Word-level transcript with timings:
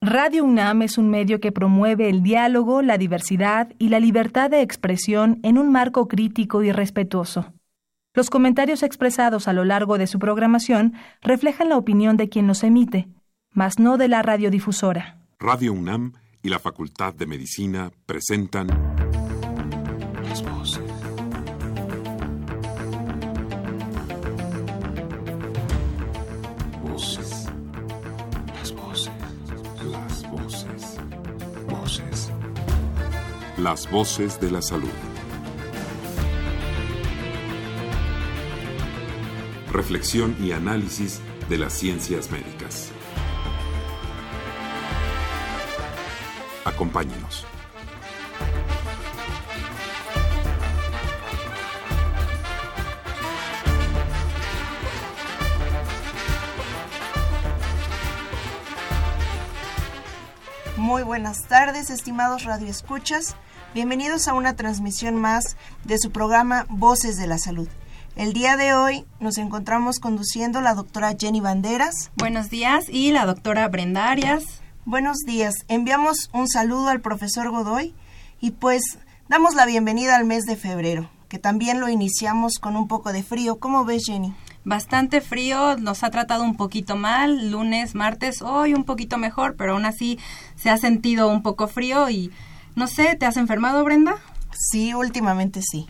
Radio 0.00 0.44
UNAM 0.44 0.82
es 0.82 0.96
un 0.96 1.10
medio 1.10 1.40
que 1.40 1.50
promueve 1.50 2.08
el 2.08 2.22
diálogo, 2.22 2.82
la 2.82 2.98
diversidad 2.98 3.72
y 3.80 3.88
la 3.88 3.98
libertad 3.98 4.48
de 4.48 4.62
expresión 4.62 5.40
en 5.42 5.58
un 5.58 5.72
marco 5.72 6.06
crítico 6.06 6.62
y 6.62 6.70
respetuoso. 6.70 7.52
Los 8.14 8.30
comentarios 8.30 8.84
expresados 8.84 9.48
a 9.48 9.52
lo 9.52 9.64
largo 9.64 9.98
de 9.98 10.06
su 10.06 10.20
programación 10.20 10.94
reflejan 11.20 11.68
la 11.68 11.76
opinión 11.76 12.16
de 12.16 12.28
quien 12.28 12.46
los 12.46 12.62
emite, 12.62 13.08
mas 13.52 13.80
no 13.80 13.96
de 13.96 14.06
la 14.06 14.22
radiodifusora. 14.22 15.18
Radio 15.40 15.72
UNAM 15.72 16.12
y 16.42 16.48
la 16.48 16.60
Facultad 16.60 17.12
de 17.12 17.26
Medicina 17.26 17.90
presentan 18.06 18.68
Las 33.58 33.90
voces 33.90 34.40
de 34.40 34.52
la 34.52 34.62
salud. 34.62 34.88
Reflexión 39.72 40.36
y 40.40 40.52
análisis 40.52 41.20
de 41.48 41.58
las 41.58 41.72
ciencias 41.72 42.30
médicas. 42.30 42.92
Acompáñenos. 46.64 47.44
Muy 60.76 61.02
buenas 61.02 61.42
tardes, 61.48 61.90
estimados 61.90 62.44
radioescuchas. 62.44 63.34
Bienvenidos 63.74 64.28
a 64.28 64.34
una 64.34 64.56
transmisión 64.56 65.16
más 65.16 65.58
de 65.84 65.98
su 65.98 66.10
programa 66.10 66.64
Voces 66.70 67.18
de 67.18 67.26
la 67.26 67.36
Salud. 67.36 67.68
El 68.16 68.32
día 68.32 68.56
de 68.56 68.72
hoy 68.72 69.04
nos 69.20 69.36
encontramos 69.36 69.98
conduciendo 70.00 70.62
la 70.62 70.72
doctora 70.72 71.14
Jenny 71.20 71.40
Banderas. 71.40 72.10
Buenos 72.16 72.48
días 72.48 72.86
y 72.88 73.12
la 73.12 73.26
doctora 73.26 73.68
Brenda 73.68 74.10
Arias. 74.10 74.62
Buenos 74.86 75.18
días. 75.18 75.54
Enviamos 75.68 76.30
un 76.32 76.48
saludo 76.48 76.88
al 76.88 77.02
profesor 77.02 77.50
Godoy 77.50 77.94
y 78.40 78.52
pues 78.52 78.82
damos 79.28 79.54
la 79.54 79.66
bienvenida 79.66 80.16
al 80.16 80.24
mes 80.24 80.44
de 80.46 80.56
febrero, 80.56 81.10
que 81.28 81.38
también 81.38 81.78
lo 81.78 81.90
iniciamos 81.90 82.54
con 82.58 82.74
un 82.74 82.88
poco 82.88 83.12
de 83.12 83.22
frío. 83.22 83.58
¿Cómo 83.58 83.84
ves, 83.84 84.06
Jenny? 84.06 84.34
Bastante 84.64 85.20
frío, 85.20 85.76
nos 85.76 86.04
ha 86.04 86.10
tratado 86.10 86.42
un 86.42 86.56
poquito 86.56 86.96
mal, 86.96 87.50
lunes, 87.50 87.94
martes, 87.94 88.40
hoy 88.40 88.72
un 88.72 88.84
poquito 88.84 89.18
mejor, 89.18 89.56
pero 89.56 89.74
aún 89.74 89.84
así 89.84 90.18
se 90.56 90.70
ha 90.70 90.78
sentido 90.78 91.28
un 91.28 91.42
poco 91.42 91.68
frío 91.68 92.08
y 92.08 92.32
no 92.74 92.86
sé, 92.86 93.16
¿te 93.16 93.26
has 93.26 93.36
enfermado, 93.36 93.84
Brenda? 93.84 94.16
Sí, 94.52 94.94
últimamente 94.94 95.60
sí. 95.62 95.86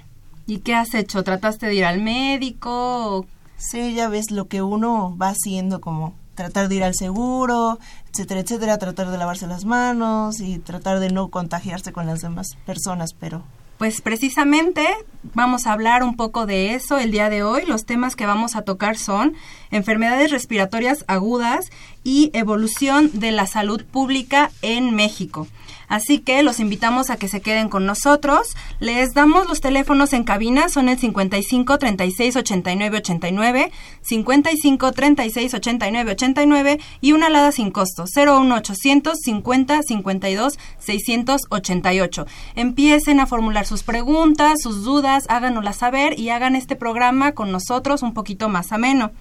¿Y 0.46 0.58
qué 0.58 0.74
has 0.74 0.94
hecho? 0.94 1.22
¿Trataste 1.24 1.66
de 1.66 1.74
ir 1.74 1.84
al 1.84 2.00
médico? 2.00 3.26
Sí, 3.56 3.94
ya 3.94 4.08
ves 4.08 4.30
lo 4.30 4.48
que 4.48 4.62
uno 4.62 5.16
va 5.16 5.30
haciendo 5.30 5.80
como 5.80 6.14
tratar 6.34 6.68
de 6.68 6.76
ir 6.76 6.84
al 6.84 6.94
seguro, 6.94 7.78
etcétera, 8.10 8.40
etcétera, 8.40 8.78
tratar 8.78 9.10
de 9.10 9.18
lavarse 9.18 9.46
las 9.46 9.64
manos 9.64 10.40
y 10.40 10.58
tratar 10.58 11.00
de 11.00 11.10
no 11.10 11.28
contagiarse 11.28 11.92
con 11.92 12.06
las 12.06 12.20
demás 12.20 12.56
personas, 12.64 13.12
pero 13.18 13.42
pues 13.78 14.00
precisamente 14.00 14.86
vamos 15.34 15.66
a 15.66 15.72
hablar 15.72 16.02
un 16.02 16.16
poco 16.16 16.46
de 16.46 16.74
eso 16.74 16.98
el 16.98 17.10
día 17.10 17.30
de 17.30 17.42
hoy. 17.42 17.64
Los 17.66 17.84
temas 17.84 18.16
que 18.16 18.26
vamos 18.26 18.56
a 18.56 18.62
tocar 18.62 18.96
son 18.96 19.34
enfermedades 19.70 20.30
respiratorias 20.30 21.04
agudas 21.08 21.70
y 22.04 22.30
evolución 22.32 23.10
de 23.12 23.32
la 23.32 23.46
salud 23.46 23.84
pública 23.84 24.50
en 24.62 24.94
México. 24.94 25.46
Así 25.88 26.18
que 26.18 26.42
los 26.42 26.60
invitamos 26.60 27.08
a 27.08 27.16
que 27.16 27.28
se 27.28 27.40
queden 27.40 27.68
con 27.68 27.86
nosotros. 27.86 28.54
Les 28.78 29.14
damos 29.14 29.48
los 29.48 29.60
teléfonos 29.60 30.12
en 30.12 30.22
cabina, 30.22 30.68
son 30.68 30.88
el 30.88 30.98
55 30.98 31.78
36 31.78 32.36
89 32.36 32.98
89, 32.98 33.72
55 34.02 34.92
36 34.92 35.54
89 35.54 36.12
89 36.12 36.80
y 37.00 37.12
una 37.12 37.26
alada 37.26 37.52
sin 37.52 37.70
costo, 37.70 38.04
01 38.14 38.54
800 38.54 39.18
50 39.18 39.82
52 39.82 40.58
688. 40.78 42.26
Empiecen 42.54 43.20
a 43.20 43.26
formular 43.26 43.66
sus 43.66 43.82
preguntas, 43.82 44.60
sus 44.62 44.84
dudas, 44.84 45.17
háganoslas 45.28 45.76
saber 45.76 46.18
y 46.18 46.30
hagan 46.30 46.54
este 46.56 46.76
programa 46.76 47.32
con 47.32 47.50
nosotros 47.52 48.02
un 48.02 48.14
poquito 48.14 48.48
más 48.48 48.72
ameno. 48.72 49.12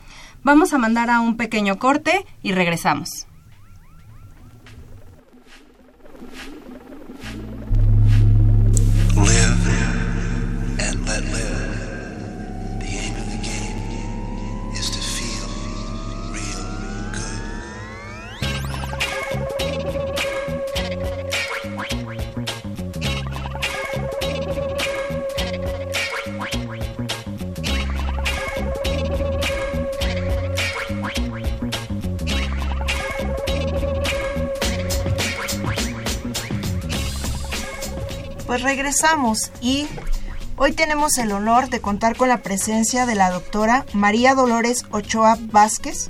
Vamos 0.43 0.73
a 0.73 0.77
mandar 0.77 1.09
a 1.09 1.19
un 1.19 1.37
pequeño 1.37 1.79
corte 1.79 2.25
y 2.43 2.51
regresamos. 2.51 3.27
Pues 38.57 38.65
regresamos 38.75 39.51
y 39.61 39.85
hoy 40.55 40.71
tenemos 40.71 41.19
el 41.19 41.31
honor 41.31 41.69
de 41.69 41.79
contar 41.79 42.15
con 42.17 42.27
la 42.27 42.41
presencia 42.41 43.05
de 43.05 43.13
la 43.13 43.29
doctora 43.29 43.85
María 43.93 44.33
Dolores 44.33 44.83
Ochoa 44.89 45.37
Vázquez, 45.39 46.09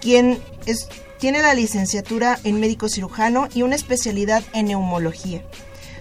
quien 0.00 0.42
es- 0.64 0.88
tiene 1.18 1.42
la 1.42 1.52
licenciatura 1.52 2.38
en 2.44 2.58
médico 2.58 2.88
cirujano 2.88 3.48
y 3.52 3.60
una 3.60 3.74
especialidad 3.74 4.42
en 4.54 4.68
neumología. 4.68 5.42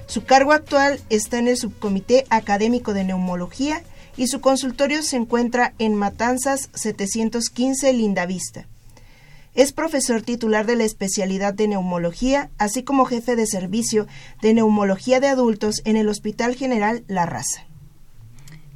Su 0.08 0.24
cargo 0.24 0.54
actual 0.54 1.02
está 1.10 1.40
en 1.40 1.50
el 1.50 1.58
Subcomité 1.58 2.24
Académico 2.30 2.94
de 2.94 3.04
Neumología 3.04 3.84
y 4.16 4.28
su 4.28 4.40
consultorio 4.40 5.04
se 5.04 5.18
encuentra 5.18 5.74
en 5.80 5.96
Matanzas 5.96 6.70
715 6.76 7.92
Lindavista. 7.92 8.68
Es 9.54 9.74
profesor 9.74 10.22
titular 10.22 10.66
de 10.66 10.76
la 10.76 10.86
especialidad 10.86 11.54
de 11.54 11.68
neumología, 11.68 12.52
así 12.58 12.84
como 12.84 13.06
jefe 13.06 13.36
de 13.36 13.46
servicio 13.48 14.08
de 14.42 14.54
neumología 14.54 15.20
de 15.20 15.28
adultos 15.28 15.82
en 15.84 15.98
el 15.98 16.08
Hospital 16.08 16.56
General 16.56 17.04
La 17.08 17.26
Raza. 17.26 17.71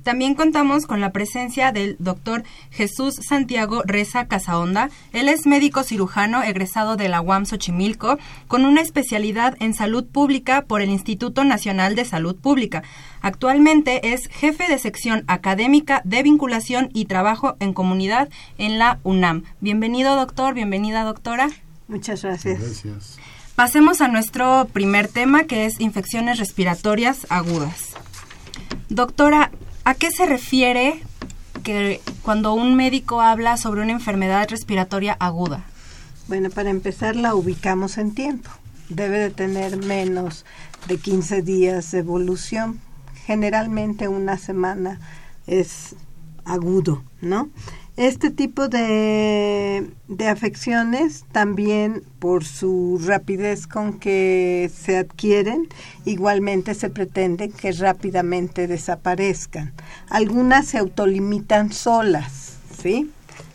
También 0.06 0.36
contamos 0.36 0.86
con 0.86 1.02
la 1.02 1.12
presencia 1.12 1.72
del 1.72 1.96
doctor 1.98 2.44
Jesús 2.70 3.16
Santiago 3.28 3.82
Reza 3.88 4.28
Casaonda. 4.28 4.92
Él 5.14 5.28
es 5.28 5.48
médico 5.48 5.82
cirujano 5.82 6.44
egresado 6.44 6.96
de 6.96 7.10
la 7.10 7.22
UAM 7.22 7.48
Xochimilco 7.48 8.20
con 8.48 8.66
una 8.66 8.82
especialidad 8.82 9.58
en 9.60 9.74
salud 9.74 10.06
pública 10.06 10.62
por 10.62 10.84
el 10.84 10.92
Instituto 10.92 11.44
Nacional 11.44 11.96
de 11.96 12.06
Salud 12.06 12.36
Pública. 12.36 12.84
Actualmente 13.22 14.14
es 14.14 14.28
jefe 14.28 14.68
de 14.68 14.78
sección 14.78 15.24
académica 15.26 16.04
de 16.06 16.22
vinculación 16.22 16.92
y 16.94 17.06
trabajo 17.06 17.56
en 17.60 17.74
comunidad 17.74 18.30
en 18.60 18.78
la 18.78 19.00
UNAM. 19.02 19.42
Bienvenido 19.60 20.16
doctor, 20.16 20.54
bienvenida 20.54 21.04
doctora. 21.04 21.50
Muchas 21.88 22.22
gracias. 22.22 22.84
Pasemos 23.56 24.02
a 24.02 24.08
nuestro 24.08 24.68
primer 24.72 25.08
tema 25.08 25.46
que 25.46 25.66
es 25.66 25.80
infecciones 25.80 26.38
respiratorias 26.38 27.26
agudas. 27.30 27.96
Doctora, 28.90 29.50
¿a 29.86 29.94
qué 29.94 30.12
se 30.12 30.26
refiere 30.26 31.02
que 31.64 32.02
cuando 32.24 32.54
un 32.54 32.76
médico 32.76 33.22
habla 33.22 33.56
sobre 33.56 33.82
una 33.82 33.94
enfermedad 33.94 34.50
respiratoria 34.50 35.16
aguda? 35.20 35.64
Bueno, 36.28 36.50
para 36.50 36.72
empezar 36.72 37.16
la 37.16 37.36
ubicamos 37.36 37.98
en 37.98 38.14
tiempo. 38.14 38.50
Debe 38.90 39.20
de 39.20 39.30
tener 39.30 39.78
menos 39.78 40.46
de 40.88 40.98
15 40.98 41.44
días 41.44 41.92
de 41.92 42.00
evolución. 42.00 42.80
Generalmente 43.26 44.08
una 44.08 44.38
semana 44.38 45.00
es 45.48 45.96
agudo, 46.46 47.04
¿no? 47.22 47.50
Este 47.98 48.30
tipo 48.30 48.68
de, 48.68 49.90
de 50.10 50.28
afecciones 50.28 51.24
también 51.32 52.04
por 52.20 52.44
su 52.44 53.02
rapidez 53.06 53.68
con 53.68 54.00
que 54.00 54.70
se 54.76 54.98
adquieren, 54.98 55.70
igualmente 56.04 56.74
se 56.74 56.90
pretende 56.90 57.50
que 57.50 57.72
rápidamente 57.72 58.68
desaparezcan. 58.68 59.72
Algunas 60.10 60.66
se 60.68 60.78
autolimitan 60.78 61.72
solas, 61.72 62.58
¿sí? 62.82 63.12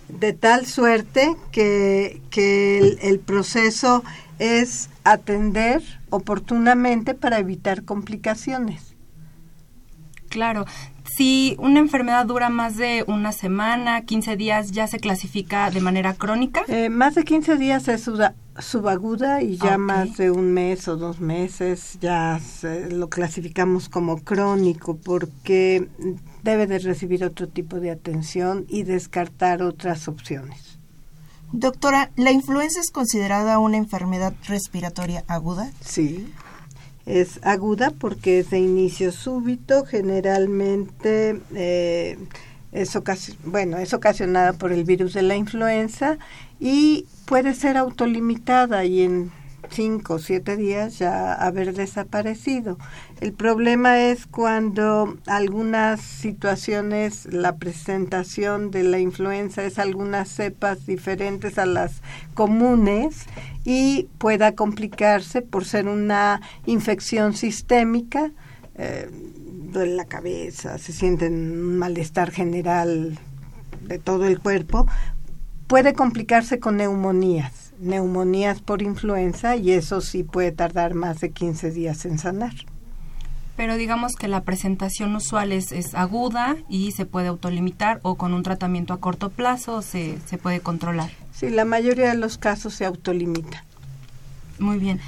De 0.09 0.33
tal 0.33 0.65
suerte 0.65 1.37
que, 1.53 2.23
que 2.31 2.79
el, 2.79 2.99
el 3.03 3.19
proceso 3.19 4.03
es 4.39 4.89
atender 5.05 5.83
oportunamente 6.09 7.13
para 7.13 7.39
evitar 7.39 7.85
complicaciones. 7.85 8.97
Claro, 10.31 10.65
si 11.21 11.55
una 11.59 11.81
enfermedad 11.81 12.25
dura 12.25 12.49
más 12.49 12.79
de 12.79 13.05
una 13.07 13.33
semana, 13.33 14.07
15 14.07 14.39
días, 14.39 14.71
¿ya 14.73 14.87
se 14.87 14.99
clasifica 14.99 15.71
de 15.71 15.83
manera 15.83 16.15
crónica? 16.15 16.63
Eh, 16.67 16.89
más 16.89 17.15
de 17.15 17.25
15 17.25 17.59
días 17.59 17.89
es 17.89 18.09
subaguda 18.59 19.43
y 19.43 19.59
ya 19.59 19.77
más 19.77 20.17
de 20.17 20.31
un 20.31 20.51
mes 20.55 20.89
o 20.89 20.97
dos 20.97 21.21
meses 21.21 21.99
ya 22.01 22.41
se- 22.41 22.89
lo 22.89 23.11
clasificamos 23.11 23.91
como 23.91 24.17
crónico 24.25 24.97
porque 24.97 25.89
debe 26.43 26.67
de 26.67 26.79
recibir 26.79 27.23
otro 27.23 27.47
tipo 27.49 27.81
de 27.81 27.91
atención 27.91 28.65
y 28.67 28.85
descartar 28.85 29.63
otras 29.63 30.09
opciones. 30.09 30.79
Doctora, 31.53 32.13
¿la 32.17 32.31
influenza 32.31 32.81
es 32.81 32.91
considerada 32.93 33.59
una 33.59 33.77
enfermedad 33.77 34.33
respiratoria 34.47 35.25
aguda? 35.27 35.71
Sí, 35.85 36.33
es 37.11 37.41
aguda 37.43 37.91
porque 37.91 38.39
es 38.39 38.51
de 38.51 38.59
inicio 38.59 39.11
súbito, 39.11 39.85
generalmente 39.85 41.41
eh, 41.55 42.17
es, 42.73 42.99
bueno, 43.45 43.79
es 43.79 43.93
ocasionada 43.93 44.53
por 44.53 44.73
el 44.73 44.85
virus 44.85 45.15
de 45.15 45.23
la 45.23 45.37
influenza 45.37 46.19
y 46.61 47.07
puede 47.25 47.55
ser 47.55 47.77
autolimitada 47.77 48.85
y 48.85 49.03
en 49.03 49.33
cinco 49.71 50.15
o 50.15 50.19
siete 50.19 50.57
días 50.57 50.99
ya 50.99 51.33
haber 51.33 51.75
desaparecido. 51.75 52.79
El 53.21 53.33
problema 53.33 54.01
es 54.01 54.27
cuando 54.27 55.17
algunas 55.27 56.01
situaciones, 56.01 57.27
la 57.33 57.57
presentación 57.57 58.71
de 58.71 58.83
la 58.83 58.99
influenza 58.99 59.65
es 59.65 59.79
algunas 59.79 60.29
cepas 60.29 60.87
diferentes 60.87 61.59
a 61.59 61.67
las 61.67 62.03
comunes 62.35 63.27
y 63.65 64.09
pueda 64.19 64.55
complicarse 64.55 65.43
por 65.43 65.65
ser 65.65 65.89
una 65.89 66.41
infección 66.67 67.35
sistémica, 67.35 68.33
eh, 68.77 69.09
duele 69.73 69.95
la 69.95 70.07
cabeza, 70.07 70.79
se 70.79 70.93
siente 70.93 71.29
un 71.29 71.79
malestar 71.79 72.31
general 72.31 73.19
de 73.83 73.99
todo 73.99 74.27
el 74.27 74.41
cuerpo, 74.41 74.87
puede 75.67 75.93
complicarse 75.93 76.59
con 76.59 76.79
neumonías, 76.79 77.70
neumonías 77.81 78.61
por 78.61 78.83
influenza 78.83 79.57
y 79.57 79.73
eso 79.73 80.01
sí 80.01 80.23
puede 80.23 80.53
tardar 80.53 80.95
más 80.95 81.21
de 81.21 81.31
15 81.31 81.71
días 81.71 82.05
en 82.05 82.19
sanar. 82.19 82.53
Pero 83.57 83.77
digamos 83.77 84.15
que 84.17 84.29
la 84.29 84.43
presentación 84.43 85.15
usual 85.17 85.53
es, 85.53 85.73
es 85.73 85.95
aguda 85.95 86.57
y 86.69 86.93
se 86.93 87.05
puede 87.05 87.29
autolimitar 87.29 88.01
o 88.03 88.15
con 88.15 88.33
un 88.33 88.43
tratamiento 88.43 88.95
a 88.95 89.01
corto 89.01 89.29
plazo 89.31 89.83
se, 89.83 90.19
se 90.27 90.39
puede 90.39 90.61
controlar. 90.61 91.11
Sí, 91.33 91.51
la 91.51 91.65
mayoría 91.65 92.09
de 92.09 92.17
los 92.17 92.39
casos 92.39 92.75
se 92.75 92.87
autolimita. 92.87 93.65
Muy 94.59 94.79
bien. 94.79 95.01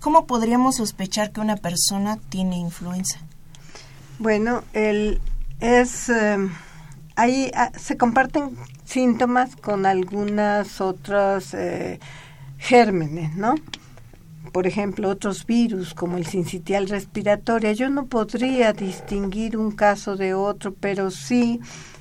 ¿Cómo 0.00 0.26
podríamos 0.26 0.76
sospechar 0.76 1.30
que 1.30 1.40
una 1.40 1.56
persona 1.56 2.18
tiene 2.30 2.56
influenza? 2.56 3.20
Bueno, 4.18 4.64
el, 4.72 5.20
es, 5.60 6.08
eh, 6.08 6.36
ahí 7.20 7.50
ah, 7.54 7.70
se 7.78 7.96
comparten 7.96 8.56
síntomas 8.84 9.56
con 9.56 9.86
algunas 9.86 10.80
otras 10.80 11.54
eh, 11.54 12.00
gérmenes, 12.58 13.36
¿no? 13.36 13.54
Por 14.52 14.66
ejemplo, 14.66 15.08
otros 15.08 15.46
virus 15.46 15.94
como 15.94 16.16
el 16.16 16.26
sincitial 16.26 16.88
respiratoria. 16.88 17.72
Yo 17.72 17.88
no 17.88 18.06
podría 18.06 18.72
distinguir 18.72 19.56
un 19.56 19.70
caso 19.70 20.16
de 20.16 20.34
otro, 20.34 20.74
pero 20.74 21.10
sí 21.10 21.60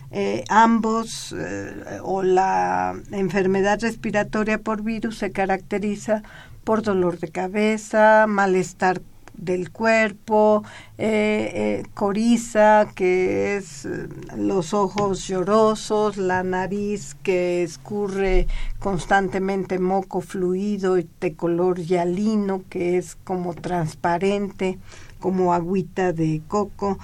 eh, 0.10 0.44
ambos 0.50 1.36
eh, 1.38 2.00
o 2.02 2.24
la 2.24 2.96
enfermedad 3.12 3.80
respiratoria 3.82 4.58
por 4.58 4.82
virus 4.82 5.20
se 5.20 5.32
caracteriza 5.32 6.24
por 6.64 6.82
dolor 6.82 7.20
de 7.20 7.28
cabeza, 7.28 8.26
malestar 8.28 9.02
del 9.40 9.72
cuerpo, 9.72 10.64
eh, 10.98 11.52
eh, 11.54 11.84
coriza, 11.94 12.90
que 12.94 13.58
es 13.58 13.86
eh, 13.86 14.08
los 14.38 14.74
ojos 14.74 15.28
llorosos, 15.28 16.18
la 16.18 16.44
nariz 16.44 17.16
que 17.24 17.64
escurre 17.64 18.48
constantemente 18.80 19.80
moco 19.80 20.22
fluido 20.22 20.96
de 20.96 21.34
color 21.36 21.80
hialino, 21.80 22.64
que 22.70 22.98
es 22.98 23.16
como 23.24 23.54
transparente, 23.54 24.78
como 25.20 25.54
agüita 25.54 26.14
de 26.14 26.42
coco. 26.48 27.00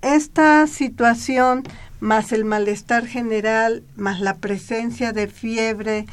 Esta 0.00 0.66
situación, 0.68 1.64
más 2.00 2.32
el 2.32 2.44
malestar 2.44 3.06
general, 3.06 3.82
más 3.96 4.20
la 4.20 4.34
presencia 4.34 5.12
de 5.12 5.26
fiebre, 5.26 6.06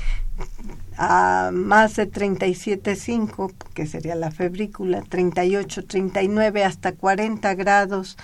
a 0.97 1.51
más 1.53 1.95
de 1.95 2.09
37.5, 2.12 3.53
que 3.74 3.86
sería 3.86 4.15
la 4.15 4.31
febrícula, 4.31 5.01
38, 5.01 5.86
39 5.86 6.63
hasta 6.63 6.92
40 6.94 7.53
grados, 7.56 8.18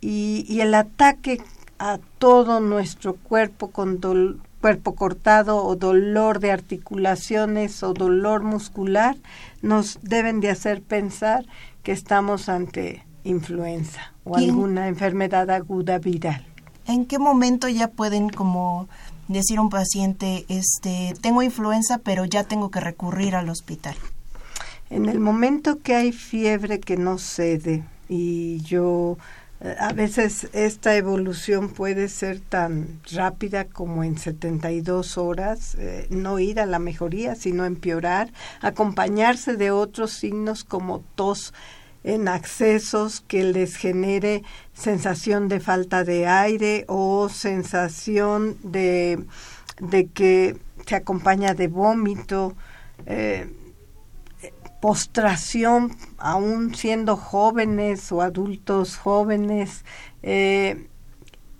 y, 0.00 0.44
y 0.48 0.60
el 0.60 0.74
ataque 0.74 1.40
a 1.78 1.98
todo 2.18 2.60
nuestro 2.60 3.14
cuerpo 3.14 3.70
con 3.70 4.00
dol- 4.00 4.38
cuerpo 4.60 4.94
cortado 4.94 5.64
o 5.64 5.74
dolor 5.76 6.38
de 6.40 6.52
articulaciones 6.52 7.82
o 7.82 7.94
dolor 7.94 8.42
muscular, 8.42 9.16
nos 9.62 9.98
deben 10.02 10.40
de 10.40 10.50
hacer 10.50 10.82
pensar 10.82 11.46
que 11.82 11.92
estamos 11.92 12.48
ante 12.50 13.04
influenza 13.24 14.12
o 14.24 14.38
¿Y 14.38 14.44
en- 14.44 14.50
alguna 14.50 14.88
enfermedad 14.88 15.50
aguda 15.50 15.98
viral. 15.98 16.44
¿En 16.86 17.06
qué 17.06 17.18
momento 17.18 17.68
ya 17.68 17.88
pueden 17.88 18.28
como 18.30 18.88
decir 19.32 19.58
a 19.58 19.62
un 19.62 19.70
paciente, 19.70 20.44
este, 20.48 21.14
tengo 21.20 21.42
influenza, 21.42 21.98
pero 21.98 22.24
ya 22.24 22.44
tengo 22.44 22.70
que 22.70 22.80
recurrir 22.80 23.34
al 23.34 23.48
hospital? 23.48 23.96
En 24.90 25.06
el 25.06 25.20
momento 25.20 25.80
que 25.80 25.94
hay 25.94 26.12
fiebre 26.12 26.80
que 26.80 26.96
no 26.96 27.18
cede 27.18 27.84
y 28.08 28.60
yo 28.62 29.18
eh, 29.60 29.76
a 29.78 29.92
veces 29.92 30.48
esta 30.52 30.96
evolución 30.96 31.68
puede 31.68 32.08
ser 32.08 32.40
tan 32.40 33.00
rápida 33.12 33.66
como 33.66 34.02
en 34.04 34.16
72 34.16 35.18
horas, 35.18 35.76
eh, 35.78 36.06
no 36.08 36.38
ir 36.38 36.60
a 36.60 36.66
la 36.66 36.78
mejoría, 36.78 37.34
sino 37.34 37.66
empeorar, 37.66 38.32
acompañarse 38.62 39.56
de 39.56 39.70
otros 39.70 40.12
signos 40.12 40.64
como 40.64 41.04
tos 41.14 41.52
en 42.04 42.28
accesos 42.28 43.20
que 43.20 43.44
les 43.44 43.76
genere 43.76 44.42
sensación 44.72 45.48
de 45.48 45.60
falta 45.60 46.04
de 46.04 46.26
aire 46.26 46.84
o 46.88 47.28
sensación 47.28 48.56
de, 48.62 49.22
de 49.80 50.06
que 50.06 50.56
se 50.86 50.96
acompaña 50.96 51.54
de 51.54 51.68
vómito, 51.68 52.54
eh, 53.06 53.48
postración, 54.80 55.94
aún 56.18 56.74
siendo 56.74 57.16
jóvenes 57.16 58.10
o 58.12 58.22
adultos 58.22 58.96
jóvenes, 58.96 59.84
eh, 60.22 60.86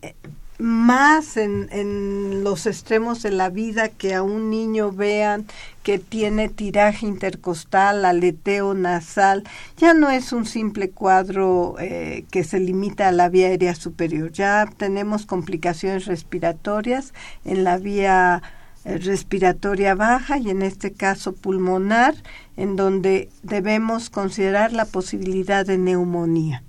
eh, 0.03 0.15
más 0.59 1.37
en, 1.37 1.69
en 1.71 2.45
los 2.45 2.67
extremos 2.67 3.23
de 3.23 3.31
la 3.31 3.51
vida 3.51 3.89
que 3.89 4.15
a 4.15 4.23
un 4.23 4.51
niño 4.51 4.91
vean 4.91 5.47
que 5.83 5.99
tiene 5.99 6.49
tiraje 6.49 7.07
intercostal, 7.07 8.05
aleteo 8.05 8.75
nasal, 8.75 9.45
ya 9.77 9.95
no 9.95 10.11
es 10.11 10.33
un 10.33 10.47
simple 10.47 10.91
cuadro 10.91 11.77
eh, 11.79 12.25
que 12.31 12.45
se 12.45 12.61
limita 12.61 13.09
a 13.09 13.13
la 13.13 13.29
vía 13.29 13.49
aérea 13.49 13.75
superior, 13.75 14.31
ya 14.33 14.69
tenemos 14.77 15.27
complicaciones 15.27 16.07
respiratorias 16.07 17.15
en 17.45 17.65
la 17.65 17.79
vía 17.79 18.43
eh, 18.85 18.99
respiratoria 18.99 19.95
baja 19.95 20.39
y 20.39 20.51
en 20.51 20.63
este 20.63 20.93
caso 20.93 21.35
pulmonar, 21.35 22.15
en 22.57 22.77
donde 22.77 23.31
debemos 23.43 24.11
considerar 24.11 24.73
la 24.73 24.85
posibilidad 24.85 25.65
de 25.65 25.79
neumonía. 25.79 26.63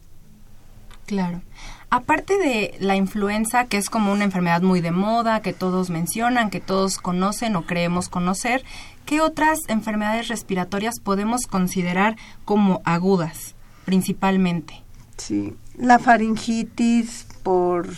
Claro. 1.06 1.42
Aparte 1.94 2.38
de 2.38 2.74
la 2.80 2.96
influenza, 2.96 3.66
que 3.66 3.76
es 3.76 3.90
como 3.90 4.14
una 4.14 4.24
enfermedad 4.24 4.62
muy 4.62 4.80
de 4.80 4.92
moda, 4.92 5.42
que 5.42 5.52
todos 5.52 5.90
mencionan, 5.90 6.50
que 6.50 6.62
todos 6.62 6.98
conocen 6.98 7.58
o 7.58 7.66
creemos 7.66 8.08
conocer, 8.08 8.64
¿qué 9.06 9.20
otras 9.20 9.60
enfermedades 9.68 10.30
respiratorias 10.30 11.02
podemos 11.02 11.48
considerar 11.48 12.16
como 12.46 12.82
agudas, 12.86 13.56
principalmente? 13.84 14.82
Sí, 15.18 15.54
la 15.76 16.00
faringitis 16.00 17.28
por, 17.44 17.90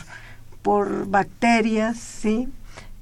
por 0.63 1.07
bacterias, 1.07 1.99
sí. 1.99 2.49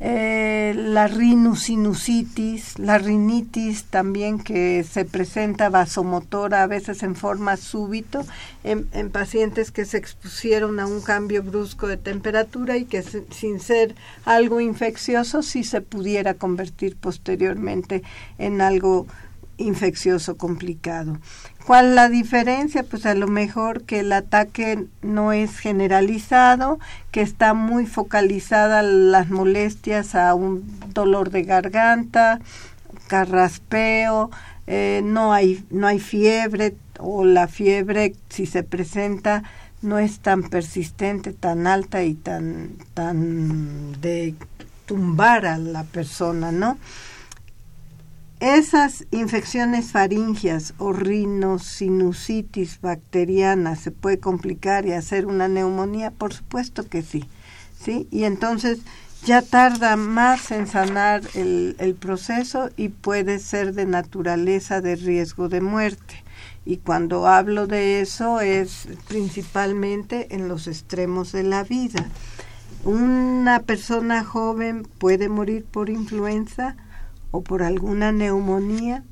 Eh, 0.03 0.73
la 0.75 1.07
rinusinusitis, 1.07 2.79
la 2.79 2.97
rinitis 2.97 3.83
también 3.83 4.39
que 4.39 4.83
se 4.83 5.05
presenta 5.05 5.69
vasomotora 5.69 6.63
a 6.63 6.67
veces 6.67 7.03
en 7.03 7.15
forma 7.15 7.55
súbito 7.55 8.25
en, 8.63 8.87
en 8.93 9.11
pacientes 9.11 9.69
que 9.69 9.85
se 9.85 9.97
expusieron 9.97 10.79
a 10.79 10.87
un 10.87 11.01
cambio 11.01 11.43
brusco 11.43 11.85
de 11.85 11.97
temperatura 11.97 12.77
y 12.77 12.85
que 12.85 13.03
sin 13.03 13.59
ser 13.59 13.93
algo 14.25 14.59
infeccioso 14.59 15.43
sí 15.43 15.63
se 15.63 15.81
pudiera 15.81 16.33
convertir 16.33 16.95
posteriormente 16.95 18.01
en 18.39 18.61
algo 18.61 19.05
infeccioso 19.57 20.35
complicado. 20.35 21.19
¿Cuál 21.65 21.95
la 21.95 22.09
diferencia? 22.09 22.83
Pues 22.83 23.05
a 23.05 23.13
lo 23.13 23.27
mejor 23.27 23.83
que 23.83 23.99
el 23.99 24.11
ataque 24.13 24.85
no 25.01 25.31
es 25.31 25.59
generalizado, 25.59 26.79
que 27.11 27.21
está 27.21 27.53
muy 27.53 27.85
focalizada 27.85 28.81
las 28.81 29.29
molestias 29.29 30.15
a 30.15 30.33
un 30.33 30.63
dolor 30.93 31.29
de 31.29 31.43
garganta, 31.43 32.39
carraspeo, 33.07 34.31
eh, 34.67 35.01
no 35.03 35.33
hay 35.33 35.63
no 35.69 35.87
hay 35.87 35.99
fiebre 35.99 36.75
o 36.99 37.25
la 37.25 37.47
fiebre 37.47 38.13
si 38.29 38.45
se 38.45 38.63
presenta 38.63 39.43
no 39.81 39.97
es 39.99 40.19
tan 40.19 40.43
persistente, 40.43 41.33
tan 41.33 41.67
alta 41.67 42.03
y 42.03 42.13
tan 42.13 42.69
tan 42.93 43.99
de 44.01 44.35
tumbar 44.85 45.45
a 45.45 45.57
la 45.57 45.83
persona, 45.83 46.51
¿no? 46.51 46.77
Esas 48.41 49.05
infecciones 49.11 49.91
faringias 49.91 50.73
o 50.79 50.93
rinosinusitis 50.93 52.81
bacteriana 52.81 53.75
se 53.75 53.91
puede 53.91 54.19
complicar 54.19 54.87
y 54.87 54.93
hacer 54.93 55.27
una 55.27 55.47
neumonía, 55.47 56.09
por 56.09 56.33
supuesto 56.33 56.89
que 56.89 57.03
sí, 57.03 57.23
sí, 57.79 58.07
y 58.09 58.23
entonces 58.23 58.79
ya 59.23 59.43
tarda 59.43 59.95
más 59.95 60.49
en 60.49 60.65
sanar 60.65 61.21
el, 61.35 61.75
el 61.77 61.93
proceso 61.93 62.71
y 62.77 62.89
puede 62.89 63.37
ser 63.37 63.75
de 63.75 63.85
naturaleza 63.85 64.81
de 64.81 64.95
riesgo 64.95 65.47
de 65.47 65.61
muerte. 65.61 66.23
Y 66.65 66.77
cuando 66.77 67.27
hablo 67.27 67.67
de 67.67 68.01
eso 68.01 68.41
es 68.41 68.87
principalmente 69.07 70.33
en 70.33 70.47
los 70.47 70.67
extremos 70.67 71.31
de 71.31 71.43
la 71.43 71.63
vida. 71.63 72.07
Una 72.83 73.59
persona 73.59 74.23
joven 74.23 74.87
puede 74.97 75.29
morir 75.29 75.63
por 75.63 75.91
influenza, 75.91 76.75
o 77.31 77.41
por 77.41 77.63
alguna 77.63 78.11
neumonía, 78.11 79.03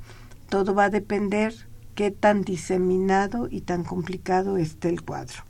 todo 0.49 0.75
va 0.75 0.85
a 0.85 0.89
depender 0.89 1.53
qué 1.95 2.11
tan 2.11 2.43
diseminado 2.43 3.47
y 3.49 3.61
tan 3.61 3.83
complicado 3.83 4.57
esté 4.57 4.89
el 4.89 5.01
cuadro. 5.01 5.43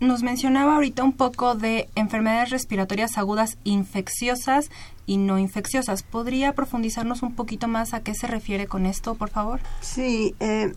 Nos 0.00 0.22
mencionaba 0.22 0.74
ahorita 0.74 1.02
un 1.02 1.14
poco 1.14 1.54
de 1.54 1.88
enfermedades 1.94 2.50
respiratorias 2.50 3.16
agudas 3.16 3.56
infecciosas 3.64 4.70
y 5.06 5.16
no 5.16 5.38
infecciosas. 5.38 6.02
¿Podría 6.02 6.54
profundizarnos 6.54 7.22
un 7.22 7.34
poquito 7.34 7.66
más 7.66 7.94
a 7.94 8.00
qué 8.00 8.14
se 8.14 8.26
refiere 8.26 8.66
con 8.66 8.84
esto, 8.84 9.14
por 9.14 9.30
favor? 9.30 9.60
Sí, 9.80 10.34
eh, 10.40 10.74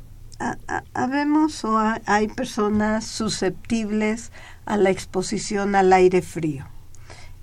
habemos 0.93 1.65
o 1.65 1.77
hay 1.77 2.29
personas 2.29 3.03
susceptibles 3.03 4.31
a 4.65 4.77
la 4.77 4.89
exposición 4.89 5.75
al 5.75 5.91
aire 5.91 6.21
frío 6.21 6.65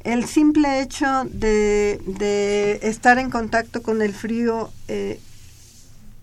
el 0.06 0.24
simple 0.24 0.80
hecho 0.80 1.24
de, 1.24 2.78
estar 2.82 3.18
en 3.18 3.28
contacto 3.28 3.82
con 3.82 4.02
el 4.02 4.14
frío 4.14 4.70
eh, 4.86 5.18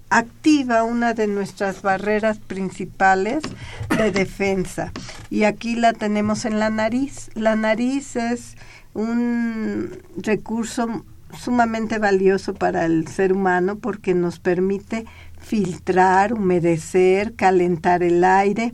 activa 0.09 0.83
una 0.83 1.13
de 1.13 1.27
nuestras 1.27 1.81
barreras 1.81 2.39
principales 2.39 3.43
de 3.97 4.11
defensa. 4.11 4.93
Y 5.29 5.43
aquí 5.43 5.75
la 5.75 5.91
tenemos 5.91 6.45
en 6.45 6.59
la 6.59 6.69
nariz. 6.69 7.29
La 7.33 7.57
nariz 7.57 8.15
es 8.15 8.55
un 8.93 9.91
recurso 10.15 11.03
sumamente 11.37 11.99
valioso 11.99 12.53
para 12.53 12.85
el 12.85 13.07
ser 13.09 13.33
humano 13.33 13.75
porque 13.75 14.13
nos 14.13 14.39
permite 14.39 15.05
filtrar, 15.41 16.33
humedecer, 16.33 17.35
calentar 17.35 18.01
el 18.01 18.23
aire 18.23 18.73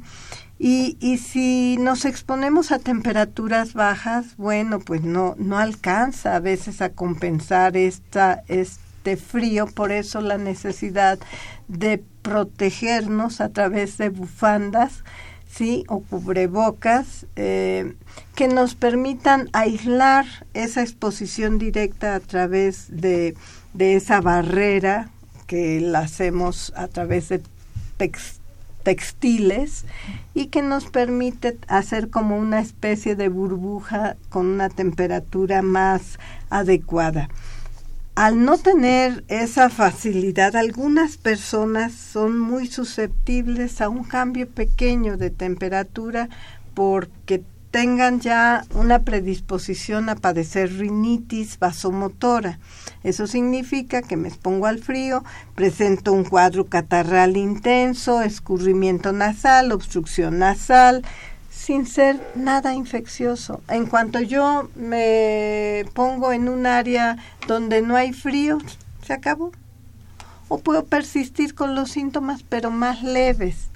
y, 0.61 0.97
y 0.99 1.19
si 1.19 1.77
nos 1.79 2.03
exponemos 2.03 2.73
a 2.73 2.79
temperaturas 2.79 3.73
bajas, 3.73 4.35
bueno, 4.35 4.79
pues 4.79 5.01
no, 5.01 5.35
no 5.37 5.57
alcanza 5.57 6.35
a 6.35 6.41
veces 6.41 6.81
a 6.81 6.89
compensar 6.89 7.77
esta, 7.77 8.43
este 8.49 9.15
frío, 9.15 9.67
por 9.67 9.93
eso 9.93 10.19
la 10.19 10.37
necesidad 10.37 11.17
de 11.69 12.03
protegernos 12.21 13.39
a 13.39 13.49
través 13.49 13.97
de 13.97 14.09
bufandas, 14.09 15.05
¿sí? 15.49 15.85
O 15.87 16.01
cubrebocas 16.01 17.25
eh, 17.37 17.95
que 18.35 18.49
nos 18.49 18.75
permitan 18.75 19.49
aislar 19.53 20.25
esa 20.53 20.81
exposición 20.81 21.57
directa 21.57 22.15
a 22.15 22.19
través 22.19 22.87
de, 22.89 23.33
de 23.73 23.95
esa 23.95 24.19
barrera 24.19 25.09
que 25.47 25.79
la 25.79 25.99
hacemos 25.99 26.73
a 26.75 26.89
través 26.89 27.29
de 27.29 27.41
textiles 28.83 29.85
y 30.33 30.47
que 30.47 30.61
nos 30.61 30.85
permite 30.85 31.57
hacer 31.67 32.09
como 32.09 32.37
una 32.37 32.59
especie 32.59 33.15
de 33.15 33.29
burbuja 33.29 34.15
con 34.29 34.45
una 34.47 34.69
temperatura 34.69 35.61
más 35.61 36.19
adecuada. 36.49 37.29
Al 38.15 38.43
no 38.43 38.57
tener 38.57 39.23
esa 39.29 39.69
facilidad, 39.69 40.57
algunas 40.57 41.15
personas 41.15 41.93
son 41.93 42.37
muy 42.37 42.67
susceptibles 42.67 43.79
a 43.79 43.87
un 43.87 44.03
cambio 44.03 44.49
pequeño 44.49 45.15
de 45.15 45.29
temperatura 45.29 46.27
porque 46.73 47.43
tengan 47.71 48.19
ya 48.19 48.65
una 48.73 48.99
predisposición 48.99 50.09
a 50.09 50.15
padecer 50.15 50.77
rinitis 50.77 51.59
vasomotora. 51.59 52.59
Eso 53.03 53.27
significa 53.27 54.01
que 54.01 54.17
me 54.17 54.27
expongo 54.27 54.65
al 54.65 54.79
frío, 54.79 55.23
presento 55.55 56.11
un 56.11 56.25
cuadro 56.25 56.65
catarral 56.65 57.37
intenso, 57.37 58.21
escurrimiento 58.21 59.13
nasal, 59.13 59.71
obstrucción 59.71 60.39
nasal, 60.39 61.03
sin 61.49 61.85
ser 61.85 62.19
nada 62.35 62.73
infeccioso. 62.73 63.61
En 63.69 63.85
cuanto 63.85 64.19
yo 64.19 64.69
me 64.75 65.85
pongo 65.93 66.33
en 66.33 66.49
un 66.49 66.65
área 66.65 67.17
donde 67.47 67.81
no 67.81 67.95
hay 67.95 68.11
frío, 68.11 68.57
se 69.05 69.13
acabó. 69.13 69.51
O 70.47 70.57
puedo 70.57 70.85
persistir 70.85 71.53
con 71.53 71.75
los 71.75 71.91
síntomas, 71.91 72.43
pero 72.43 72.71
más 72.71 73.03
leves. 73.03 73.69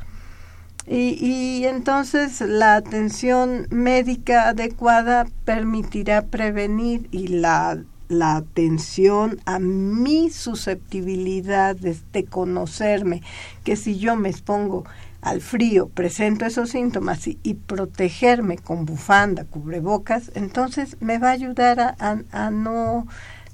Y, 0.86 1.64
entonces 1.66 2.42
la 2.42 2.76
atención 2.76 3.68
médica 3.70 4.50
adecuada 4.50 5.26
permitirá 5.46 6.24
prevenir 6.24 7.08
y 7.12 7.28
la, 7.30 7.78
la 8.14 8.36
atención 8.36 9.40
a 9.46 9.60
mi 9.60 10.30
susceptibilidad 10.30 11.76
de, 11.76 12.26
conocerme, 12.26 13.22
que 13.64 13.76
si 13.76 13.98
yo 13.98 14.16
me 14.16 14.30
expongo 14.30 14.86
al 15.22 15.42
frío, 15.42 15.88
presento 15.88 16.46
esos 16.46 16.70
síntomas 16.70 17.28
y, 17.28 17.54
protegerme 17.54 18.58
con 18.58 18.86
bufanda, 18.86 19.46
cubrebocas, 19.46 20.32
entonces 20.36 20.98
me 21.00 21.18
va 21.18 21.30
a 21.30 21.34
ayudar 21.34 21.80
a, 21.80 21.96
a, 22.32 22.52
no 22.52 23.08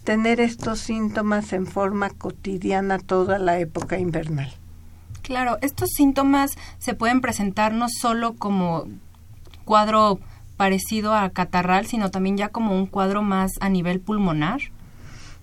tener 0.04 0.39
estos 0.39 0.80
síntomas 0.80 1.54
en 1.54 1.68
forma 1.68 2.10
cotidiana 2.10 3.00
toda 3.00 3.38
la 3.38 3.60
época 3.60 4.00
invernal. 4.00 4.51
Claro, 5.22 5.58
estos 5.62 5.89
síntomas 5.92 6.51
se 6.80 6.96
pueden 6.96 7.22
presentar 7.22 7.74
no 7.74 7.88
solo 7.89 8.36
como 8.36 8.86
cuadro 9.63 10.20
parecido 10.60 11.16
a 11.16 11.30
catarral, 11.30 11.86
sino 11.86 12.12
también 12.12 12.36
ya 12.36 12.50
como 12.50 12.75
un 12.75 12.86
cuadro 12.86 13.22
más 13.22 13.54
a 13.62 13.70
nivel 13.70 14.01
pulmonar. 14.01 14.60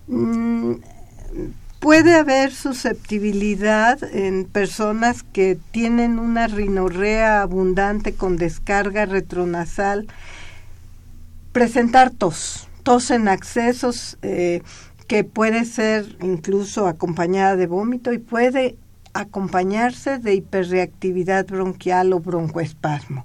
Mm, 0.09 0.73
puede 1.81 2.17
haber 2.17 2.53
susceptibilidad 2.53 3.99
en 4.05 4.45
personas 4.45 5.23
que 5.23 5.59
tienen 5.71 6.19
una 6.19 6.49
rinorrea 6.49 7.41
abundante 7.41 8.13
con 8.13 8.37
descarga 8.37 9.07
retronasal, 9.07 10.07
presentar 11.53 12.11
tos, 12.11 12.69
tos 12.83 13.11
en 13.11 13.29
accesos 13.29 14.19
eh, 14.21 14.61
que 15.09 15.25
puede 15.25 15.65
ser 15.65 16.19
incluso 16.21 16.89
acompañada 16.89 17.57
de 17.57 17.67
vómito 17.67 18.13
y 18.13 18.19
puede 18.19 18.77
acompañarse 19.15 20.19
de 20.19 20.35
hiperreactividad 20.35 21.47
bronquial 21.47 22.13
o 22.13 22.21
broncoespasmo. 22.21 23.25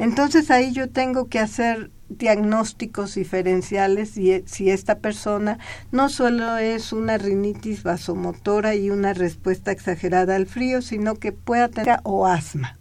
Entonces 0.00 0.50
ahí 0.50 0.72
yo 0.72 0.88
tengo 0.88 1.28
que 1.28 1.38
hacer 1.38 1.90
diagnósticos 2.08 3.14
diferenciales 3.14 4.16
y 4.16 4.32
e, 4.32 4.44
si 4.46 4.70
esta 4.70 4.98
persona 4.98 5.58
no 5.92 6.08
solo 6.08 6.56
es 6.56 6.94
una 6.94 7.18
rinitis 7.18 7.82
vasomotora 7.82 8.74
y 8.74 8.88
una 8.88 9.12
respuesta 9.12 9.72
exagerada 9.72 10.36
al 10.36 10.46
frío, 10.46 10.80
sino 10.80 11.16
que 11.16 11.32
pueda 11.32 11.68
tener 11.68 11.98
o 12.04 12.26
asma. 12.26 12.79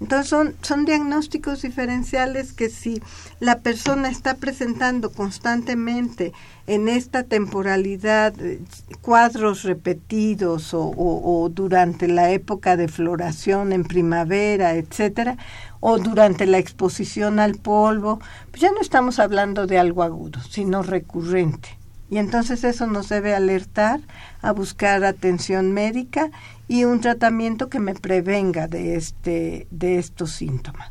Entonces 0.00 0.28
son, 0.30 0.54
son 0.62 0.86
diagnósticos 0.86 1.60
diferenciales 1.60 2.54
que 2.54 2.70
si 2.70 3.02
la 3.38 3.58
persona 3.58 4.08
está 4.08 4.34
presentando 4.36 5.12
constantemente 5.12 6.32
en 6.66 6.88
esta 6.88 7.24
temporalidad 7.24 8.32
eh, 8.40 8.60
cuadros 9.02 9.62
repetidos 9.62 10.70
o, 10.72 11.50
durante 11.52 12.08
la 12.08 12.30
época 12.30 12.78
de 12.78 12.88
floración 12.88 13.72
en 13.72 13.84
primavera, 13.84 14.74
etcétera, 14.74 15.36
o 15.80 15.98
durante 15.98 16.46
la 16.46 16.58
exposición 16.58 17.38
al 17.38 17.56
polvo, 17.56 18.20
pues 18.50 18.62
ya 18.62 18.72
no 18.72 18.80
estamos 18.80 19.18
hablando 19.18 19.66
de 19.66 19.78
algo 19.78 20.02
agudo, 20.02 20.40
sino 20.48 20.82
recurrente. 20.82 21.79
Y 22.10 22.18
entonces 22.18 22.64
eso 22.64 22.86
nos 22.86 23.08
debe 23.08 23.34
alertar 23.34 24.00
a 24.42 24.50
buscar 24.52 25.04
atención 25.04 25.72
médica 25.72 26.30
y 26.66 26.84
un 26.84 27.00
tratamiento 27.00 27.68
que 27.68 27.78
me 27.78 27.94
prevenga 27.94 28.66
de 28.66 28.96
este 28.96 29.68
de 29.70 29.98
estos 29.98 30.32
síntomas. 30.32 30.90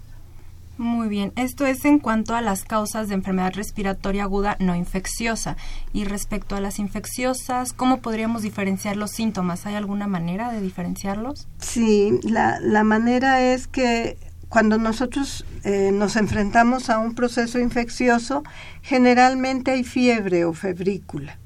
Muy 0.80 1.10
bien, 1.10 1.34
esto 1.36 1.66
es 1.66 1.84
en 1.84 2.00
cuanto 2.00 2.36
a 2.36 2.42
las 2.42 2.64
causas 2.64 3.10
de 3.10 3.16
enfermedad 3.16 3.52
respiratoria 3.54 4.24
aguda 4.24 4.56
no 4.62 4.76
infecciosa. 4.76 5.58
Y 5.92 6.06
respecto 6.06 6.56
a 6.56 6.62
las 6.62 6.80
infecciosas, 6.80 7.74
¿cómo 7.74 7.98
podríamos 7.98 8.44
diferenciar 8.44 8.96
los 8.96 9.12
síntomas? 9.12 9.66
¿Hay 9.66 9.76
alguna 9.76 10.08
manera 10.08 10.54
de 10.54 10.62
diferenciarlos? 10.62 11.50
Sí, 11.58 12.18
la, 12.24 12.62
la 12.62 12.86
manera 12.86 13.42
es 13.42 13.68
que 13.68 14.18
cuando 14.50 14.80
nosotros 14.80 15.46
eh, 15.64 15.92
nos 15.94 16.16
enfrentamos 16.16 16.90
a 16.90 16.98
un 16.98 17.14
proceso 17.14 17.60
infeccioso, 17.60 18.44
generalmente 18.82 19.72
hay 19.72 19.84
fiebre 19.84 20.44
o 20.44 20.54
febrícula. 20.54 21.38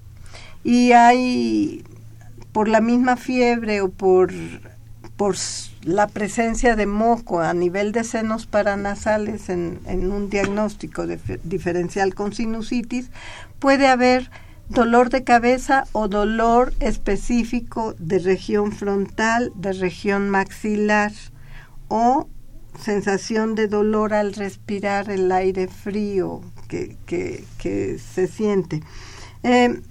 Y 0.64 0.94
hay, 0.94 1.84
por 2.54 2.70
la 2.70 2.80
misma 2.80 3.18
fiebre 3.18 3.82
o 3.82 3.90
por, 3.90 4.32
por 5.18 5.36
la 5.84 6.08
presencia 6.08 6.78
de 6.78 6.86
moco 6.86 7.42
a 7.42 7.54
nivel 7.54 7.92
de 7.92 8.06
senos 8.06 8.48
paranasales 8.48 9.50
en, 9.50 9.82
en 9.86 10.10
un 10.10 10.30
diagnóstico 10.30 11.06
diferencial 11.44 12.16
con 12.16 12.32
sinusitis, 12.32 13.12
puede 13.60 13.88
haber 13.88 14.32
dolor 14.70 15.10
de 15.10 15.26
cabeza 15.26 15.84
o 15.92 16.08
dolor 16.08 16.74
específico 16.80 17.96
de 18.00 18.20
región 18.20 18.72
frontal, 18.72 19.52
de 19.56 19.74
región 19.74 20.30
maxilar 20.30 21.12
o 21.90 22.30
sensación 22.80 23.56
de 23.56 23.68
dolor 23.68 24.14
al 24.14 24.34
respirar 24.34 25.10
el 25.10 25.32
aire 25.32 25.68
frío 25.68 26.42
que, 26.68 26.96
que, 27.06 28.00
se 28.00 28.28
siente. 28.28 28.82
Eh, 29.44 29.82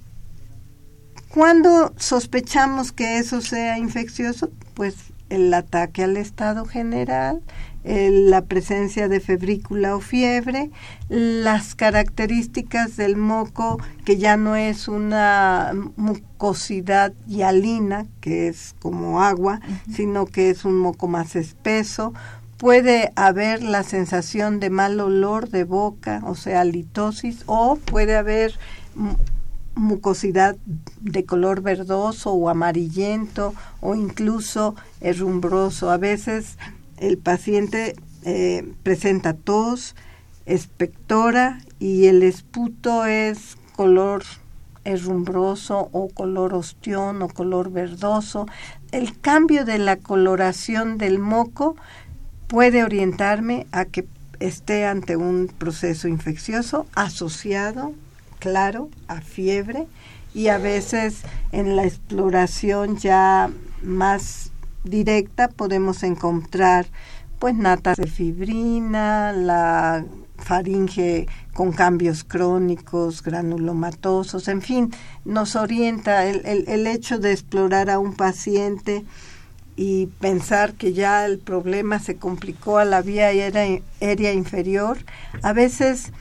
cuando 1.28 1.94
sospechamos 1.96 2.92
que 2.92 3.18
eso 3.18 3.40
sea 3.40 3.78
infeccioso, 3.78 4.50
pues 4.74 4.96
el 5.30 5.52
ataque 5.54 6.02
al 6.02 6.16
estado 6.18 6.66
general, 6.66 7.42
la 7.84 8.42
presencia 8.42 9.08
de 9.08 9.18
febrícula 9.18 9.96
o 9.96 10.00
fiebre, 10.00 10.70
las 11.08 11.74
características 11.74 12.96
del 12.96 13.16
moco, 13.16 13.80
que 14.04 14.18
ya 14.18 14.36
no 14.36 14.54
es 14.56 14.88
una 14.88 15.72
mucosidad 15.96 17.12
hialina, 17.26 18.06
que 18.20 18.48
es 18.48 18.74
como 18.80 19.22
agua, 19.22 19.60
sino 19.90 20.26
que 20.26 20.50
es 20.50 20.64
un 20.64 20.76
moco 20.76 21.08
más 21.08 21.34
espeso. 21.34 22.12
Puede 22.62 23.10
haber 23.16 23.60
la 23.64 23.82
sensación 23.82 24.60
de 24.60 24.70
mal 24.70 25.00
olor 25.00 25.48
de 25.48 25.64
boca, 25.64 26.22
o 26.24 26.36
sea, 26.36 26.62
litosis, 26.62 27.42
o 27.46 27.74
puede 27.74 28.16
haber 28.16 28.56
mucosidad 29.74 30.54
de 31.00 31.24
color 31.24 31.62
verdoso 31.62 32.30
o 32.30 32.48
amarillento 32.48 33.52
o 33.80 33.96
incluso 33.96 34.76
herrumbroso. 35.00 35.90
A 35.90 35.96
veces 35.96 36.56
el 36.98 37.18
paciente 37.18 37.96
eh, 38.24 38.72
presenta 38.84 39.34
tos, 39.34 39.96
espectora 40.46 41.58
y 41.80 42.06
el 42.06 42.22
esputo 42.22 43.06
es 43.06 43.56
color 43.74 44.22
herrumbroso 44.84 45.88
o 45.90 46.10
color 46.10 46.54
ostión 46.54 47.22
o 47.22 47.28
color 47.28 47.72
verdoso. 47.72 48.46
El 48.92 49.18
cambio 49.18 49.64
de 49.64 49.78
la 49.78 49.96
coloración 49.96 50.98
del 50.98 51.18
moco 51.18 51.74
puede 52.52 52.84
orientarme 52.84 53.66
a 53.72 53.86
que 53.86 54.06
esté 54.38 54.84
ante 54.84 55.16
un 55.16 55.50
proceso 55.56 56.06
infeccioso 56.06 56.86
asociado 56.94 57.94
claro 58.40 58.90
a 59.08 59.22
fiebre 59.22 59.86
y 60.34 60.48
a 60.48 60.58
veces 60.58 61.22
en 61.52 61.76
la 61.76 61.84
exploración 61.84 62.98
ya 62.98 63.48
más 63.82 64.52
directa 64.84 65.48
podemos 65.48 66.02
encontrar 66.02 66.84
pues 67.38 67.54
natas 67.54 67.96
de 67.96 68.06
fibrina, 68.06 69.32
la 69.32 70.04
faringe 70.36 71.28
con 71.54 71.72
cambios 71.72 72.22
crónicos, 72.22 73.22
granulomatosos, 73.22 74.48
en 74.48 74.60
fin, 74.60 74.92
nos 75.24 75.56
orienta 75.56 76.26
el, 76.26 76.44
el, 76.44 76.68
el, 76.68 76.86
hecho 76.86 77.18
de 77.18 77.32
explorar 77.32 77.88
a 77.88 77.98
un 77.98 78.14
paciente 78.14 79.06
y 79.76 80.06
pensar 80.20 80.74
que 80.74 80.92
ya 80.92 81.24
el 81.24 81.38
problema 81.38 81.98
se 81.98 82.16
complicó 82.16 82.78
a 82.78 82.84
la 82.84 83.02
vía 83.02 83.28
aérea 83.28 84.32
inferior, 84.32 84.98
a 85.42 85.52
veces 85.52 86.12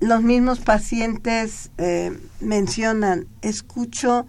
los 0.00 0.22
mismos 0.22 0.58
pacientes 0.58 1.70
eh, 1.78 2.18
mencionan, 2.40 3.26
escucho 3.40 4.26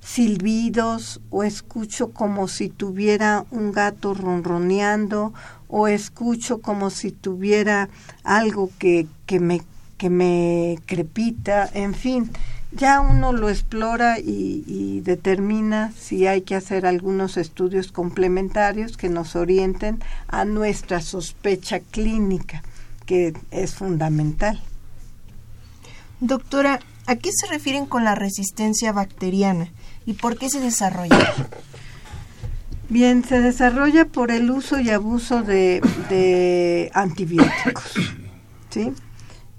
silbidos 0.00 1.20
o 1.28 1.44
escucho 1.44 2.12
como 2.12 2.48
si 2.48 2.70
tuviera 2.70 3.44
un 3.50 3.70
gato 3.70 4.14
ronroneando 4.14 5.34
o 5.68 5.88
escucho 5.88 6.60
como 6.60 6.88
si 6.88 7.12
tuviera 7.12 7.90
algo 8.24 8.70
que, 8.78 9.06
que, 9.26 9.40
me, 9.40 9.60
que 9.98 10.08
me 10.08 10.78
crepita, 10.86 11.68
en 11.74 11.94
fin, 11.94 12.30
ya 12.72 13.00
uno 13.00 13.32
lo 13.32 13.48
explora 13.48 14.18
y, 14.18 14.64
y, 14.66 15.00
determina 15.00 15.92
si 15.98 16.26
hay 16.26 16.42
que 16.42 16.54
hacer 16.54 16.86
algunos 16.86 17.36
estudios 17.36 17.90
complementarios 17.90 18.96
que 18.96 19.08
nos 19.08 19.34
orienten 19.34 20.00
a 20.28 20.44
nuestra 20.44 21.00
sospecha 21.00 21.80
clínica, 21.80 22.62
que 23.06 23.34
es 23.50 23.74
fundamental. 23.74 24.62
Doctora, 26.20 26.80
¿a 27.06 27.16
qué 27.16 27.30
se 27.32 27.46
refieren 27.46 27.86
con 27.86 28.04
la 28.04 28.14
resistencia 28.14 28.92
bacteriana 28.92 29.70
y 30.06 30.12
por 30.14 30.38
qué 30.38 30.48
se 30.48 30.60
desarrolla? 30.60 31.34
Bien, 32.90 33.24
se 33.24 33.40
desarrolla 33.40 34.04
por 34.04 34.30
el 34.30 34.50
uso 34.50 34.80
y 34.80 34.90
abuso 34.90 35.42
de, 35.42 36.90
antibióticos. 36.92 37.92
¿sí? 38.68 38.92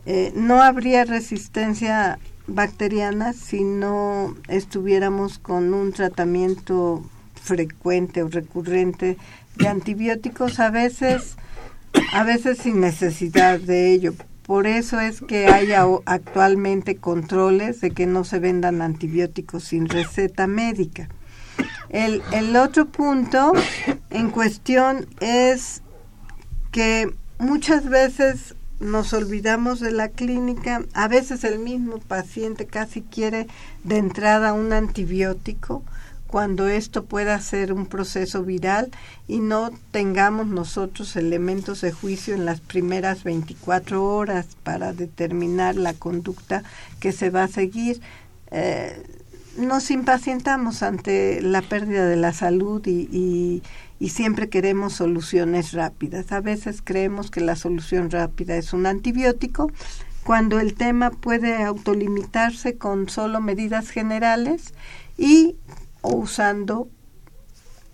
Eh, 0.05 0.33
no 0.35 0.61
habría 0.61 1.05
resistencia 1.05 2.19
bacteriana 2.47 3.33
si 3.33 3.63
no 3.63 4.35
estuviéramos 4.47 5.39
con 5.39 5.73
un 5.73 5.93
tratamiento 5.93 7.03
frecuente 7.41 8.23
o 8.23 8.29
recurrente 8.29 9.17
de 9.55 9.67
antibióticos, 9.67 10.59
a 10.59 10.69
veces, 10.69 11.35
a 12.13 12.23
veces 12.23 12.59
sin 12.59 12.79
necesidad 12.79 13.59
de 13.59 13.91
ello. 13.91 14.13
Por 14.43 14.67
eso 14.67 14.99
es 14.99 15.21
que 15.21 15.47
hay 15.47 15.71
actualmente 16.05 16.97
controles 16.97 17.81
de 17.81 17.91
que 17.91 18.05
no 18.05 18.23
se 18.23 18.39
vendan 18.39 18.81
antibióticos 18.81 19.63
sin 19.65 19.87
receta 19.87 20.47
médica. 20.47 21.09
El, 21.89 22.21
el 22.31 22.55
otro 22.55 22.85
punto 22.87 23.53
en 24.09 24.29
cuestión 24.29 25.07
es 25.19 25.81
que 26.71 27.13
muchas 27.37 27.87
veces 27.89 28.55
nos 28.81 29.13
olvidamos 29.13 29.79
de 29.79 29.91
la 29.91 30.09
clínica, 30.09 30.83
a 30.93 31.07
veces 31.07 31.43
el 31.43 31.59
mismo 31.59 31.99
paciente 31.99 32.65
casi 32.65 33.01
quiere 33.01 33.47
de 33.83 33.97
entrada 33.97 34.53
un 34.53 34.73
antibiótico 34.73 35.83
cuando 36.27 36.67
esto 36.67 37.05
pueda 37.05 37.39
ser 37.41 37.73
un 37.73 37.85
proceso 37.85 38.43
viral 38.43 38.89
y 39.27 39.39
no 39.39 39.69
tengamos 39.91 40.47
nosotros 40.47 41.15
elementos 41.15 41.81
de 41.81 41.91
juicio 41.91 42.33
en 42.33 42.45
las 42.45 42.61
primeras 42.61 43.23
24 43.23 44.03
horas 44.03 44.47
para 44.63 44.93
determinar 44.93 45.75
la 45.75 45.93
conducta 45.93 46.63
que 46.99 47.11
se 47.11 47.29
va 47.29 47.43
a 47.43 47.47
seguir. 47.49 48.01
Eh, 48.49 49.03
nos 49.57 49.91
impacientamos 49.91 50.81
ante 50.81 51.41
la 51.41 51.61
pérdida 51.61 52.07
de 52.07 52.15
la 52.15 52.31
salud 52.31 52.81
y, 52.87 53.09
y 53.11 53.61
siempre 54.09 54.49
queremos 54.49 54.93
soluciones 54.93 55.73
rápidas. 55.73 56.31
A 56.31 56.41
veces 56.41 56.81
creemos 56.83 57.29
que 57.31 57.41
la 57.41 57.55
solución 57.55 58.09
rápida 58.09 58.55
es 58.55 58.73
un 58.73 58.85
antibiótico, 58.85 59.71
cuando 60.23 60.59
el 60.59 60.75
tema 60.75 61.11
puede 61.11 61.63
autolimitarse 61.63 62.77
con 62.77 63.09
solo 63.09 63.41
medidas 63.41 63.89
generales 63.89 64.73
y 65.17 65.55
usando 66.01 66.89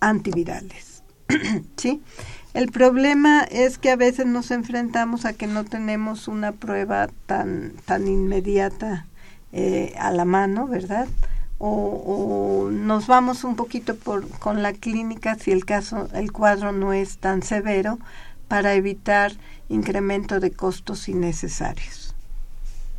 antivirales. 0.00 1.02
¿Sí? 1.76 2.02
El 2.54 2.72
problema 2.72 3.42
es 3.42 3.78
que 3.78 3.90
a 3.90 3.96
veces 3.96 4.26
nos 4.26 4.50
enfrentamos 4.50 5.24
a 5.24 5.32
que 5.32 5.46
no 5.46 5.64
tenemos 5.64 6.28
una 6.28 6.52
prueba 6.52 7.08
tan, 7.26 7.72
tan 7.84 8.08
inmediata 8.08 9.06
eh, 9.52 9.94
a 9.98 10.10
la 10.10 10.24
mano, 10.24 10.66
¿verdad? 10.66 11.08
O, 11.58 11.68
o, 11.68 12.70
nos 12.70 13.08
vamos 13.08 13.42
un 13.42 13.56
poquito 13.56 13.96
por, 13.96 14.28
con 14.38 14.62
la 14.62 14.72
clínica 14.72 15.34
si 15.34 15.50
el 15.50 15.64
caso, 15.64 16.08
el 16.14 16.30
cuadro 16.30 16.70
no 16.72 16.92
es 16.92 17.18
tan 17.18 17.42
severo 17.42 17.98
para 18.46 18.74
evitar 18.74 19.32
incremento 19.68 20.40
de 20.40 20.52
costos 20.52 21.08
innecesarios 21.08 22.14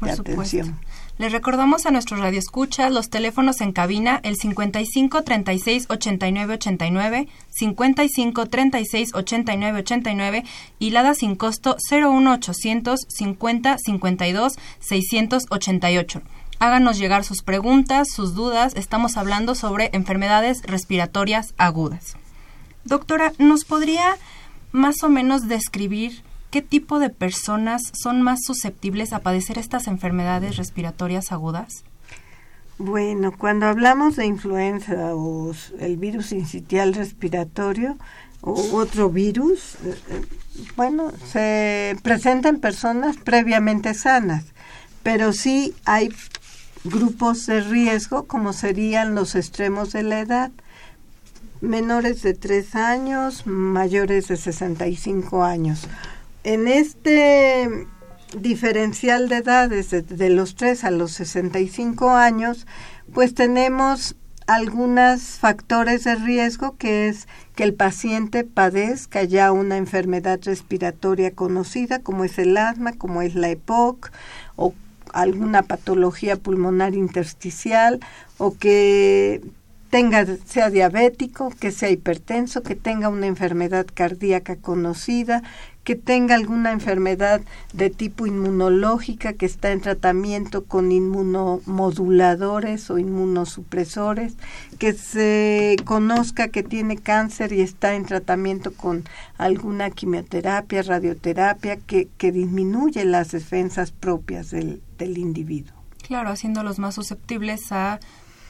de 0.01 0.11
atención. 0.11 0.79
Les 1.17 1.33
recordamos 1.33 1.85
a 1.85 1.91
nuestros 1.91 2.21
radioescuchas 2.21 2.93
los 2.93 3.09
teléfonos 3.09 3.59
en 3.59 3.73
cabina 3.73 4.21
el 4.23 4.37
55 4.37 5.23
36 5.23 5.87
89 5.89 6.53
89, 6.53 7.27
55 7.49 8.45
36 8.45 9.13
89 9.13 9.79
89 9.79 10.43
y 10.79 10.91
la 10.91 11.13
sin 11.13 11.35
costo 11.35 11.75
01 11.91 12.31
800 12.31 13.01
50 13.09 13.77
52 13.79 14.59
688. 14.79 16.21
Háganos 16.59 16.97
llegar 16.97 17.23
sus 17.23 17.41
preguntas, 17.41 18.09
sus 18.13 18.35
dudas. 18.35 18.73
Estamos 18.75 19.15
hablando 19.15 19.55
sobre 19.55 19.89
enfermedades 19.93 20.61
respiratorias 20.63 21.53
agudas. 21.57 22.17
Doctora, 22.83 23.31
¿nos 23.37 23.63
podría 23.63 24.17
más 24.71 25.03
o 25.03 25.09
menos 25.09 25.47
describir 25.47 26.21
¿qué 26.51 26.61
tipo 26.61 26.99
de 26.99 27.09
personas 27.09 27.81
son 27.93 28.21
más 28.21 28.39
susceptibles 28.43 29.13
a 29.13 29.19
padecer 29.19 29.57
estas 29.57 29.87
enfermedades 29.87 30.57
respiratorias 30.57 31.31
agudas? 31.31 31.83
Bueno, 32.77 33.33
cuando 33.37 33.65
hablamos 33.65 34.15
de 34.15 34.25
influenza 34.25 35.13
o 35.15 35.53
el 35.79 35.97
virus 35.97 36.31
incitial 36.31 36.93
respiratorio 36.93 37.97
o 38.41 38.53
otro 38.77 39.09
virus, 39.09 39.75
eh, 39.85 39.95
eh, 40.09 40.25
bueno, 40.77 41.11
se 41.25 41.97
presenta 42.03 42.47
en 42.49 42.59
personas 42.59 43.17
previamente 43.17 43.93
sanas, 43.93 44.45
pero 45.03 45.33
sí 45.33 45.75
hay 45.83 46.09
grupos 46.83 47.45
de 47.45 47.61
riesgo 47.61 48.25
como 48.25 48.53
serían 48.53 49.15
los 49.15 49.35
extremos 49.35 49.91
de 49.91 50.03
la 50.03 50.19
edad, 50.19 50.51
menores 51.61 52.21
de 52.21 52.33
3 52.33 52.75
años, 52.75 53.45
mayores 53.45 54.27
de 54.27 54.37
65 54.37 55.43
años. 55.43 55.87
En 56.43 56.67
este 56.67 57.87
diferencial 58.37 59.27
de 59.27 59.37
edades 59.37 59.89
de, 59.89 60.29
los 60.29 60.55
3 60.55 60.83
a 60.85 60.91
los 60.91 61.11
65 61.13 62.11
años, 62.11 62.67
pues 63.13 63.33
tenemos 63.33 64.15
algunos 64.47 65.21
factores 65.21 66.05
de 66.05 66.15
riesgo 66.15 66.75
que 66.77 67.07
es 67.07 67.27
que 67.55 67.63
el 67.63 67.73
paciente 67.73 68.43
padezca 68.43 69.23
ya 69.23 69.51
una 69.51 69.77
enfermedad 69.77 70.39
respiratoria 70.43 71.31
conocida 71.31 71.99
como 71.99 72.23
es 72.23 72.39
el 72.39 72.57
asma, 72.57 72.93
como 72.93 73.21
es 73.21 73.35
la 73.35 73.49
EPOC 73.49 74.11
o 74.55 74.73
alguna 75.13 75.63
patología 75.63 76.35
pulmonar 76.35 76.93
intersticial 76.95 77.99
o 78.37 78.57
que 78.57 79.41
tenga 79.89 80.25
sea 80.45 80.69
diabético, 80.69 81.51
que 81.59 81.71
sea 81.71 81.89
hipertenso, 81.89 82.61
que 82.61 82.75
tenga 82.75 83.09
una 83.09 83.27
enfermedad 83.27 83.87
cardíaca 83.93 84.55
conocida, 84.55 85.43
que 85.89 85.95
tenga 85.95 86.35
alguna 86.35 86.71
enfermedad 86.71 87.41
de 87.73 87.89
tipo 87.89 88.27
inmunológica 88.27 89.33
que 89.33 89.47
está 89.47 89.71
en 89.71 89.81
tratamiento 89.81 90.65
con 90.65 90.91
inmunomoduladores 90.91 92.91
o 92.91 92.99
inmunosupresores, 92.99 94.35
que 94.77 94.93
se 94.93 95.77
conozca 95.85 96.49
que 96.49 96.61
tiene 96.61 96.95
cáncer 96.95 97.53
y 97.53 97.61
está 97.61 97.95
en 97.95 98.05
tratamiento 98.05 98.71
con 98.71 99.03
alguna 99.39 99.89
quimioterapia, 99.89 100.83
radioterapia, 100.83 101.77
que, 101.77 102.07
que 102.19 102.31
disminuye 102.31 103.03
las 103.03 103.31
defensas 103.31 103.89
propias 103.89 104.51
del, 104.51 104.83
del 104.99 105.17
individuo. 105.17 105.73
Claro, 106.03 106.29
haciéndolos 106.29 106.77
más 106.77 106.93
susceptibles 106.93 107.71
a 107.71 107.99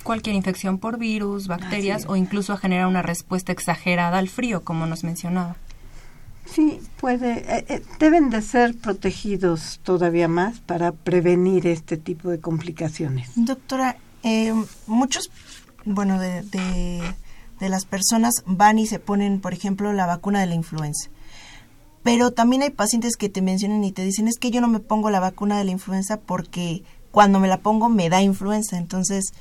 cualquier 0.03 0.35
infección 0.35 0.77
por 0.77 0.97
virus, 0.97 1.47
bacterias 1.47 2.03
o 2.09 2.17
incluso 2.17 2.51
a 2.51 2.57
generar 2.57 2.87
una 2.87 3.01
respuesta 3.01 3.53
exagerada 3.53 4.17
al 4.17 4.27
frío, 4.27 4.65
como 4.65 4.87
nos 4.87 5.05
mencionaba. 5.05 5.55
Sí, 6.53 6.79
puede, 6.99 7.57
eh, 7.57 7.65
eh, 7.69 7.81
deben 7.99 8.29
de 8.29 8.41
ser 8.41 8.75
protegidos 8.75 9.79
todavía 9.83 10.27
más 10.27 10.59
para 10.59 10.91
prevenir 10.91 11.67
este 11.67 11.97
tipo 11.97 12.29
de 12.29 12.39
complicaciones. 12.39 13.31
Doctora, 13.35 13.97
eh, 14.23 14.53
muchos, 14.87 15.29
bueno, 15.85 16.19
de, 16.19 16.41
de, 16.43 17.01
de 17.59 17.69
las 17.69 17.85
personas 17.85 18.33
van 18.45 18.79
y 18.79 18.87
se 18.87 18.99
ponen, 18.99 19.41
por 19.41 19.53
ejemplo, 19.53 19.93
la 19.93 20.05
vacuna 20.05 20.39
de 20.39 20.47
la 20.47 20.55
influenza. 20.55 21.09
Pero 22.03 22.31
también 22.31 22.63
hay 22.63 22.71
pacientes 22.71 23.15
que 23.17 23.29
te 23.29 23.41
mencionan 23.41 23.83
y 23.83 23.91
te 23.91 24.03
dicen, 24.03 24.27
es 24.27 24.37
que 24.39 24.51
yo 24.51 24.61
no 24.61 24.67
me 24.67 24.79
pongo 24.79 25.09
la 25.09 25.19
vacuna 25.19 25.57
de 25.57 25.65
la 25.65 25.71
influenza 25.71 26.17
porque 26.17 26.83
cuando 27.11 27.39
me 27.39 27.47
la 27.47 27.57
pongo 27.57 27.89
me 27.89 28.09
da 28.09 28.21
influenza. 28.21 28.77
Entonces, 28.77 29.33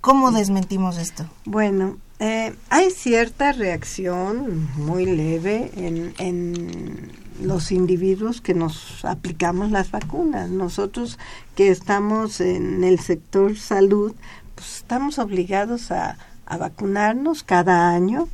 ¿cómo 0.00 0.30
desmentimos 0.30 0.98
esto? 0.98 1.28
Bueno, 1.44 1.98
eh, 2.20 2.54
hay 2.68 2.90
cierta 2.90 3.52
reacción 3.52 4.68
muy 4.76 5.06
leve 5.06 5.70
en, 5.76 6.14
en, 6.18 7.28
los 7.40 7.70
individuos 7.70 8.40
que 8.40 8.52
nos 8.52 9.04
aplicamos 9.04 9.70
las 9.70 9.92
vacunas. 9.92 10.50
Nosotros 10.50 11.20
que 11.54 11.68
estamos 11.68 12.40
en 12.40 12.82
el 12.82 12.98
sector 12.98 13.56
salud, 13.56 14.12
pues 14.56 14.78
estamos 14.78 15.20
obligados 15.20 15.92
a, 15.92 16.18
a 16.46 16.56
vacunarnos 16.56 17.44
cada 17.44 17.90
año 17.90 18.28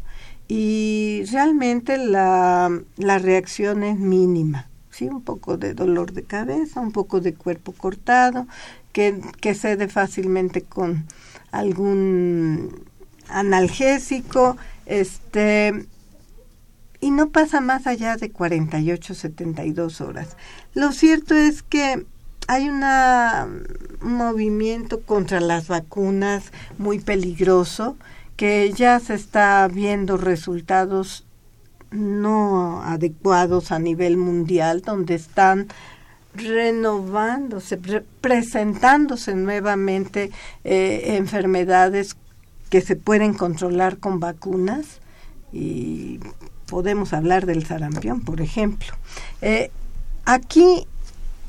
y 0.48 1.24
realmente 1.30 1.98
la, 1.98 2.70
la 2.96 3.18
reacción 3.18 3.82
es 3.82 3.98
mínima. 3.98 4.68
Sí, 4.90 5.08
un 5.08 5.22
poco 5.22 5.56
de 5.58 5.74
dolor 5.74 6.12
de 6.12 6.22
cabeza, 6.22 6.80
un 6.80 6.92
poco 6.92 7.20
de 7.20 7.34
cuerpo 7.34 7.72
cortado, 7.72 8.46
que, 8.92 9.20
que 9.40 9.54
cede 9.54 9.88
fácilmente 9.88 10.62
con 10.62 11.04
algún 11.50 12.84
analgésico, 13.28 14.56
este 14.86 15.86
y 17.00 17.10
no 17.10 17.28
pasa 17.28 17.60
más 17.60 17.86
allá 17.86 18.16
de 18.16 18.30
48, 18.30 19.14
72 19.14 20.00
horas. 20.00 20.38
Lo 20.72 20.90
cierto 20.90 21.34
es 21.34 21.62
que 21.62 22.06
hay 22.46 22.68
un 22.70 22.82
movimiento 24.00 25.02
contra 25.02 25.40
las 25.40 25.68
vacunas 25.68 26.50
muy 26.78 27.00
peligroso 27.00 27.96
que 28.36 28.72
ya 28.72 29.00
se 29.00 29.14
está 29.14 29.68
viendo 29.68 30.16
resultados 30.16 31.26
no 31.90 32.82
adecuados 32.82 33.70
a 33.70 33.78
nivel 33.78 34.16
mundial, 34.16 34.80
donde 34.80 35.14
están 35.14 35.68
renovándose, 36.34 37.78
presentándose 38.20 39.34
nuevamente 39.34 40.30
eh, 40.64 41.16
enfermedades 41.16 42.16
que 42.70 42.80
se 42.80 42.96
pueden 42.96 43.34
controlar 43.34 43.98
con 43.98 44.20
vacunas 44.20 45.00
y 45.52 46.20
podemos 46.66 47.12
hablar 47.12 47.46
del 47.46 47.64
sarampión, 47.66 48.20
por 48.22 48.40
ejemplo. 48.40 48.92
Eh, 49.42 49.70
aquí 50.24 50.86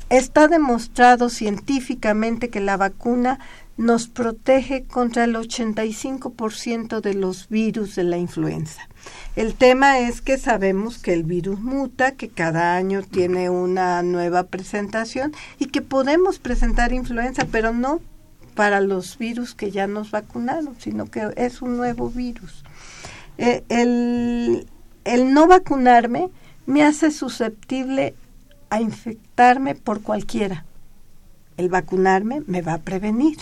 está 0.08 0.48
demostrado 0.48 1.28
científicamente 1.28 2.48
que 2.48 2.60
la 2.60 2.76
vacuna 2.76 3.40
nos 3.76 4.08
protege 4.08 4.84
contra 4.84 5.24
el 5.24 5.34
85% 5.34 7.00
de 7.00 7.14
los 7.14 7.48
virus 7.48 7.94
de 7.94 8.04
la 8.04 8.16
influenza. 8.16 8.88
El 9.36 9.54
tema 9.54 9.98
es 9.98 10.22
que 10.22 10.38
sabemos 10.38 10.98
que 10.98 11.12
el 11.12 11.24
virus 11.24 11.60
muta, 11.60 12.12
que 12.12 12.28
cada 12.28 12.76
año 12.76 13.02
tiene 13.02 13.50
una 13.50 14.02
nueva 14.02 14.44
presentación 14.44 15.34
y 15.58 15.66
que 15.66 15.82
podemos 15.82 16.38
presentar 16.38 16.92
influenza, 16.92 17.46
pero 17.50 17.72
no 17.72 18.00
para 18.56 18.80
los 18.80 19.18
virus 19.18 19.54
que 19.54 19.70
ya 19.70 19.86
nos 19.86 20.10
vacunaron, 20.10 20.74
sino 20.80 21.06
que 21.06 21.30
es 21.36 21.62
un 21.62 21.76
nuevo 21.76 22.10
virus. 22.10 22.64
Eh, 23.38 23.62
el, 23.68 24.66
no 25.32 25.46
vacunarme 25.46 26.30
me 26.64 26.82
hace 26.82 27.12
susceptible 27.12 28.16
a 28.70 28.80
infectarme 28.80 29.76
por 29.76 30.02
cualquiera. 30.02 30.64
El 31.56 31.68
vacunarme 31.68 32.42
me 32.46 32.62
va 32.62 32.74
a 32.74 32.78
prevenir. 32.78 33.36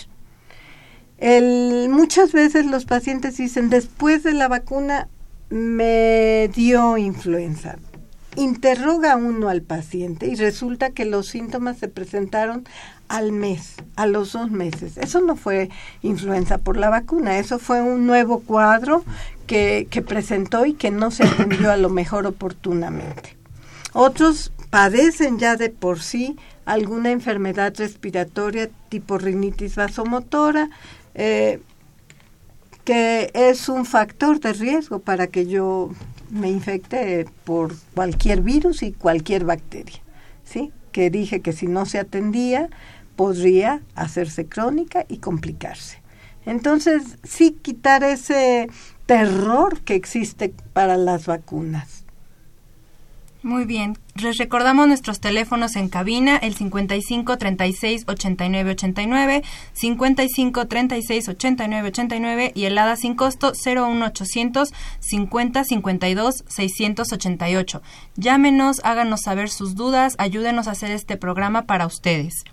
Muchas 1.88 2.32
veces 2.32 2.66
los 2.66 2.84
pacientes 2.84 3.38
dicen, 3.38 3.70
después 3.70 4.24
de 4.24 4.34
la 4.34 4.48
vacuna 4.48 5.08
me 5.48 6.50
dio 6.54 6.98
influenza. 6.98 7.76
Interroga 8.36 9.16
uno 9.16 9.48
al 9.48 9.62
paciente 9.62 10.26
y 10.26 10.34
resulta 10.34 10.90
que 10.90 11.04
los 11.04 11.28
síntomas 11.28 11.78
se 11.78 11.86
presentaron 11.86 12.64
al 13.08 13.32
mes, 13.32 13.74
a 13.96 14.06
los 14.06 14.32
dos 14.32 14.50
meses. 14.50 14.96
Eso 14.96 15.20
no 15.20 15.36
fue 15.36 15.70
influenza 16.02 16.58
por 16.58 16.76
la 16.76 16.90
vacuna, 16.90 17.38
eso 17.38 17.58
fue 17.58 17.82
un 17.82 18.06
nuevo 18.06 18.40
cuadro 18.40 19.04
que, 19.46 20.04
presentó 20.06 20.66
y 20.66 20.74
que 20.74 20.90
no 20.90 21.10
se 21.10 21.24
atendió 21.24 21.70
a 21.70 21.76
lo 21.76 21.90
mejor 21.90 22.26
oportunamente. 22.26 23.36
Otros 23.92 24.52
padecen 24.70 25.38
ya 25.38 25.56
de 25.56 25.70
por 25.70 26.00
sí 26.00 26.36
alguna 26.64 27.10
enfermedad 27.10 27.74
respiratoria 27.76 28.70
tipo 28.88 29.18
rinitis 29.18 29.76
vasomotora, 29.76 30.70
eh, 31.14 31.60
que 32.84 33.30
es 33.34 33.68
un 33.68 33.86
factor 33.86 34.40
de 34.40 34.52
riesgo 34.52 34.98
para 34.98 35.26
que 35.28 35.46
yo 35.46 35.90
me 36.30 36.50
infecte 36.50 37.26
por 37.44 37.74
cualquier 37.94 38.42
virus 38.42 38.82
y 38.82 38.92
cualquier 38.92 39.44
bacteria, 39.44 40.00
¿sí? 40.44 40.72
Que 40.92 41.10
dije 41.10 41.40
que 41.40 41.52
si 41.52 41.66
no 41.66 41.86
se 41.86 41.98
atendía 41.98 42.68
podría 43.16 43.82
hacerse 43.94 44.46
crónica 44.46 45.04
y 45.08 45.18
complicarse. 45.18 46.02
Entonces, 46.46 47.18
sí 47.22 47.56
quitar 47.62 48.04
ese 48.04 48.68
terror 49.06 49.80
que 49.80 49.94
existe 49.94 50.52
para 50.72 50.96
las 50.96 51.26
vacunas. 51.26 52.04
Muy 53.44 53.66
bien. 53.66 53.98
Les 54.14 54.38
recordamos 54.38 54.88
nuestros 54.88 55.20
teléfonos 55.20 55.76
en 55.76 55.90
cabina, 55.90 56.38
el 56.38 56.54
55 56.54 57.36
36 57.36 58.04
89 58.06 58.70
89, 58.70 59.42
55 59.74 60.66
36 60.66 61.28
89 61.28 61.88
89 61.88 62.52
y 62.54 62.64
el 62.64 62.78
ADA 62.78 62.96
sin 62.96 63.14
costo 63.14 63.52
01800 63.52 64.72
50 65.00 65.64
52 65.64 66.44
688. 66.48 67.82
Llámenos, 68.16 68.80
háganos 68.82 69.20
saber 69.20 69.50
sus 69.50 69.74
dudas, 69.74 70.14
ayúdenos 70.16 70.66
a 70.66 70.70
hacer 70.70 70.90
este 70.90 71.18
programa 71.18 71.66
para 71.66 71.84
ustedes. 71.84 72.44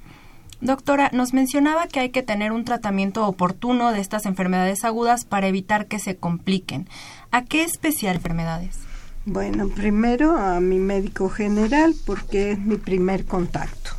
Doctora, 0.61 1.09
nos 1.11 1.33
mencionaba 1.33 1.87
que 1.87 1.99
hay 1.99 2.09
que 2.11 2.21
tener 2.21 2.51
un 2.51 2.65
tratamiento 2.65 3.25
oportuno 3.25 3.91
de 3.91 3.99
estas 3.99 4.27
enfermedades 4.27 4.85
agudas 4.85 5.25
para 5.25 5.47
evitar 5.47 5.87
que 5.87 5.97
se 5.97 6.17
compliquen. 6.17 6.87
¿A 7.31 7.43
qué 7.43 7.63
especial 7.63 8.17
enfermedades? 8.17 8.77
Bueno, 9.25 9.69
primero 9.69 10.37
a 10.37 10.59
mi 10.59 10.77
médico 10.77 11.29
general 11.29 11.95
porque 12.05 12.51
es 12.51 12.59
mi 12.59 12.75
primer 12.77 13.25
contacto 13.25 13.91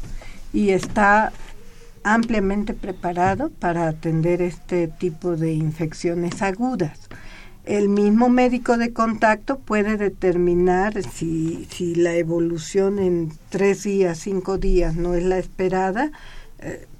y 0.52 0.70
está 0.70 1.32
ampliamente 2.04 2.74
preparado 2.74 3.50
para 3.50 3.88
atender 3.88 4.40
este 4.40 4.86
tipo 4.86 5.36
de 5.36 5.52
infecciones 5.54 6.42
agudas. 6.42 7.08
El 7.64 7.88
mismo 7.88 8.28
médico 8.28 8.76
de 8.76 8.92
contacto 8.92 9.58
puede 9.58 9.96
determinar 9.96 11.00
si, 11.04 11.68
si 11.70 11.94
la 11.94 12.14
evolución 12.14 12.98
en 12.98 13.32
tres 13.50 13.84
días, 13.84 14.18
cinco 14.18 14.58
días 14.58 14.96
no 14.96 15.14
es 15.14 15.22
la 15.22 15.38
esperada, 15.38 16.10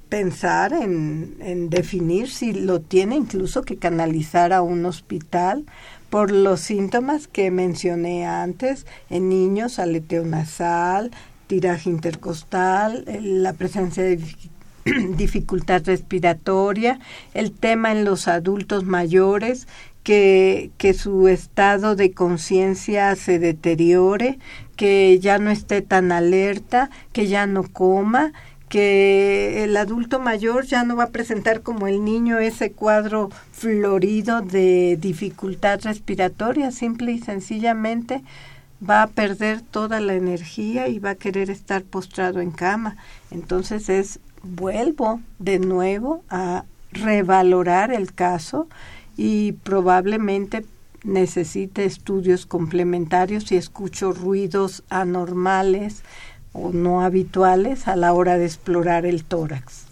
pensar 0.09 0.73
en, 0.73 1.37
en 1.39 1.69
definir 1.69 2.29
si 2.29 2.53
lo 2.53 2.81
tiene 2.81 3.15
incluso 3.15 3.63
que 3.63 3.77
canalizar 3.77 4.53
a 4.53 4.61
un 4.61 4.85
hospital 4.85 5.65
por 6.11 6.31
los 6.31 6.59
síntomas 6.59 7.27
que 7.27 7.49
mencioné 7.49 8.27
antes 8.27 8.85
en 9.09 9.29
niños, 9.29 9.79
aleteo 9.79 10.23
nasal, 10.23 11.09
tiraje 11.47 11.89
intercostal, 11.89 13.05
la 13.19 13.53
presencia 13.53 14.03
de 14.03 14.19
dificultad 15.17 15.81
respiratoria, 15.85 16.99
el 17.33 17.51
tema 17.51 17.91
en 17.91 18.05
los 18.05 18.27
adultos 18.27 18.83
mayores, 18.83 19.67
que, 20.03 20.69
que 20.77 20.93
su 20.93 21.27
estado 21.27 21.95
de 21.95 22.11
conciencia 22.11 23.15
se 23.15 23.39
deteriore, 23.39 24.37
que 24.75 25.17
ya 25.19 25.39
no 25.39 25.49
esté 25.49 25.81
tan 25.81 26.11
alerta, 26.11 26.89
que 27.13 27.27
ya 27.27 27.47
no 27.47 27.63
coma, 27.63 28.33
que 28.73 29.63
el 29.63 29.77
adulto 29.77 30.19
mayor 30.19 30.65
ya 30.65 30.83
no 30.83 30.95
va 30.95 31.03
a 31.03 31.11
presentar 31.11 31.61
como 31.61 31.85
el 31.87 32.03
niño 32.03 32.39
ese 32.39 32.71
cuadro 32.71 33.29
florido 33.51 34.41
de 34.41 34.97
dificultad 34.99 35.81
respiratoria, 35.83 36.71
simple 36.71 37.11
y 37.11 37.19
sencillamente 37.19 38.23
va 38.89 39.03
a 39.03 39.07
perder 39.07 39.61
toda 39.61 39.99
la 39.99 40.15
energía 40.15 40.87
y 40.87 40.97
va 40.97 41.11
a 41.11 41.15
querer 41.15 41.51
estar 41.51 41.83
postrado 41.83 42.41
en 42.41 42.49
cama. 42.49 42.97
Entonces 43.29 43.89
es 43.89 44.19
vuelvo 44.41 45.21
de 45.37 45.59
nuevo 45.59 46.23
a 46.31 46.65
revalorar 46.93 47.93
el 47.93 48.11
caso 48.11 48.67
y 49.15 49.51
probablemente 49.51 50.65
necesite 51.03 51.85
estudios 51.85 52.47
complementarios 52.47 53.51
y 53.51 53.55
escucho 53.55 54.13
ruidos 54.13 54.83
anormales 54.89 56.01
o 56.53 56.71
no 56.71 57.01
habituales 57.01 57.87
a 57.87 57.95
la 57.95 58.13
hora 58.13 58.37
de 58.37 58.45
explorar 58.45 59.05
el 59.05 59.25
tórax. 59.25 59.87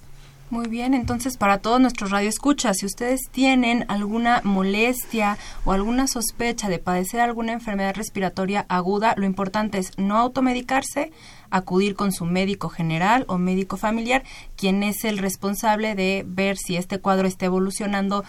Muy 0.51 0.67
bien, 0.67 0.93
entonces 0.93 1.37
para 1.37 1.59
todos 1.59 1.79
nuestros 1.79 2.11
radioescuchas, 2.11 2.79
si 2.79 2.85
ustedes 2.85 3.21
tienen 3.31 3.85
alguna 3.87 4.41
molestia 4.43 5.37
o 5.63 5.71
alguna 5.71 6.07
sospecha 6.07 6.67
de 6.67 6.77
padecer 6.77 7.21
alguna 7.21 7.53
enfermedad 7.53 7.95
respiratoria 7.95 8.65
aguda, 8.67 9.13
lo 9.15 9.25
importante 9.25 9.77
es 9.77 9.97
no 9.97 10.17
automedicarse, 10.17 11.13
acudir 11.51 11.95
con 11.95 12.11
su 12.11 12.25
médico 12.25 12.67
general 12.67 13.23
o 13.29 13.37
médico 13.37 13.77
familiar, 13.77 14.23
quien 14.57 14.83
es 14.83 15.05
el 15.05 15.19
responsable 15.19 15.95
de 15.95 16.25
ver 16.27 16.57
si 16.57 16.75
este 16.75 16.99
cuadro 16.99 17.29
está 17.29 17.45
evolucionando 17.45 18.25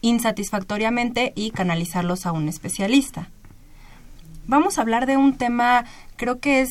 insatisfactoriamente 0.00 1.32
y 1.34 1.50
canalizarlos 1.50 2.24
a 2.24 2.30
un 2.30 2.48
especialista. 2.48 3.30
Vamos 4.46 4.78
a 4.78 4.82
hablar 4.82 5.06
de 5.06 5.16
un 5.16 5.36
tema, 5.36 5.86
creo 6.14 6.38
que 6.38 6.60
es 6.60 6.70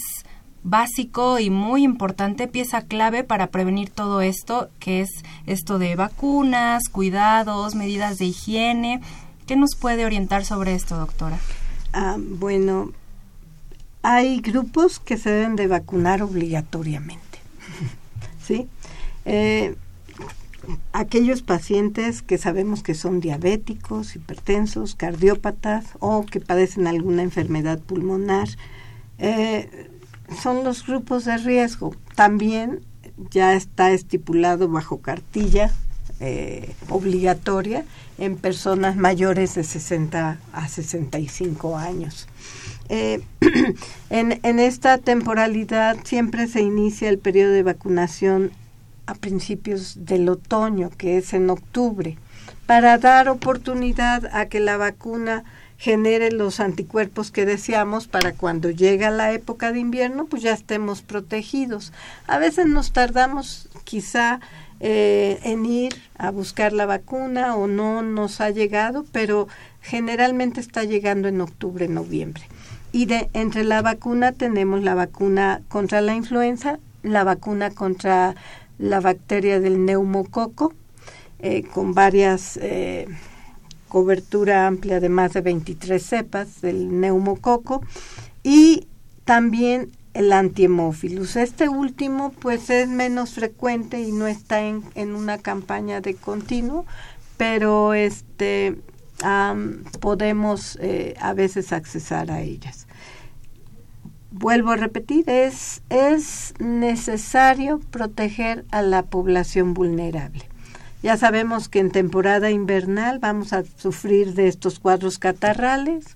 básico 0.63 1.39
y 1.39 1.49
muy 1.49 1.83
importante, 1.83 2.47
pieza 2.47 2.83
clave 2.83 3.23
para 3.23 3.47
prevenir 3.47 3.89
todo 3.89 4.21
esto, 4.21 4.69
que 4.79 5.01
es 5.01 5.09
esto 5.45 5.79
de 5.79 5.95
vacunas, 5.95 6.83
cuidados, 6.89 7.75
medidas 7.75 8.17
de 8.17 8.25
higiene. 8.25 9.01
¿Qué 9.45 9.55
nos 9.55 9.75
puede 9.75 10.05
orientar 10.05 10.45
sobre 10.45 10.73
esto, 10.73 10.97
doctora? 10.97 11.37
Ah, 11.91 12.17
bueno, 12.17 12.91
hay 14.01 14.39
grupos 14.39 14.99
que 14.99 15.17
se 15.17 15.29
deben 15.29 15.55
de 15.55 15.67
vacunar 15.67 16.21
obligatoriamente. 16.21 17.39
¿Sí? 18.45 18.67
Eh, 19.25 19.75
aquellos 20.93 21.41
pacientes 21.41 22.21
que 22.21 22.37
sabemos 22.37 22.83
que 22.83 22.95
son 22.95 23.19
diabéticos, 23.19 24.15
hipertensos, 24.15 24.95
cardiópatas 24.95 25.85
o 25.99 26.25
que 26.25 26.39
padecen 26.39 26.87
alguna 26.87 27.21
enfermedad 27.21 27.79
pulmonar, 27.79 28.47
eh, 29.19 29.89
son 30.33 30.63
los 30.63 30.85
grupos 30.85 31.25
de 31.25 31.37
riesgo. 31.37 31.95
También 32.15 32.81
ya 33.29 33.53
está 33.53 33.91
estipulado 33.91 34.67
bajo 34.67 35.01
cartilla 35.01 35.71
eh, 36.19 36.73
obligatoria 36.89 37.85
en 38.17 38.37
personas 38.37 38.95
mayores 38.95 39.55
de 39.55 39.63
60 39.63 40.37
a 40.53 40.67
65 40.67 41.77
años. 41.77 42.27
Eh, 42.89 43.21
en, 44.09 44.39
en 44.43 44.59
esta 44.59 44.97
temporalidad 44.99 45.97
siempre 46.03 46.47
se 46.47 46.61
inicia 46.61 47.09
el 47.09 47.19
periodo 47.19 47.51
de 47.51 47.63
vacunación 47.63 48.51
a 49.05 49.15
principios 49.15 50.05
del 50.05 50.29
otoño, 50.29 50.91
que 50.97 51.17
es 51.17 51.33
en 51.33 51.49
octubre, 51.49 52.17
para 52.65 52.97
dar 52.97 53.27
oportunidad 53.27 54.25
a 54.33 54.45
que 54.45 54.59
la 54.59 54.77
vacuna 54.77 55.43
genere 55.83 56.31
los 56.31 56.61
anticuerpos 56.61 57.29
que 57.29 57.45
deseamos 57.45 58.07
para 58.07 58.31
cuando 58.31 58.69
llega 58.69 59.11
la 59.11 59.33
época 59.33 59.73
de 59.73 59.79
invierno, 59.79 60.27
pues 60.27 60.41
ya 60.41 60.53
estemos 60.53 61.01
protegidos. 61.01 61.91
A 62.25 62.37
veces 62.37 62.67
nos 62.67 62.93
tardamos 62.93 63.67
quizá 63.83 64.39
eh, 64.79 65.39
en 65.43 65.65
ir 65.65 65.93
a 66.17 66.31
buscar 66.31 66.71
la 66.71 66.85
vacuna 66.85 67.57
o 67.57 67.67
no 67.67 68.01
nos 68.01 68.39
ha 68.39 68.49
llegado, 68.49 69.03
pero 69.11 69.49
generalmente 69.81 70.61
está 70.61 70.85
llegando 70.85 71.27
en 71.27 71.41
octubre, 71.41 71.89
noviembre. 71.89 72.43
Y 72.93 73.05
de, 73.05 73.29
entre 73.33 73.65
la 73.65 73.81
vacuna 73.81 74.31
tenemos 74.31 74.83
la 74.83 74.95
vacuna 74.95 75.63
contra 75.67 75.99
la 75.99 76.15
influenza, 76.15 76.79
la 77.01 77.25
vacuna 77.25 77.71
contra 77.71 78.35
la 78.77 79.01
bacteria 79.01 79.59
del 79.59 79.83
neumococo, 79.83 80.73
eh, 81.39 81.63
con 81.73 81.93
varias 81.93 82.57
eh, 82.61 83.05
cobertura 83.93 84.65
amplia 84.65 84.99
de 84.99 85.07
más 85.07 85.33
de 85.33 85.41
23 85.41 86.03
cepas 86.03 86.61
del 86.61 86.99
neumococo 86.99 87.83
y 88.41 88.87
también 89.23 89.91
el 90.15 90.33
antihemófilus. 90.33 91.35
Este 91.35 91.69
último 91.69 92.31
pues 92.31 92.71
es 92.71 92.89
menos 92.89 93.35
frecuente 93.35 94.01
y 94.01 94.11
no 94.11 94.25
está 94.25 94.61
en, 94.61 94.83
en 94.95 95.13
una 95.13 95.37
campaña 95.37 96.01
de 96.01 96.15
continuo, 96.15 96.87
pero 97.37 97.93
este 97.93 98.79
podemos 99.99 100.77
eh, 100.81 101.13
a 101.21 101.33
veces 101.35 101.71
accesar 101.71 102.31
a 102.31 102.41
ellas. 102.41 102.87
Vuelvo 104.31 104.71
a 104.71 104.75
repetir, 104.75 105.29
es, 105.29 105.83
es 105.89 106.55
necesario 106.59 107.79
proteger 107.91 108.65
a 108.71 108.81
la 108.81 109.03
población 109.03 109.75
vulnerable. 109.75 110.49
Ya 111.03 111.17
sabemos 111.17 111.67
que 111.67 111.79
en 111.79 111.91
temporada 111.91 112.49
invernal 112.49 113.19
vamos 113.19 113.51
a 113.51 113.65
sufrir 113.65 114.35
de 114.35 114.47
estos 114.47 114.79
cuadros 114.79 115.19
catarrales, 115.19 116.15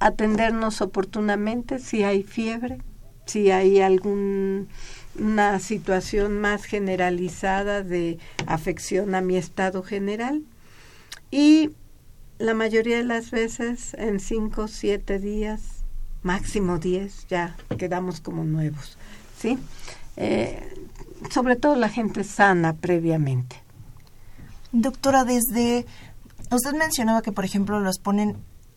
atendernos 0.00 0.80
oportunamente 0.80 1.78
si 1.78 2.02
hay 2.02 2.22
fiebre, 2.22 2.78
si 3.26 3.50
hay 3.50 3.82
alguna 3.82 4.66
situación 5.60 6.40
más 6.40 6.64
generalizada 6.64 7.82
de 7.82 8.18
afección 8.46 9.14
a 9.14 9.20
mi 9.20 9.36
estado 9.36 9.82
general 9.82 10.42
y 11.30 11.68
la 12.38 12.54
mayoría 12.54 12.96
de 12.96 13.04
las 13.04 13.30
veces 13.30 13.92
en 13.98 14.18
5, 14.18 14.66
7 14.66 15.18
días, 15.18 15.60
máximo 16.22 16.78
10, 16.78 17.26
ya 17.28 17.54
quedamos 17.76 18.22
como 18.22 18.44
nuevos, 18.44 18.96
¿sí? 19.38 19.58
Eh, 20.16 20.74
sobre 21.30 21.56
todo 21.56 21.76
la 21.76 21.90
gente 21.90 22.24
sana 22.24 22.72
previamente. 22.72 23.63
Doctora, 24.76 25.24
desde 25.24 25.86
usted 26.50 26.72
mencionaba 26.76 27.22
que, 27.22 27.30
por 27.30 27.44
ejemplo, 27.44 27.78
los 27.78 28.00
ponen 28.00 28.36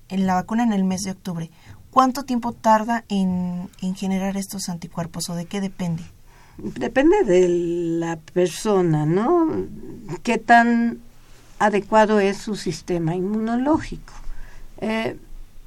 en 0.10 0.28
la 0.28 0.36
vacuna 0.36 0.62
en 0.62 0.72
el 0.72 0.84
mes 0.84 1.02
de 1.02 1.12
octubre. 1.12 1.50
¿Cuánto 1.90 2.22
tiempo 2.22 2.54
tarda 2.54 3.04
en, 3.10 3.68
generar 3.96 4.38
estos 4.38 4.70
anticuerpos 4.70 5.28
o 5.32 5.36
de 5.36 5.46
qué 5.46 5.60
depende? 5.60 6.04
Depende 6.60 7.24
de 7.24 7.50
la 7.50 8.18
persona, 8.18 9.08
¿no? 9.08 9.48
¿Qué 10.22 10.38
tan 10.38 11.00
adecuado 11.58 12.20
es 12.20 12.38
su 12.38 12.56
sistema 12.56 13.16
inmunológico? 13.16 14.14
Eh, 14.78 15.18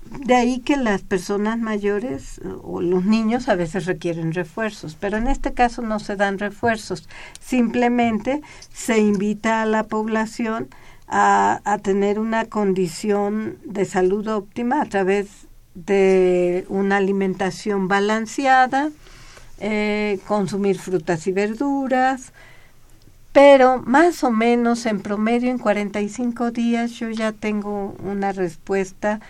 de 0.05 0.35
ahí 0.35 0.59
que 0.61 0.77
las 0.77 1.03
personas 1.03 1.59
mayores 1.59 2.41
o 2.63 2.81
los 2.81 3.05
niños 3.05 3.49
a 3.49 3.55
veces 3.55 3.87
requieren 3.87 4.33
refuerzos, 4.33 4.97
pero 4.99 5.17
en 5.17 5.29
este 5.29 5.53
caso 5.53 5.83
no 5.83 6.01
se 6.01 6.17
dan 6.17 6.39
refuerzos, 6.39 7.09
simplemente 7.41 8.43
se 8.73 8.99
invita 8.99 9.63
a 9.63 9.67
la 9.67 9.85
población 9.85 10.69
a, 11.07 11.79
tener 11.83 12.19
una 12.19 12.45
condición 12.45 13.59
de 13.65 13.85
salud 13.85 14.27
óptima 14.29 14.83
a 14.83 14.87
través 14.87 15.47
de 15.75 16.65
una 16.69 16.99
alimentación 16.99 17.89
balanceada, 17.89 18.91
eh, 19.59 20.21
consumir 20.27 20.79
frutas 20.79 21.27
y 21.27 21.33
verduras, 21.33 22.33
pero 23.33 23.79
más 23.79 24.25
o 24.25 24.31
menos 24.31 24.87
en 24.87 25.01
promedio 25.01 25.51
en 25.51 25.59
45 25.59 26.51
días 26.51 26.93
yo 26.93 27.11
ya 27.11 27.33
tengo 27.33 27.95
una 28.05 28.33
respuesta 28.33 29.21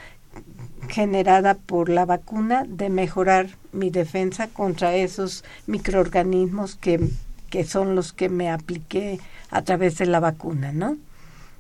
generada 0.91 1.55
por 1.55 1.89
la 1.89 2.05
vacuna 2.05 2.65
de 2.69 2.91
mejorar 2.91 3.49
mi 3.73 3.91
defensa 3.91 4.49
contra 4.49 4.95
esos 4.95 5.45
microorganismos 5.67 6.75
que, 6.75 7.09
que 7.49 7.65
son 7.65 7.95
los 7.95 8.13
que 8.13 8.29
me 8.29 8.51
apliqué 8.51 9.21
a 9.51 9.63
través 9.63 9.99
de 9.99 10.07
la 10.07 10.21
vacuna, 10.21 10.73
¿no? 10.73 10.97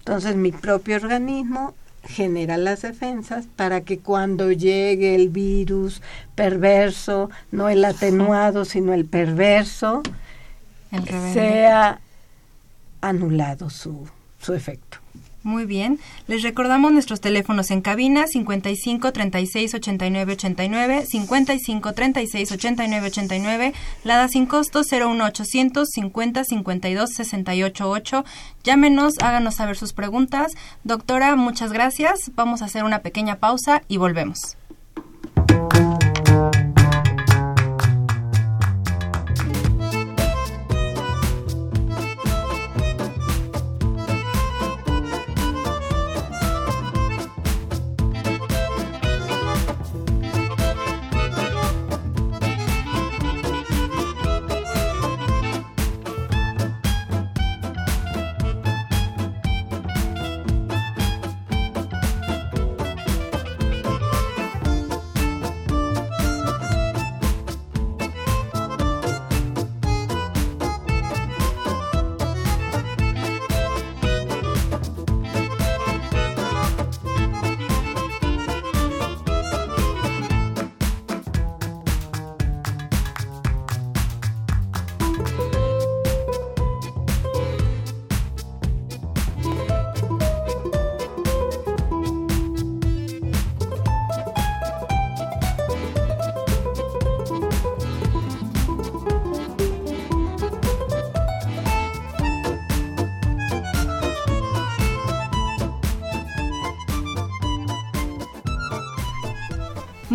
Entonces 0.00 0.36
mi 0.36 0.52
propio 0.52 0.96
organismo 0.96 1.74
genera 2.04 2.56
las 2.56 2.82
defensas 2.82 3.46
para 3.56 3.82
que 3.82 3.98
cuando 3.98 4.50
llegue 4.50 5.14
el 5.14 5.28
virus 5.28 6.02
perverso, 6.34 7.30
no 7.52 7.68
el 7.68 7.84
atenuado, 7.84 8.64
sino 8.64 8.94
el 8.94 9.04
perverso, 9.04 10.02
sea 11.32 12.00
anulado 13.00 13.70
su, 13.70 14.08
su 14.40 14.54
efecto. 14.54 14.99
Muy 15.42 15.64
bien. 15.64 15.98
Les 16.26 16.42
recordamos 16.42 16.92
nuestros 16.92 17.22
teléfonos 17.22 17.70
en 17.70 17.80
cabina 17.80 18.26
55 18.26 19.10
36 19.10 19.74
89 19.74 20.32
89, 20.32 21.06
55 21.06 21.92
36 21.94 22.52
89 22.52 23.06
89, 23.06 23.72
Lada 24.04 24.28
sin 24.28 24.44
costo 24.44 24.82
01 24.82 25.24
800 25.24 25.88
50 25.88 26.44
52 26.44 27.10
68 27.10 27.90
8. 27.90 28.24
Llámenos, 28.64 29.14
háganos 29.20 29.54
saber 29.56 29.78
sus 29.78 29.94
preguntas. 29.94 30.52
Doctora, 30.84 31.34
muchas 31.36 31.72
gracias. 31.72 32.32
Vamos 32.34 32.60
a 32.60 32.66
hacer 32.66 32.84
una 32.84 32.98
pequeña 32.98 33.36
pausa 33.36 33.82
y 33.88 33.96
volvemos. 33.96 34.58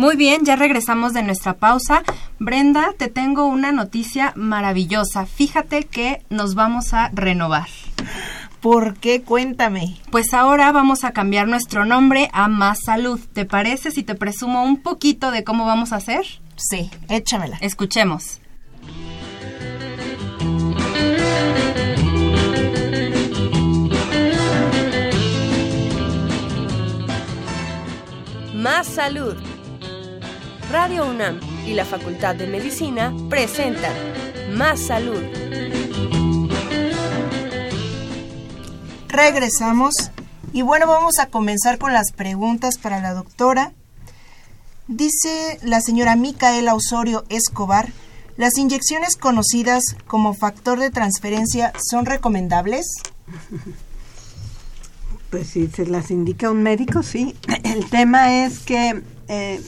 Muy 0.06 0.14
bien, 0.14 0.44
ya 0.44 0.54
regresamos 0.54 1.14
de 1.14 1.24
nuestra 1.24 1.54
pausa. 1.54 2.04
Brenda, 2.38 2.94
te 2.96 3.08
tengo 3.08 3.46
una 3.46 3.72
noticia 3.72 4.32
maravillosa. 4.36 5.26
Fíjate 5.26 5.82
que 5.82 6.22
nos 6.30 6.54
vamos 6.54 6.94
a 6.94 7.10
renovar. 7.12 7.66
¿Por 8.60 8.94
qué? 8.94 9.22
Cuéntame. 9.22 9.96
Pues 10.12 10.32
ahora 10.32 10.70
vamos 10.70 11.02
a 11.02 11.10
cambiar 11.10 11.48
nuestro 11.48 11.84
nombre 11.84 12.30
a 12.32 12.46
Más 12.46 12.84
Salud. 12.84 13.18
¿Te 13.32 13.46
parece 13.46 13.90
si 13.90 14.04
te 14.04 14.14
presumo 14.14 14.62
un 14.62 14.76
poquito 14.76 15.32
de 15.32 15.42
cómo 15.42 15.66
vamos 15.66 15.92
a 15.92 15.96
hacer? 15.96 16.24
Sí, 16.54 16.88
échamela. 17.08 17.58
Escuchemos. 17.60 18.40
Más 28.54 28.86
Salud. 28.86 29.34
Radio 30.70 31.08
UNAM 31.08 31.40
y 31.64 31.74
la 31.74 31.84
Facultad 31.84 32.34
de 32.34 32.48
Medicina 32.48 33.14
presentan 33.30 33.92
Más 34.52 34.80
Salud. 34.80 35.22
Regresamos 39.08 39.94
y 40.52 40.62
bueno, 40.62 40.88
vamos 40.88 41.20
a 41.20 41.26
comenzar 41.26 41.78
con 41.78 41.92
las 41.92 42.10
preguntas 42.10 42.78
para 42.78 43.00
la 43.00 43.14
doctora. 43.14 43.74
Dice 44.88 45.60
la 45.62 45.80
señora 45.80 46.16
Micaela 46.16 46.74
Osorio 46.74 47.24
Escobar, 47.28 47.92
¿las 48.36 48.58
inyecciones 48.58 49.16
conocidas 49.16 49.84
como 50.08 50.34
factor 50.34 50.80
de 50.80 50.90
transferencia 50.90 51.72
son 51.90 52.06
recomendables? 52.06 52.86
Pues 55.30 55.48
si 55.48 55.68
se 55.68 55.86
las 55.86 56.10
indica 56.10 56.50
un 56.50 56.64
médico, 56.64 57.04
sí. 57.04 57.36
El 57.62 57.88
tema 57.88 58.44
es 58.44 58.58
que 58.60 59.02
eh, 59.28 59.60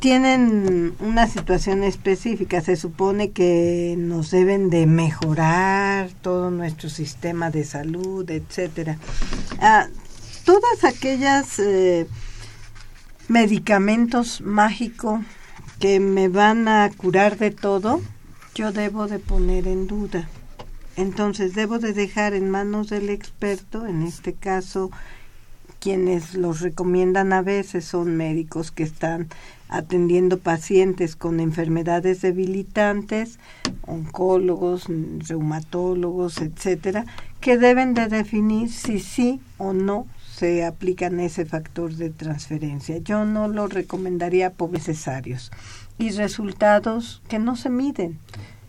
tienen 0.00 0.94
una 1.00 1.26
situación 1.26 1.82
específica. 1.82 2.60
Se 2.60 2.76
supone 2.76 3.30
que 3.30 3.94
nos 3.98 4.30
deben 4.30 4.70
de 4.70 4.86
mejorar 4.86 6.10
todo 6.22 6.50
nuestro 6.50 6.90
sistema 6.90 7.50
de 7.50 7.64
salud, 7.64 8.28
etcétera. 8.30 8.98
Ah, 9.60 9.86
todas 10.44 10.84
aquellas 10.84 11.58
eh, 11.58 12.06
medicamentos 13.28 14.40
mágicos 14.40 15.20
que 15.80 16.00
me 16.00 16.28
van 16.28 16.68
a 16.68 16.90
curar 16.96 17.36
de 17.36 17.50
todo, 17.50 18.00
yo 18.54 18.72
debo 18.72 19.06
de 19.06 19.18
poner 19.18 19.66
en 19.66 19.86
duda. 19.86 20.28
Entonces 20.96 21.54
debo 21.54 21.78
de 21.78 21.92
dejar 21.92 22.32
en 22.32 22.48
manos 22.48 22.88
del 22.88 23.10
experto, 23.10 23.86
en 23.86 24.02
este 24.02 24.32
caso 24.32 24.90
quienes 25.78 26.34
los 26.34 26.62
recomiendan 26.62 27.32
a 27.32 27.42
veces 27.42 27.84
son 27.84 28.16
médicos 28.16 28.70
que 28.70 28.82
están 28.82 29.28
atendiendo 29.68 30.38
pacientes 30.38 31.16
con 31.16 31.40
enfermedades 31.40 32.20
debilitantes, 32.22 33.38
oncólogos, 33.82 34.86
reumatólogos, 35.28 36.38
etcétera, 36.40 37.04
que 37.40 37.58
deben 37.58 37.94
de 37.94 38.08
definir 38.08 38.70
si 38.70 39.00
sí 39.00 39.40
o 39.58 39.72
no 39.72 40.06
se 40.36 40.64
aplican 40.64 41.18
ese 41.20 41.46
factor 41.46 41.94
de 41.94 42.10
transferencia. 42.10 42.98
Yo 42.98 43.24
no 43.24 43.48
lo 43.48 43.68
recomendaría 43.68 44.50
por 44.50 44.70
necesarios 44.70 45.50
y 45.98 46.10
resultados 46.10 47.22
que 47.28 47.38
no 47.38 47.56
se 47.56 47.70
miden, 47.70 48.18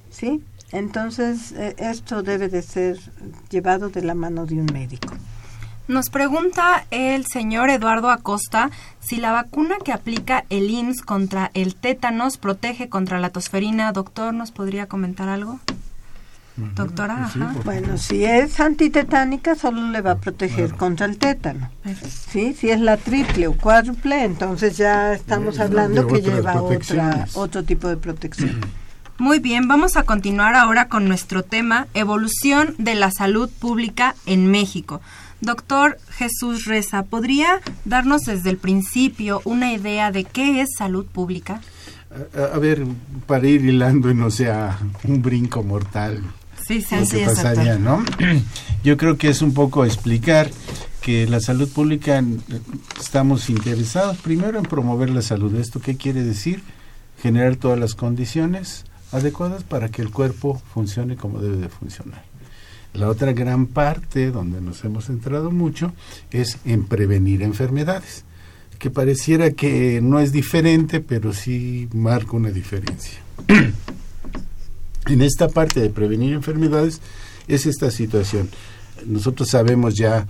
¿sí? 0.10 0.42
Entonces, 0.72 1.54
eh, 1.54 1.76
esto 1.78 2.24
debe 2.24 2.50
de 2.50 2.62
ser 2.62 2.98
llevado 3.50 3.90
de 3.90 4.02
la 4.02 4.16
mano 4.16 4.46
de 4.46 4.56
un 4.56 4.66
médico. 4.66 5.14
Nos 5.88 6.10
pregunta 6.10 6.86
el 6.92 7.26
señor 7.26 7.70
Eduardo 7.70 8.10
Acosta 8.10 8.72
si 9.00 9.18
la 9.18 9.32
vacuna 9.32 9.78
que 9.84 9.94
aplica 9.94 10.44
el 10.50 10.70
IMSS 10.70 11.02
contra 11.02 11.50
el 11.54 11.76
tétanos 11.76 12.38
protege 12.38 12.90
contra 12.90 13.20
la 13.20 13.30
tosferina. 13.30 13.94
Doctor, 13.94 14.34
¿nos 14.34 14.52
podría 14.52 14.88
comentar 14.88 15.30
algo? 15.30 15.62
Doctora, 16.58 17.26
ajá. 17.26 17.54
Bueno, 17.64 17.98
si 17.98 18.26
es 18.26 18.60
antitetánica, 18.60 19.56
solo 19.56 19.90
le 19.92 20.02
va 20.02 20.12
a 20.12 20.18
proteger 20.18 20.74
contra 20.74 21.06
el 21.06 21.18
tétano. 21.20 21.70
Sí, 22.32 22.54
si 22.54 22.70
es 22.70 22.82
la 22.82 22.98
triple 22.98 23.48
o 23.48 23.54
cuádruple, 23.54 24.26
entonces 24.26 24.76
ya 24.76 25.14
estamos 25.14 25.60
hablando 25.60 26.04
de 26.04 26.14
que 26.14 26.22
lleva 26.22 26.62
otra, 26.62 27.28
otro 27.36 27.64
tipo 27.64 27.88
de 27.88 27.96
protección. 27.96 28.60
Muy 29.20 29.40
bien, 29.40 29.68
vamos 29.68 29.98
a 29.98 30.04
continuar 30.04 30.56
ahora 30.56 30.90
con 30.90 31.08
nuestro 31.08 31.44
tema, 31.44 31.88
evolución 31.94 32.76
de 32.78 32.96
la 32.96 33.10
salud 33.12 33.50
pública 33.50 34.16
en 34.26 34.52
México. 34.52 35.02
Doctor 35.42 36.00
Jesús 36.12 36.66
Reza, 36.66 37.04
¿podría 37.04 37.62
darnos 37.86 38.24
desde 38.24 38.50
el 38.50 38.58
principio 38.58 39.42
una 39.46 39.74
idea 39.74 40.12
de 40.12 40.24
qué 40.24 40.62
es 40.62 40.70
salud 40.78 41.06
pública? 41.06 41.62
A, 42.36 42.56
a 42.56 42.60
ver, 42.60 42.86
para 43.28 43.48
ir 43.48 43.64
hilando 43.64 44.10
y 44.10 44.16
no 44.16 44.32
sea 44.32 44.80
un 45.04 45.22
brinco 45.22 45.62
mortal. 45.64 46.24
Sí, 46.68 46.82
sí, 46.82 46.96
lo 46.96 47.02
Así 47.02 47.12
que 47.12 47.24
es, 47.24 47.30
pasaría, 47.30 47.78
¿no? 47.78 48.04
Yo 48.84 48.98
creo 48.98 49.18
que 49.18 49.30
es 49.30 49.42
un 49.42 49.54
poco 49.54 49.86
explicar 49.86 50.50
que 51.02 51.26
la 51.26 51.40
salud 51.40 51.70
pública 51.70 52.22
estamos 53.00 53.50
interesados 53.50 54.18
primero 54.18 54.60
en 54.60 54.66
promover 54.66 55.10
la 55.10 55.22
salud. 55.22 55.56
¿Esto 55.56 55.80
qué 55.80 55.96
quiere 55.96 56.24
decir? 56.24 56.62
Generar 57.22 57.56
todas 57.56 57.80
las 57.80 57.96
condiciones 57.96 58.84
adecuadas 59.14 59.64
para 59.64 59.90
que 59.90 60.02
el 60.02 60.12
cuerpo 60.12 60.62
funcione 60.74 61.16
como 61.16 61.40
debe 61.40 61.58
de 61.58 61.70
funcionar. 61.70 62.24
La 62.98 63.10
otra 63.10 63.32
gran 63.34 63.68
parte 63.68 64.32
donde 64.32 64.60
nos 64.60 64.84
hemos 64.84 65.06
centrado 65.06 65.52
mucho 65.52 65.94
es 66.32 66.58
en 66.66 66.86
prevenir 66.86 67.44
enfermedades, 67.44 68.26
que 68.80 68.90
pareciera 68.90 69.52
que 69.52 70.02
no 70.02 70.20
es 70.20 70.32
diferente, 70.32 71.00
pero 71.00 71.32
sí 71.32 71.88
marca 71.94 72.32
una 72.32 72.50
diferencia. 72.50 73.20
en 75.08 75.22
esta 75.22 75.48
parte 75.48 75.80
de 75.80 75.92
prevenir 75.92 76.34
enfermedades 76.34 77.00
es 77.48 77.68
esta 77.68 77.92
situación. 77.92 78.50
Nosotros 79.06 79.50
sabemos 79.50 79.94
ya 79.96 80.28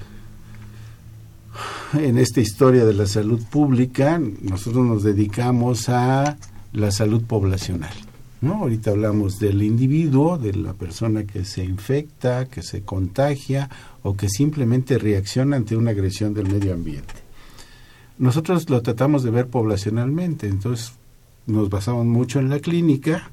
en 1.93 2.17
esta 2.17 2.41
historia 2.41 2.83
de 2.83 2.93
la 2.93 3.05
salud 3.05 3.41
pública, 3.45 4.19
nosotros 4.41 4.85
nos 4.85 5.03
dedicamos 5.03 5.87
a 5.87 6.37
la 6.73 6.91
salud 6.91 7.23
poblacional. 7.23 7.93
¿No? 8.41 8.55
Ahorita 8.55 8.91
hablamos 8.91 9.39
del 9.39 9.63
individuo, 9.63 10.37
de 10.37 10.53
la 10.53 10.73
persona 10.73 11.25
que 11.25 11.45
se 11.45 11.63
infecta, 11.63 12.45
que 12.45 12.61
se 12.61 12.81
contagia 12.83 13.69
o 14.03 14.15
que 14.15 14.29
simplemente 14.29 14.97
reacciona 14.97 15.55
ante 15.55 15.75
una 15.75 15.91
agresión 15.91 16.33
del 16.33 16.47
medio 16.47 16.73
ambiente. 16.73 17.13
Nosotros 18.17 18.69
lo 18.69 18.81
tratamos 18.81 19.23
de 19.23 19.31
ver 19.31 19.47
poblacionalmente, 19.47 20.47
entonces 20.47 20.93
nos 21.45 21.69
basamos 21.69 22.05
mucho 22.05 22.39
en 22.39 22.49
la 22.49 22.59
clínica, 22.59 23.29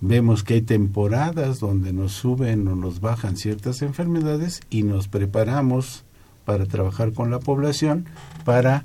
vemos 0.00 0.44
que 0.44 0.54
hay 0.54 0.62
temporadas 0.62 1.60
donde 1.60 1.92
nos 1.92 2.12
suben 2.12 2.66
o 2.68 2.76
nos 2.76 3.00
bajan 3.00 3.36
ciertas 3.36 3.82
enfermedades 3.82 4.60
y 4.70 4.82
nos 4.82 5.08
preparamos 5.08 6.04
para 6.44 6.66
trabajar 6.66 7.12
con 7.12 7.30
la 7.30 7.38
población 7.38 8.06
para 8.44 8.84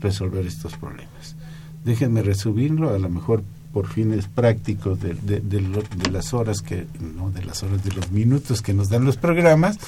resolver 0.00 0.46
estos 0.46 0.76
problemas. 0.76 1.36
Déjenme 1.84 2.22
resumirlo, 2.22 2.90
a 2.90 2.98
lo 2.98 3.08
mejor 3.08 3.42
por 3.72 3.86
fines 3.86 4.26
prácticos 4.26 5.00
de, 5.00 5.14
de, 5.14 5.40
de, 5.40 5.60
de, 5.60 6.10
las 6.10 6.32
horas 6.34 6.62
que, 6.62 6.86
no 7.00 7.30
de 7.30 7.44
las 7.44 7.62
horas, 7.62 7.84
de 7.84 7.92
los 7.92 8.10
minutos 8.10 8.62
que 8.62 8.74
nos 8.74 8.88
dan 8.88 9.04
los 9.04 9.16
programas, 9.16 9.78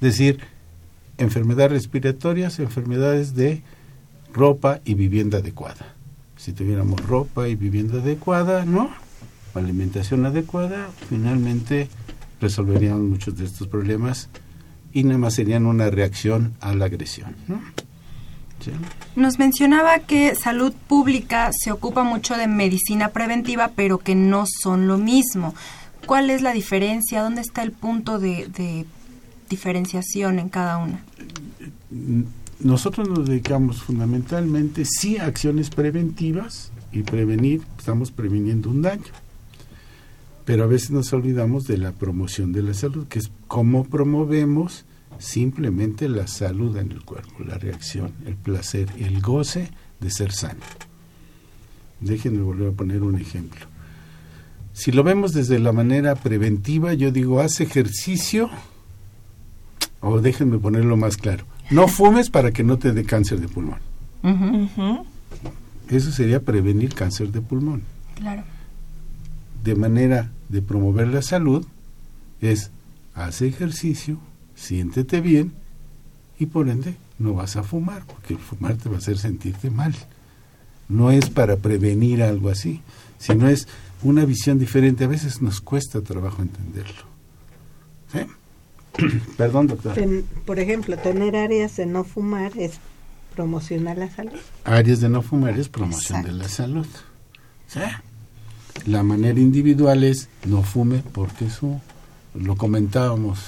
decir, 0.00 0.40
enfermedades 1.18 1.72
respiratorias, 1.72 2.58
enfermedades 2.58 3.34
de 3.34 3.62
ropa 4.32 4.80
y 4.84 4.94
vivienda 4.94 5.38
adecuada. 5.38 5.94
Si 6.36 6.52
tuviéramos 6.52 7.00
ropa 7.06 7.48
y 7.48 7.54
vivienda 7.54 7.98
adecuada, 7.98 8.64
¿no? 8.64 8.90
Alimentación 9.54 10.26
adecuada, 10.26 10.90
finalmente 11.08 11.88
resolveríamos 12.40 13.02
muchos 13.02 13.36
de 13.36 13.44
estos 13.44 13.68
problemas 13.68 14.28
y 14.92 15.04
nada 15.04 15.18
más 15.18 15.34
serían 15.34 15.66
una 15.66 15.90
reacción 15.90 16.54
a 16.60 16.74
la 16.74 16.86
agresión, 16.86 17.36
¿no? 17.48 17.60
¿Sí? 18.60 18.70
Nos 19.16 19.38
mencionaba 19.38 19.98
que 20.00 20.34
salud 20.34 20.72
pública 20.72 21.50
se 21.52 21.72
ocupa 21.72 22.02
mucho 22.02 22.36
de 22.36 22.46
medicina 22.46 23.08
preventiva, 23.08 23.72
pero 23.74 23.98
que 23.98 24.14
no 24.14 24.44
son 24.46 24.86
lo 24.86 24.98
mismo. 24.98 25.54
¿Cuál 26.06 26.30
es 26.30 26.42
la 26.42 26.52
diferencia? 26.52 27.22
¿Dónde 27.22 27.40
está 27.40 27.62
el 27.62 27.72
punto 27.72 28.18
de, 28.18 28.48
de 28.48 28.86
diferenciación 29.48 30.38
en 30.38 30.48
cada 30.48 30.78
una? 30.78 31.00
Nosotros 32.60 33.08
nos 33.08 33.26
dedicamos 33.26 33.82
fundamentalmente, 33.82 34.84
sí, 34.84 35.18
a 35.18 35.26
acciones 35.26 35.70
preventivas 35.70 36.70
y 36.92 37.02
prevenir, 37.02 37.62
estamos 37.78 38.10
previniendo 38.10 38.70
un 38.70 38.82
daño. 38.82 39.02
Pero 40.44 40.64
a 40.64 40.66
veces 40.66 40.90
nos 40.90 41.12
olvidamos 41.12 41.64
de 41.64 41.78
la 41.78 41.92
promoción 41.92 42.52
de 42.52 42.62
la 42.62 42.74
salud, 42.74 43.06
que 43.08 43.18
es 43.18 43.30
cómo 43.48 43.84
promovemos 43.84 44.84
simplemente 45.18 46.08
la 46.08 46.26
salud 46.26 46.76
en 46.76 46.92
el 46.92 47.02
cuerpo, 47.04 47.44
la 47.44 47.58
reacción, 47.58 48.12
el 48.26 48.36
placer, 48.36 48.90
el 48.98 49.20
goce 49.20 49.70
de 50.00 50.10
ser 50.10 50.32
sano. 50.32 50.60
Déjenme 52.00 52.42
volver 52.42 52.68
a 52.68 52.72
poner 52.72 53.02
un 53.02 53.18
ejemplo. 53.18 53.66
Si 54.72 54.90
lo 54.90 55.04
vemos 55.04 55.32
desde 55.32 55.58
la 55.58 55.72
manera 55.72 56.16
preventiva, 56.16 56.94
yo 56.94 57.12
digo, 57.12 57.40
haz 57.40 57.60
ejercicio, 57.60 58.50
o 60.00 60.20
déjenme 60.20 60.58
ponerlo 60.58 60.96
más 60.96 61.16
claro, 61.16 61.44
no 61.70 61.88
fumes 61.88 62.28
para 62.30 62.50
que 62.50 62.64
no 62.64 62.78
te 62.78 62.92
dé 62.92 63.04
cáncer 63.04 63.40
de 63.40 63.48
pulmón. 63.48 63.78
Uh 64.22 64.28
-huh. 64.28 65.04
Eso 65.88 66.10
sería 66.10 66.40
prevenir 66.40 66.94
cáncer 66.94 67.30
de 67.30 67.40
pulmón. 67.40 67.82
Claro. 68.16 68.42
De 69.62 69.74
manera 69.74 70.30
de 70.48 70.62
promover 70.62 71.08
la 71.08 71.22
salud 71.22 71.66
es 72.40 72.70
haz 73.14 73.42
ejercicio, 73.42 74.18
siéntete 74.54 75.20
bien 75.20 75.52
y 76.38 76.46
por 76.46 76.68
ende 76.68 76.96
no 77.18 77.34
vas 77.34 77.56
a 77.56 77.62
fumar, 77.62 78.04
porque 78.06 78.34
el 78.34 78.40
fumar 78.40 78.76
te 78.76 78.88
va 78.88 78.96
a 78.96 78.98
hacer 78.98 79.18
sentirte 79.18 79.70
mal. 79.70 79.94
No 80.88 81.10
es 81.10 81.30
para 81.30 81.56
prevenir 81.56 82.22
algo 82.22 82.50
así, 82.50 82.82
sino 83.18 83.48
es 83.48 83.68
una 84.02 84.24
visión 84.24 84.58
diferente. 84.58 85.04
A 85.04 85.08
veces 85.08 85.40
nos 85.40 85.60
cuesta 85.60 86.02
trabajo 86.02 86.42
entenderlo. 86.42 87.04
¿Sí? 88.12 88.20
Perdón, 89.36 89.68
doctor. 89.68 89.94
Ten, 89.94 90.24
por 90.44 90.58
ejemplo, 90.58 90.96
tener 90.98 91.36
áreas 91.36 91.76
de 91.76 91.86
no 91.86 92.04
fumar 92.04 92.52
es 92.58 92.78
promocionar 93.34 93.96
la 93.98 94.10
salud. 94.10 94.38
Áreas 94.64 95.00
de 95.00 95.08
no 95.08 95.22
fumar 95.22 95.58
es 95.58 95.68
promoción 95.68 96.18
Exacto. 96.18 96.36
de 96.36 96.42
la 96.42 96.48
salud. 96.48 96.86
¿Sí? 97.66 97.80
La 98.86 99.02
manera 99.02 99.40
individual 99.40 100.04
es 100.04 100.28
no 100.44 100.62
fume 100.62 101.02
porque 101.12 101.46
eso 101.46 101.80
lo 102.34 102.56
comentábamos 102.56 103.38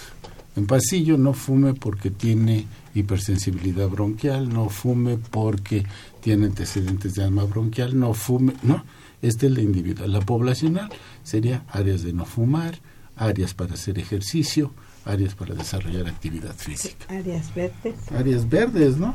en 0.56 0.66
pasillo, 0.66 1.18
no 1.18 1.34
fume 1.34 1.74
porque 1.74 2.10
tiene 2.10 2.66
hipersensibilidad 2.94 3.88
bronquial, 3.88 4.48
no 4.48 4.68
fume 4.70 5.18
porque 5.18 5.84
tiene 6.20 6.46
antecedentes 6.46 7.14
de 7.14 7.24
asma 7.24 7.44
bronquial, 7.44 7.98
no 7.98 8.14
fume, 8.14 8.54
no, 8.62 8.82
este 9.22 9.46
es 9.46 9.52
la 9.52 9.60
individual. 9.60 10.12
La 10.12 10.20
poblacional 10.20 10.88
sería 11.22 11.64
áreas 11.68 12.02
de 12.02 12.12
no 12.12 12.24
fumar, 12.24 12.78
áreas 13.16 13.54
para 13.54 13.74
hacer 13.74 13.98
ejercicio, 13.98 14.72
áreas 15.04 15.34
para 15.34 15.54
desarrollar 15.54 16.08
actividad 16.08 16.54
física. 16.54 17.06
Áreas 17.08 17.54
verdes. 17.54 17.94
Áreas 18.10 18.48
verdes, 18.48 18.96
¿no? 18.96 19.14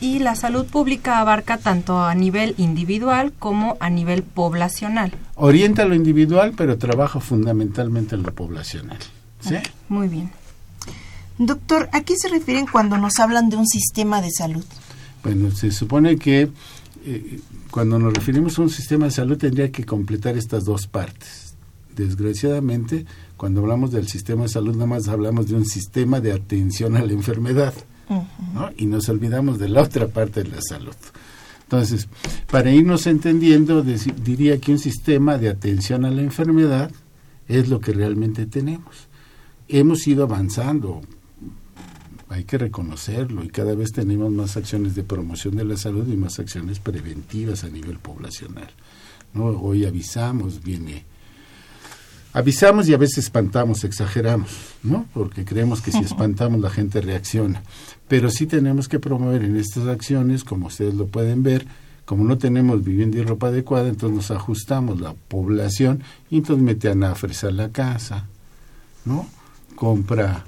Y 0.00 0.18
la 0.18 0.34
salud 0.34 0.66
pública 0.66 1.20
abarca 1.20 1.56
tanto 1.56 1.98
a 2.00 2.14
nivel 2.14 2.54
individual 2.58 3.32
como 3.38 3.78
a 3.80 3.88
nivel 3.88 4.22
poblacional. 4.22 5.12
Orienta 5.36 5.86
lo 5.86 5.94
individual, 5.94 6.52
pero 6.56 6.76
trabaja 6.76 7.20
fundamentalmente 7.20 8.14
en 8.14 8.22
lo 8.22 8.34
poblacional. 8.34 8.98
¿Sí? 9.40 9.56
Muy 9.88 10.08
bien. 10.08 10.30
Doctor, 11.38 11.88
¿a 11.92 12.02
qué 12.02 12.14
se 12.16 12.28
refieren 12.28 12.66
cuando 12.66 12.96
nos 12.98 13.18
hablan 13.18 13.48
de 13.48 13.56
un 13.56 13.66
sistema 13.66 14.20
de 14.22 14.30
salud? 14.30 14.64
Bueno, 15.22 15.50
se 15.50 15.70
supone 15.70 16.16
que 16.16 16.50
eh, 17.04 17.40
cuando 17.70 17.98
nos 17.98 18.14
referimos 18.14 18.58
a 18.58 18.62
un 18.62 18.70
sistema 18.70 19.06
de 19.06 19.10
salud 19.10 19.36
tendría 19.36 19.70
que 19.70 19.84
completar 19.84 20.36
estas 20.36 20.64
dos 20.64 20.86
partes. 20.86 21.54
Desgraciadamente, 21.94 23.06
cuando 23.36 23.60
hablamos 23.60 23.90
del 23.90 24.08
sistema 24.08 24.44
de 24.44 24.48
salud, 24.48 24.74
nada 24.74 24.86
más 24.86 25.08
hablamos 25.08 25.48
de 25.48 25.56
un 25.56 25.66
sistema 25.66 26.20
de 26.20 26.32
atención 26.32 26.96
a 26.96 27.04
la 27.04 27.12
enfermedad. 27.12 27.74
Uh 28.08 28.14
-huh. 28.14 28.52
¿no? 28.54 28.70
Y 28.76 28.86
nos 28.86 29.08
olvidamos 29.08 29.58
de 29.58 29.68
la 29.68 29.82
otra 29.82 30.08
parte 30.08 30.42
de 30.42 30.50
la 30.50 30.62
salud. 30.62 30.94
Entonces, 31.64 32.08
para 32.48 32.70
irnos 32.70 33.08
entendiendo, 33.08 33.82
diría 33.82 34.58
que 34.58 34.70
un 34.70 34.78
sistema 34.78 35.36
de 35.36 35.48
atención 35.48 36.04
a 36.04 36.10
la 36.10 36.22
enfermedad 36.22 36.92
es 37.48 37.68
lo 37.68 37.80
que 37.80 37.92
realmente 37.92 38.46
tenemos. 38.46 39.08
Hemos 39.66 40.06
ido 40.06 40.22
avanzando, 40.22 41.00
hay 42.28 42.44
que 42.44 42.58
reconocerlo, 42.58 43.44
y 43.44 43.48
cada 43.48 43.74
vez 43.74 43.92
tenemos 43.92 44.30
más 44.32 44.56
acciones 44.56 44.94
de 44.94 45.04
promoción 45.04 45.56
de 45.56 45.64
la 45.64 45.76
salud 45.76 46.06
y 46.08 46.16
más 46.16 46.38
acciones 46.38 46.78
preventivas 46.78 47.64
a 47.64 47.68
nivel 47.68 47.98
poblacional. 47.98 48.70
¿no? 49.32 49.46
Hoy 49.46 49.84
avisamos, 49.84 50.62
viene 50.62 51.04
avisamos 52.36 52.86
y 52.86 52.92
a 52.92 52.98
veces 52.98 53.24
espantamos, 53.24 53.82
exageramos, 53.84 54.50
¿no? 54.82 55.06
Porque 55.14 55.46
creemos 55.46 55.80
que 55.80 55.90
si 55.90 55.98
espantamos 56.04 56.60
la 56.60 56.68
gente 56.68 57.00
reacciona. 57.00 57.62
Pero 58.08 58.28
sí 58.28 58.44
tenemos 58.44 58.88
que 58.88 59.00
promover 59.00 59.42
en 59.42 59.56
estas 59.56 59.88
acciones, 59.88 60.44
como 60.44 60.66
ustedes 60.66 60.92
lo 60.94 61.06
pueden 61.06 61.42
ver, 61.42 61.66
como 62.04 62.24
no 62.24 62.36
tenemos 62.36 62.84
vivienda 62.84 63.16
y 63.16 63.22
ropa 63.22 63.48
adecuada, 63.48 63.88
entonces 63.88 64.14
nos 64.14 64.30
ajustamos 64.30 65.00
la 65.00 65.14
población 65.14 66.02
y 66.28 66.36
entonces 66.36 66.62
mete 66.62 66.90
anafres 66.90 67.42
a 67.42 67.50
la 67.50 67.70
casa, 67.70 68.26
¿no? 69.06 69.26
Compra 69.74 70.44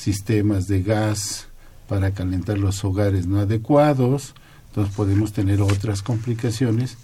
sistemas 0.00 0.66
de 0.66 0.82
gas 0.82 1.48
para 1.88 2.12
calentar 2.12 2.58
los 2.58 2.84
hogares 2.84 3.26
no 3.26 3.38
adecuados, 3.40 4.34
entonces 4.68 4.94
podemos 4.94 5.32
tener 5.32 5.60
otras 5.60 6.02
complicaciones 6.02 6.96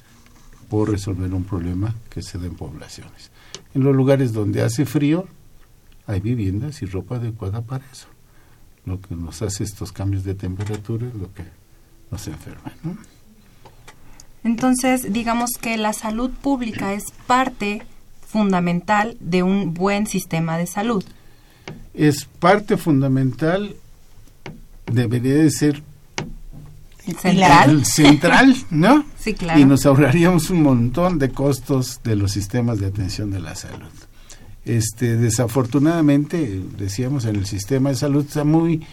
por 0.71 0.91
resolver 0.91 1.33
un 1.35 1.45
problema 1.45 1.95
que 2.09 2.23
se 2.23 2.39
da 2.39 2.47
en 2.47 2.55
poblaciones. 2.55 3.31
En 3.75 3.85
los 3.85 3.95
lugares 3.95 4.33
donde 4.33 4.63
hace 4.63 4.87
frío, 4.87 5.27
hay 6.07 6.21
viviendas 6.21 6.81
y 6.83 6.87
ropa 6.87 7.17
adecuada 7.17 7.61
para 7.63 7.85
eso. 7.93 8.07
Lo 8.85 9.01
que 9.01 9.15
nos 9.15 9.43
hace 9.43 9.65
estos 9.65 9.93
cambios 9.93 10.25
de 10.25 10.35
temperatura 10.35 11.07
es 11.07 11.15
lo 11.15 11.33
que 11.35 11.45
nos 12.11 12.27
enferma. 12.29 12.73
¿no? 12.83 12.97
Entonces, 14.45 15.13
digamos 15.13 15.51
que 15.61 15.77
la 15.77 15.93
salud 15.93 16.31
pública 16.31 16.95
es 16.95 17.05
parte 17.27 17.83
fundamental 18.27 19.17
de 19.21 19.43
un 19.43 19.75
buen 19.75 20.07
sistema 20.07 20.57
de 20.57 20.67
salud. 20.67 21.05
Es 21.97 22.27
parte 22.27 22.77
fundamental, 22.77 23.75
debería 24.93 25.35
de 25.35 25.51
ser 25.51 25.83
el 27.07 27.17
central. 27.17 27.71
El 27.71 27.85
central, 27.85 28.57
¿no? 28.71 29.05
Sí, 29.27 29.35
claro. 29.35 29.59
Y 29.59 29.65
nos 29.65 29.85
ahorraríamos 29.87 30.51
un 30.51 30.63
montón 30.63 31.19
de 31.19 31.31
costos 31.31 32.01
de 32.05 32.15
los 32.15 32.31
sistemas 32.31 32.79
de 32.79 32.87
atención 32.87 33.33
de 33.33 33.41
la 33.41 33.57
salud. 33.57 33.91
Este, 34.65 35.17
desafortunadamente, 35.17 36.63
decíamos, 36.79 37.25
en 37.25 37.35
el 37.35 37.47
sistema 37.47 37.89
de 37.89 37.97
salud 37.97 38.25
está 38.25 38.45
muy 38.45 38.87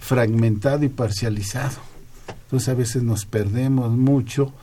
fragmentado 0.00 0.84
y 0.84 0.88
parcializado. 0.88 1.76
Entonces 2.44 2.68
a 2.70 2.74
veces 2.74 3.02
nos 3.02 3.26
perdemos 3.26 3.90
mucho 3.90 4.54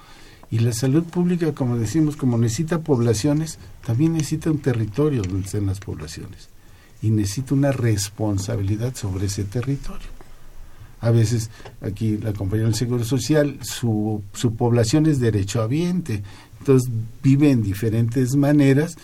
y 0.50 0.60
la 0.60 0.74
salud 0.74 1.04
pública, 1.04 1.54
como 1.54 1.78
decimos, 1.78 2.16
como 2.16 2.38
necesita 2.40 2.80
poblaciones, 2.80 3.60
también 3.86 4.14
necesita 4.14 4.50
un 4.50 4.60
territorio 4.60 5.22
donde 5.22 5.46
estén 5.46 5.68
las 5.68 5.80
poblaciones 5.80 6.50
y 7.02 7.12
necesita 7.12 7.56
una 7.56 7.72
responsabilidad 7.72 8.96
sobre 8.96 9.26
ese 9.26 9.44
territorio. 9.44 10.08
A 11.00 11.10
veces 11.10 11.50
aquí 11.82 12.18
la 12.18 12.32
compañía 12.34 12.66
del 12.66 12.76
Seguro 12.76 13.04
Social, 13.04 13.58
su, 13.62 14.22
su 14.34 14.56
población 14.56 15.08
es 15.08 15.20
derechohabiente, 15.20 16.22
entonces 16.60 16.92
vive 17.24 17.50
en 17.50 17.64
diferentes 17.64 18.36
maneras 18.36 18.98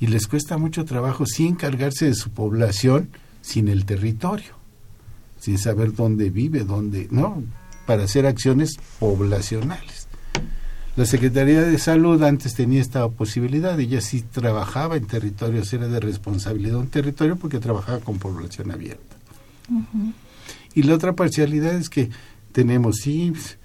y 0.00 0.08
les 0.08 0.26
cuesta 0.26 0.58
mucho 0.58 0.84
trabajo 0.84 1.24
sí 1.26 1.46
encargarse 1.46 2.06
de 2.06 2.14
su 2.14 2.30
población 2.30 3.10
sin 3.40 3.68
el 3.68 3.84
territorio, 3.84 4.54
sin 5.38 5.58
saber 5.58 5.94
dónde 5.94 6.30
vive, 6.30 6.64
dónde, 6.64 7.06
¿no? 7.10 7.42
Para 7.86 8.04
hacer 8.04 8.26
acciones 8.26 8.72
poblacionales. 8.98 10.03
La 10.96 11.06
Secretaría 11.06 11.62
de 11.62 11.78
Salud 11.78 12.22
antes 12.22 12.54
tenía 12.54 12.80
esta 12.80 13.08
posibilidad, 13.08 13.78
ella 13.80 14.00
sí 14.00 14.22
trabajaba 14.22 14.96
en 14.96 15.06
territorios, 15.06 15.72
era 15.72 15.88
de 15.88 15.98
responsabilidad 15.98 16.76
un 16.76 16.86
territorio 16.86 17.34
porque 17.34 17.58
trabajaba 17.58 17.98
con 17.98 18.18
población 18.18 18.70
abierta. 18.70 19.16
Y 20.72 20.84
la 20.84 20.94
otra 20.94 21.14
parcialidad 21.14 21.74
es 21.74 21.88
que 21.88 22.10
tenemos 22.52 23.06
IMSS, 23.06 23.58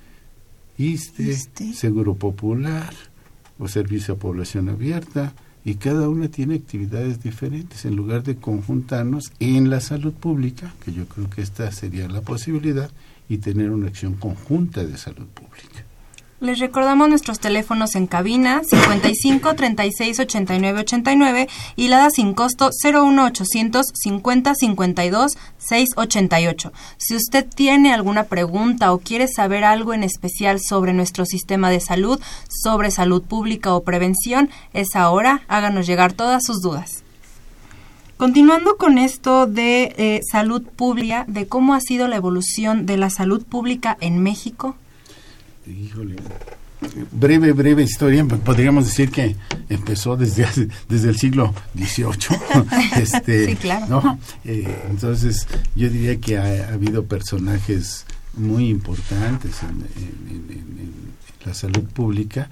ISTE, 0.80 1.24
ISSSTE. 1.24 1.74
Seguro 1.74 2.16
Popular 2.16 2.94
o 3.60 3.68
Servicio 3.68 4.16
a 4.16 4.18
Población 4.18 4.70
Abierta, 4.70 5.34
y 5.66 5.76
cada 5.76 6.08
una 6.10 6.30
tiene 6.30 6.56
actividades 6.56 7.22
diferentes. 7.22 7.86
En 7.86 7.96
lugar 7.96 8.24
de 8.24 8.38
conjuntarnos 8.38 9.34
en 9.40 9.70
la 9.70 9.82
salud 9.82 10.14
pública, 10.14 10.74
que 10.84 10.94
yo 10.94 11.06
creo 11.06 11.30
que 11.30 11.42
esta 11.42 11.72
sería 11.72 12.08
la 12.08 12.22
posibilidad, 12.22 12.90
y 13.28 13.38
tener 13.38 13.70
una 13.70 13.88
acción 13.88 14.14
conjunta 14.16 14.84
de 14.84 14.98
salud 14.98 15.28
pública. 15.28 15.86
Les 16.42 16.58
recordamos 16.58 17.10
nuestros 17.10 17.42
teléfonos 17.42 17.96
en 17.96 18.08
cabina 18.08 18.62
55 18.64 19.56
36 19.56 20.20
89 20.22 20.80
89 20.80 21.50
y 21.76 21.90
la 21.90 21.98
da 21.98 22.10
sin 22.10 22.34
costo 22.34 22.70
01 22.82 23.26
800 23.26 23.86
50 23.94 24.56
52 24.56 25.38
688. 25.58 26.72
Si 26.96 27.16
usted 27.18 27.46
tiene 27.46 27.94
alguna 27.94 28.24
pregunta 28.24 28.94
o 28.94 29.00
quiere 29.00 29.28
saber 29.28 29.66
algo 29.66 29.94
en 29.94 30.04
especial 30.04 30.62
sobre 30.62 30.94
nuestro 30.94 31.26
sistema 31.26 31.70
de 31.70 31.82
salud, 31.82 32.22
sobre 32.48 32.90
salud 32.92 33.22
pública 33.22 33.74
o 33.74 33.84
prevención, 33.84 34.50
es 34.74 34.96
ahora. 34.96 35.42
Háganos 35.50 35.88
llegar 35.88 36.14
todas 36.14 36.44
sus 36.46 36.62
dudas. 36.62 37.04
Continuando 38.16 38.78
con 38.78 38.98
esto 38.98 39.46
de 39.46 39.94
eh, 39.98 40.22
salud 40.30 40.64
pública, 40.64 41.26
de 41.28 41.48
cómo 41.48 41.74
ha 41.74 41.82
sido 41.82 42.08
la 42.08 42.16
evolución 42.16 42.86
de 42.86 42.96
la 42.96 43.10
salud 43.10 43.46
pública 43.46 43.98
en 44.00 44.24
México. 44.24 44.78
Híjole. 45.70 46.16
Breve, 47.12 47.52
breve 47.52 47.84
historia. 47.84 48.24
Podríamos 48.26 48.86
decir 48.86 49.12
que 49.12 49.36
empezó 49.68 50.16
desde 50.16 50.46
hace- 50.46 50.70
desde 50.88 51.10
el 51.10 51.18
siglo 51.18 51.54
XVIII. 51.76 52.40
este, 53.02 53.46
Sí, 53.48 53.56
claro. 53.58 53.86
¿no? 53.88 54.20
Eh, 54.46 54.84
entonces, 54.90 55.48
yo 55.76 55.90
diría 55.90 56.18
que 56.20 56.38
ha, 56.38 56.70
ha 56.70 56.74
habido 56.74 57.04
personajes 57.06 58.06
muy 58.36 58.70
importantes 58.70 59.62
en, 59.64 59.70
en- 59.70 60.30
en- 60.30 60.52
en- 60.52 60.80
en 60.80 60.94
la 61.46 61.54
salud 61.54 61.84
pública, 61.84 62.50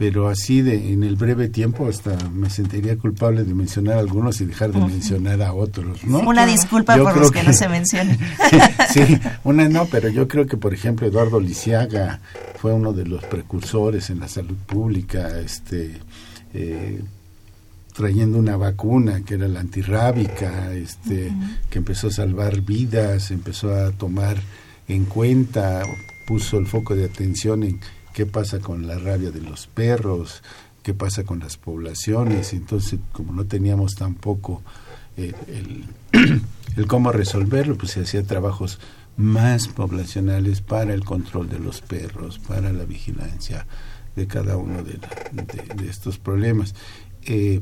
pero 0.00 0.30
así 0.30 0.62
de 0.62 0.94
en 0.94 1.02
el 1.02 1.16
breve 1.16 1.50
tiempo 1.50 1.86
hasta 1.86 2.16
me 2.30 2.48
sentiría 2.48 2.96
culpable 2.96 3.44
de 3.44 3.52
mencionar 3.52 3.98
a 3.98 4.00
algunos 4.00 4.40
y 4.40 4.46
dejar 4.46 4.72
de 4.72 4.80
mencionar 4.80 5.42
a 5.42 5.52
otros, 5.52 6.02
¿no? 6.04 6.20
Una 6.20 6.46
disculpa 6.46 6.96
Yo 6.96 7.04
por 7.04 7.18
los 7.18 7.30
que, 7.30 7.42
no 7.42 7.52
se 7.52 7.68
mencionan. 7.68 8.16
sí, 8.94 9.20
una 9.44 9.68
no, 9.68 9.84
pero 9.84 10.08
yo 10.08 10.26
creo 10.26 10.46
que, 10.46 10.56
por 10.56 10.72
ejemplo, 10.72 11.06
Eduardo 11.06 11.38
Lisiaga 11.38 12.20
fue 12.58 12.72
uno 12.72 12.94
de 12.94 13.04
los 13.04 13.22
precursores 13.24 14.08
en 14.08 14.20
la 14.20 14.28
salud 14.28 14.56
pública, 14.66 15.38
este, 15.38 15.98
eh, 16.54 17.02
trayendo 17.92 18.38
una 18.38 18.56
vacuna 18.56 19.20
que 19.20 19.34
era 19.34 19.48
la 19.48 19.60
antirrábica, 19.60 20.72
este, 20.72 21.30
que 21.68 21.78
empezó 21.78 22.06
a 22.06 22.12
salvar 22.12 22.62
vidas, 22.62 23.30
empezó 23.32 23.74
a 23.74 23.90
tomar 23.90 24.38
en 24.88 25.04
cuenta, 25.04 25.82
puso 26.26 26.56
el 26.56 26.66
foco 26.66 26.96
de 26.96 27.04
atención 27.04 27.64
en 27.64 27.80
qué 28.12 28.26
pasa 28.26 28.60
con 28.60 28.86
la 28.86 28.98
rabia 28.98 29.30
de 29.30 29.40
los 29.40 29.66
perros, 29.66 30.42
qué 30.82 30.94
pasa 30.94 31.24
con 31.24 31.40
las 31.40 31.56
poblaciones, 31.56 32.52
entonces 32.52 33.00
como 33.12 33.32
no 33.32 33.44
teníamos 33.46 33.94
tampoco 33.94 34.62
eh, 35.16 35.32
el, 36.76 36.86
cómo 36.86 37.12
resolverlo, 37.12 37.76
pues 37.76 37.92
se 37.92 38.00
hacía 38.00 38.22
trabajos 38.22 38.78
más 39.16 39.68
poblacionales 39.68 40.60
para 40.62 40.94
el 40.94 41.04
control 41.04 41.48
de 41.48 41.58
los 41.58 41.80
perros, 41.82 42.38
para 42.38 42.72
la 42.72 42.84
vigilancia 42.84 43.66
de 44.16 44.26
cada 44.26 44.56
uno 44.56 44.82
de, 44.82 44.98
estos 45.88 46.18
problemas. 46.18 46.74
Eh, 47.26 47.60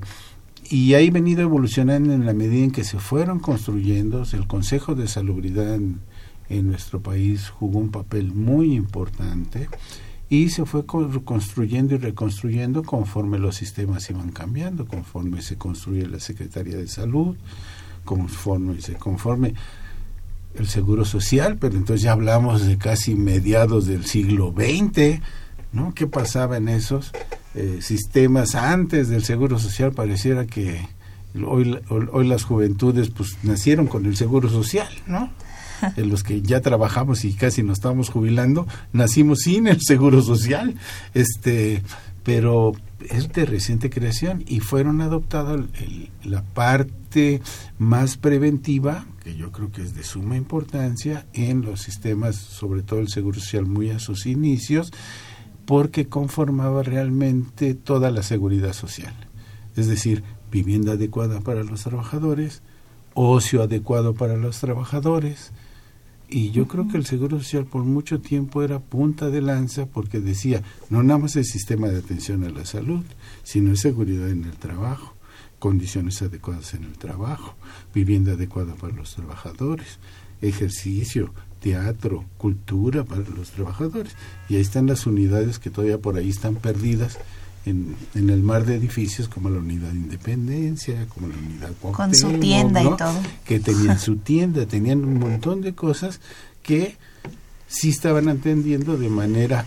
y 0.71 0.95
ha 0.95 0.99
venido 1.11 1.43
evolucionando 1.43 2.13
en 2.13 2.27
la 2.27 2.35
medida 2.35 2.65
en 2.65 2.71
que 2.71 2.85
se 2.85 2.99
fueron 2.99 3.41
construyendo. 3.41 4.23
El 4.33 4.47
Consejo 4.47 4.95
de 4.95 5.09
Salubridad 5.09 5.75
en 5.75 6.69
nuestro 6.69 7.01
país 7.01 7.49
jugó 7.49 7.79
un 7.79 7.91
papel 7.91 8.33
muy 8.33 8.75
importante 8.75 9.69
y 10.31 10.51
se 10.51 10.65
fue 10.67 10.85
co- 10.85 11.09
construyendo 11.25 11.95
y 11.95 11.99
reconstruyendo 11.99 12.83
conforme 12.83 13.39
los 13.39 13.57
sistemas 13.57 14.09
iban 14.11 14.31
cambiando, 14.31 14.87
conforme 14.87 15.41
se 15.43 15.57
construye 15.57 16.07
la 16.07 16.21
Secretaría 16.21 16.77
de 16.77 16.89
Salud, 16.89 17.37
conforme 18.05 18.81
se 18.81 18.95
conforme 18.95 19.55
el 20.55 20.67
Seguro 20.67 21.05
Social, 21.05 21.57
pero 21.59 21.77
entonces 21.77 22.03
ya 22.03 22.13
hablamos 22.13 22.67
de 22.67 22.79
casi 22.79 23.15
mediados 23.15 23.87
del 23.87 24.07
siglo 24.07 24.53
XX, 24.57 25.21
¿no? 25.73 25.95
¿Qué 25.95 26.07
pasaba 26.07 26.57
en 26.57 26.69
esos 26.69 27.13
eh, 27.55 27.79
sistemas 27.81 28.55
antes 28.55 29.09
del 29.09 29.25
Seguro 29.25 29.59
Social? 29.59 29.93
Pareciera 29.93 30.47
que 30.47 30.81
hoy, 31.47 31.79
hoy 31.91 32.27
las 32.27 32.45
juventudes 32.45 33.11
pues 33.11 33.37
nacieron 33.45 33.87
con 33.87 34.07
el 34.07 34.17
Seguro 34.17 34.49
Social, 34.49 34.89
¿no? 35.07 35.31
De 35.97 36.05
los 36.05 36.23
que 36.23 36.43
ya 36.43 36.61
trabajamos 36.61 37.25
y 37.25 37.33
casi 37.33 37.63
nos 37.63 37.79
estamos 37.79 38.11
jubilando, 38.11 38.67
nacimos 38.93 39.41
sin 39.41 39.67
el 39.67 39.81
Seguro 39.81 40.23
Social, 40.23 40.75
este, 41.15 41.83
pero 42.25 42.73
es 43.09 43.33
de 43.33 43.47
reciente 43.47 43.91
creación 43.91 44.45
y 44.47 44.61
fueron 44.61 45.01
adoptadas 45.01 45.61
la 46.25 46.43
parte 46.43 47.41
más 47.79 48.17
preventiva, 48.17 49.07
que 49.23 49.37
yo 49.37 49.53
creo 49.53 49.71
que 49.71 49.83
es 49.83 49.95
de 49.95 50.03
suma 50.03 50.37
importancia 50.37 51.27
en 51.33 51.63
los 51.63 51.81
sistemas, 51.81 52.37
sobre 52.37 52.83
todo 52.83 53.01
el 53.01 53.09
Seguro 53.09 53.41
Social 53.41 53.67
muy 53.67 53.91
a 53.91 53.99
sus 53.99 54.27
inicios, 54.27 54.93
porque 55.65 56.09
conformaba 56.09 56.83
realmente 56.83 57.75
toda 57.75 58.11
la 58.11 58.23
seguridad 58.23 58.73
social. 58.73 59.15
Es 59.77 59.87
decir, 59.87 60.25
vivienda 60.51 60.93
adecuada 60.93 61.41
para 61.41 61.63
los 61.63 61.83
trabajadores, 61.83 62.63
ocio 63.15 63.63
adecuado 63.63 64.15
para 64.15 64.37
los 64.37 64.61
trabajadores, 64.61 65.53
y 66.31 66.51
yo 66.51 66.69
creo 66.69 66.89
que 66.89 66.97
el 66.97 67.07
Seguro 67.07 67.39
Social 67.39 67.65
por 67.65 67.85
mucho 67.85 68.21
tiempo 68.21 68.63
era 68.63 68.81
punta 68.81 69.31
de 69.31 69.41
lanza 69.41 69.87
porque 69.87 70.21
decía, 70.21 70.63
no 70.91 71.03
nada 71.03 71.19
más 71.19 71.37
el 71.37 71.45
sistema 71.45 71.89
de 71.89 71.99
atención 71.99 72.45
a 72.45 72.51
la 72.51 72.67
salud, 72.67 73.05
sino 73.45 73.75
seguridad 73.77 74.29
en 74.29 74.45
el 74.45 74.57
trabajo, 74.57 75.15
condiciones 75.59 76.21
adecuadas 76.21 76.75
en 76.75 76.85
el 76.85 76.99
trabajo, 76.99 77.55
vivienda 77.95 78.33
adecuada 78.33 78.75
para 78.75 78.95
los 78.95 79.15
trabajadores, 79.15 79.99
ejercicio, 80.43 81.33
teatro, 81.61 82.25
cultura 82.37 83.05
para 83.05 83.23
los 83.23 83.51
trabajadores. 83.51 84.15
Y 84.49 84.57
ahí 84.57 84.61
están 84.61 84.87
las 84.87 85.07
unidades 85.07 85.59
que 85.59 85.71
todavía 85.71 85.99
por 85.99 86.17
ahí 86.17 86.29
están 86.29 86.57
perdidas 86.57 87.19
en, 87.67 87.97
en 88.15 88.31
el 88.31 88.43
mar 88.43 88.65
de 88.65 88.77
edificios 88.77 89.29
como 89.29 89.51
la 89.51 89.59
unidad 89.59 89.91
de 89.91 89.99
Independencia, 89.99 91.07
como 91.09 91.29
la 91.29 91.35
unidad 91.37 91.71
Con 91.81 92.15
su 92.15 92.27
Cuauhtémoc, 92.29 92.41
tienda 92.41 92.83
y 92.83 92.97
todo. 92.97 93.21
que 93.45 93.61
tenían 93.61 93.99
su 93.99 94.17
tienda, 94.17 94.67
tenían 94.67 95.05
un 95.05 95.19
montón 95.19 95.61
de 95.61 95.75
cosas 95.75 96.21
que 96.63 96.97
sí 97.67 97.91
estaban 97.91 98.29
atendiendo 98.29 98.97
de 98.97 99.09
manera, 99.09 99.67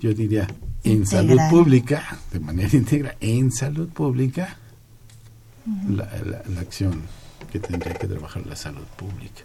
yo 0.00 0.12
diría, 0.14 0.46
en 0.84 0.92
Integral. 1.02 1.36
salud 1.38 1.50
pública, 1.50 2.18
de 2.32 2.40
manera 2.40 2.70
íntegra, 2.76 3.16
en 3.20 3.52
salud 3.52 3.88
pública, 3.88 4.56
la, 5.88 6.04
la- 6.24 6.42
la 6.52 6.60
acción 6.60 7.02
que 7.52 7.58
tendría 7.60 7.94
que 7.94 8.06
trabajar 8.08 8.46
la 8.46 8.56
salud 8.56 8.84
pública. 8.96 9.42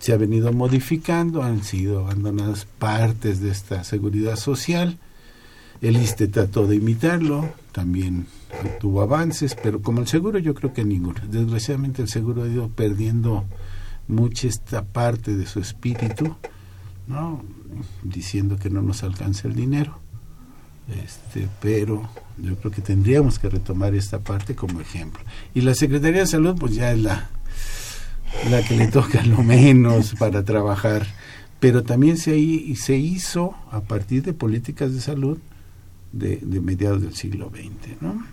Se 0.00 0.12
ha 0.12 0.16
venido 0.16 0.52
modificando, 0.52 1.42
han 1.42 1.62
sido 1.64 2.00
abandonadas 2.00 2.66
partes 2.78 3.40
de 3.40 3.50
esta 3.50 3.82
seguridad 3.84 4.36
social. 4.36 4.98
El 5.84 5.98
ISTE 5.98 6.28
trató 6.28 6.66
de 6.66 6.76
imitarlo, 6.76 7.52
también 7.70 8.26
tuvo 8.80 9.02
avances, 9.02 9.54
pero 9.54 9.82
como 9.82 10.00
el 10.00 10.06
seguro 10.06 10.38
yo 10.38 10.54
creo 10.54 10.72
que 10.72 10.82
ninguno. 10.82 11.20
Desgraciadamente 11.28 12.00
el 12.00 12.08
seguro 12.08 12.44
ha 12.44 12.48
ido 12.48 12.70
perdiendo 12.70 13.44
mucha 14.08 14.48
esta 14.48 14.82
parte 14.82 15.36
de 15.36 15.44
su 15.44 15.60
espíritu, 15.60 16.36
¿no? 17.06 17.44
diciendo 18.02 18.56
que 18.56 18.70
no 18.70 18.80
nos 18.80 19.02
alcanza 19.02 19.46
el 19.46 19.56
dinero. 19.56 19.98
Este, 21.04 21.48
pero 21.60 22.08
yo 22.38 22.56
creo 22.56 22.72
que 22.72 22.80
tendríamos 22.80 23.38
que 23.38 23.50
retomar 23.50 23.94
esta 23.94 24.20
parte 24.20 24.54
como 24.54 24.80
ejemplo. 24.80 25.22
Y 25.54 25.60
la 25.60 25.74
Secretaría 25.74 26.20
de 26.20 26.26
Salud 26.26 26.56
pues 26.58 26.74
ya 26.74 26.92
es 26.92 27.00
la, 27.00 27.28
la 28.48 28.62
que 28.62 28.74
le 28.74 28.86
toca 28.86 29.22
lo 29.26 29.42
menos 29.42 30.14
para 30.18 30.46
trabajar, 30.46 31.06
pero 31.60 31.82
también 31.82 32.16
se, 32.16 32.74
se 32.74 32.96
hizo 32.96 33.54
a 33.70 33.82
partir 33.82 34.22
de 34.22 34.32
políticas 34.32 34.94
de 34.94 35.02
salud 35.02 35.36
de, 36.14 36.38
de 36.42 36.60
mediados 36.60 37.02
del 37.02 37.14
siglo 37.14 37.50
XX, 37.50 38.00
¿no? 38.00 38.24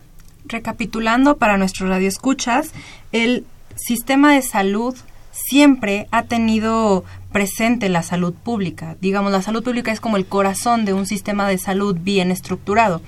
Recapitulando 0.45 1.37
para 1.37 1.57
nuestros 1.57 1.89
radioescuchas, 1.89 2.71
el 3.11 3.45
sistema 3.75 4.33
de 4.33 4.41
salud 4.41 4.95
siempre 5.31 6.07
ha 6.11 6.23
tenido 6.23 7.03
presente 7.31 7.89
la 7.89 8.03
salud 8.03 8.33
pública. 8.33 8.97
Digamos, 9.01 9.31
la 9.31 9.41
salud 9.41 9.63
pública 9.63 9.91
es 9.91 9.99
como 9.99 10.17
el 10.17 10.25
corazón 10.25 10.85
de 10.85 10.93
un 10.93 11.05
sistema 11.05 11.47
de 11.47 11.57
salud 11.57 11.97
bien 11.99 12.31
estructurado. 12.31 13.01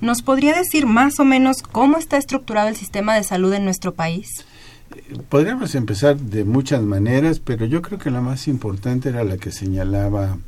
¿Nos 0.00 0.22
podría 0.22 0.54
decir 0.54 0.86
más 0.86 1.20
o 1.20 1.24
menos 1.24 1.62
cómo 1.62 1.98
está 1.98 2.16
estructurado 2.16 2.68
el 2.68 2.76
sistema 2.76 3.14
de 3.14 3.22
salud 3.22 3.52
en 3.52 3.64
nuestro 3.64 3.94
país? 3.94 4.46
Podríamos 5.28 5.74
empezar 5.74 6.16
de 6.18 6.44
muchas 6.44 6.82
maneras, 6.82 7.38
pero 7.38 7.66
yo 7.66 7.80
creo 7.80 7.98
que 7.98 8.10
la 8.10 8.20
más 8.20 8.48
importante 8.48 9.10
era 9.10 9.24
la 9.24 9.36
que 9.36 9.52
señalaba 9.52 10.38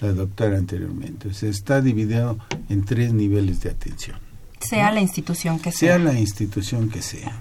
la 0.00 0.12
doctora 0.12 0.58
anteriormente. 0.58 1.34
Se 1.34 1.48
está 1.48 1.80
dividido 1.80 2.38
en 2.68 2.84
tres 2.84 3.12
niveles 3.12 3.60
de 3.60 3.70
atención. 3.70 4.18
Sea 4.60 4.90
la 4.90 5.00
institución 5.00 5.58
que 5.58 5.72
sea. 5.72 5.96
Sea 5.96 5.98
la 5.98 6.18
institución 6.18 6.88
que 6.88 7.02
sea. 7.02 7.40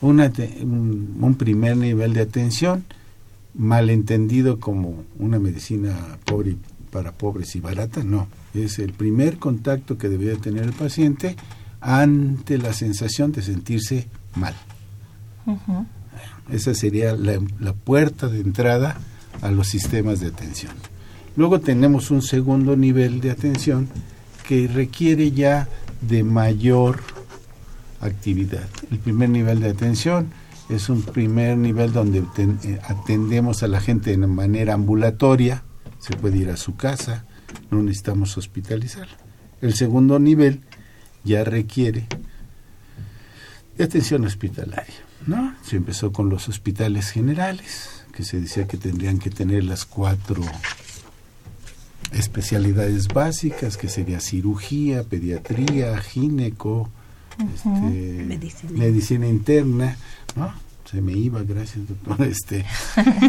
Una 0.00 0.32
un, 0.60 1.18
un, 1.20 1.34
primer 1.34 1.76
nivel 1.76 2.12
de 2.12 2.20
atención, 2.20 2.84
malentendido 3.54 4.60
como 4.60 5.04
una 5.18 5.38
medicina 5.38 6.18
pobre 6.24 6.56
para 6.90 7.12
pobres 7.12 7.54
y 7.56 7.60
barata, 7.60 8.02
no. 8.04 8.28
Es 8.54 8.78
el 8.78 8.92
primer 8.92 9.38
contacto 9.38 9.98
que 9.98 10.08
debería 10.08 10.40
tener 10.40 10.64
el 10.64 10.72
paciente 10.72 11.36
ante 11.80 12.58
la 12.58 12.72
sensación 12.72 13.32
de 13.32 13.42
sentirse 13.42 14.08
mal. 14.34 14.54
Esa 16.50 16.74
sería 16.74 17.14
la, 17.14 17.40
la 17.58 17.72
puerta 17.72 18.28
de 18.28 18.40
entrada 18.40 18.98
a 19.42 19.50
los 19.50 19.68
sistemas 19.68 20.20
de 20.20 20.28
atención. 20.28 20.72
Luego 21.38 21.60
tenemos 21.60 22.10
un 22.10 22.20
segundo 22.20 22.74
nivel 22.74 23.20
de 23.20 23.30
atención 23.30 23.88
que 24.48 24.66
requiere 24.66 25.30
ya 25.30 25.68
de 26.00 26.24
mayor 26.24 27.00
actividad. 28.00 28.68
El 28.90 28.98
primer 28.98 29.28
nivel 29.28 29.60
de 29.60 29.68
atención 29.68 30.32
es 30.68 30.88
un 30.88 31.02
primer 31.02 31.56
nivel 31.56 31.92
donde 31.92 32.24
eh, 32.38 32.80
atendemos 32.82 33.62
a 33.62 33.68
la 33.68 33.80
gente 33.80 34.10
de 34.10 34.26
manera 34.26 34.74
ambulatoria, 34.74 35.62
se 36.00 36.16
puede 36.16 36.38
ir 36.38 36.50
a 36.50 36.56
su 36.56 36.74
casa, 36.74 37.24
no 37.70 37.84
necesitamos 37.84 38.36
hospitalizar. 38.36 39.06
El 39.60 39.74
segundo 39.74 40.18
nivel 40.18 40.62
ya 41.22 41.44
requiere 41.44 42.08
de 43.76 43.84
atención 43.84 44.24
hospitalaria, 44.24 45.04
¿no? 45.24 45.54
Se 45.62 45.76
empezó 45.76 46.10
con 46.10 46.30
los 46.30 46.48
hospitales 46.48 47.10
generales, 47.10 48.04
que 48.12 48.24
se 48.24 48.40
decía 48.40 48.66
que 48.66 48.76
tendrían 48.76 49.20
que 49.20 49.30
tener 49.30 49.62
las 49.62 49.84
cuatro 49.84 50.42
especialidades 52.12 53.08
básicas, 53.08 53.76
que 53.76 53.88
sería 53.88 54.20
cirugía, 54.20 55.02
pediatría, 55.02 55.98
gineco, 55.98 56.88
este, 57.54 57.70
medicina. 57.70 58.72
medicina. 58.72 59.26
interna, 59.28 59.96
¿no? 60.36 60.52
Se 60.90 61.02
me 61.02 61.12
iba, 61.12 61.42
gracias 61.42 61.86
doctor. 61.86 62.26
Este, 62.26 62.64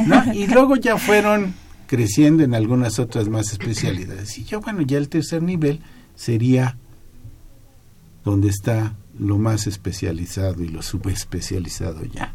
¿no? 0.07 0.33
Y 0.33 0.47
luego 0.47 0.77
ya 0.77 0.97
fueron 0.97 1.53
creciendo 1.87 2.43
en 2.43 2.53
algunas 2.53 2.99
otras 2.99 3.27
más 3.27 3.51
especialidades. 3.51 4.37
Y 4.37 4.43
ya 4.45 4.59
bueno, 4.59 4.81
ya 4.81 4.97
el 4.97 5.09
tercer 5.09 5.41
nivel 5.41 5.81
sería 6.15 6.77
donde 8.23 8.49
está 8.49 8.95
lo 9.17 9.37
más 9.37 9.67
especializado 9.67 10.63
y 10.63 10.69
lo 10.69 10.81
subespecializado 10.81 12.05
ya. 12.05 12.33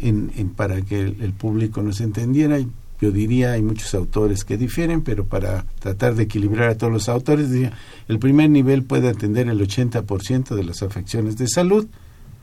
En, 0.00 0.32
en 0.36 0.50
para 0.50 0.82
que 0.82 1.00
el, 1.00 1.22
el, 1.22 1.32
público 1.32 1.82
nos 1.82 2.00
entendiera, 2.00 2.58
yo 3.00 3.10
diría, 3.10 3.52
hay 3.52 3.62
muchos 3.62 3.94
autores 3.94 4.44
que 4.44 4.56
difieren, 4.56 5.02
pero 5.02 5.24
para 5.24 5.64
tratar 5.78 6.14
de 6.14 6.24
equilibrar 6.24 6.70
a 6.70 6.78
todos 6.78 6.92
los 6.92 7.08
autores, 7.08 7.50
diría, 7.50 7.72
el 8.08 8.18
primer 8.18 8.50
nivel 8.50 8.82
puede 8.82 9.08
atender 9.08 9.48
el 9.48 9.60
80% 9.60 10.54
de 10.54 10.64
las 10.64 10.82
afecciones 10.82 11.36
de 11.36 11.48
salud, 11.48 11.86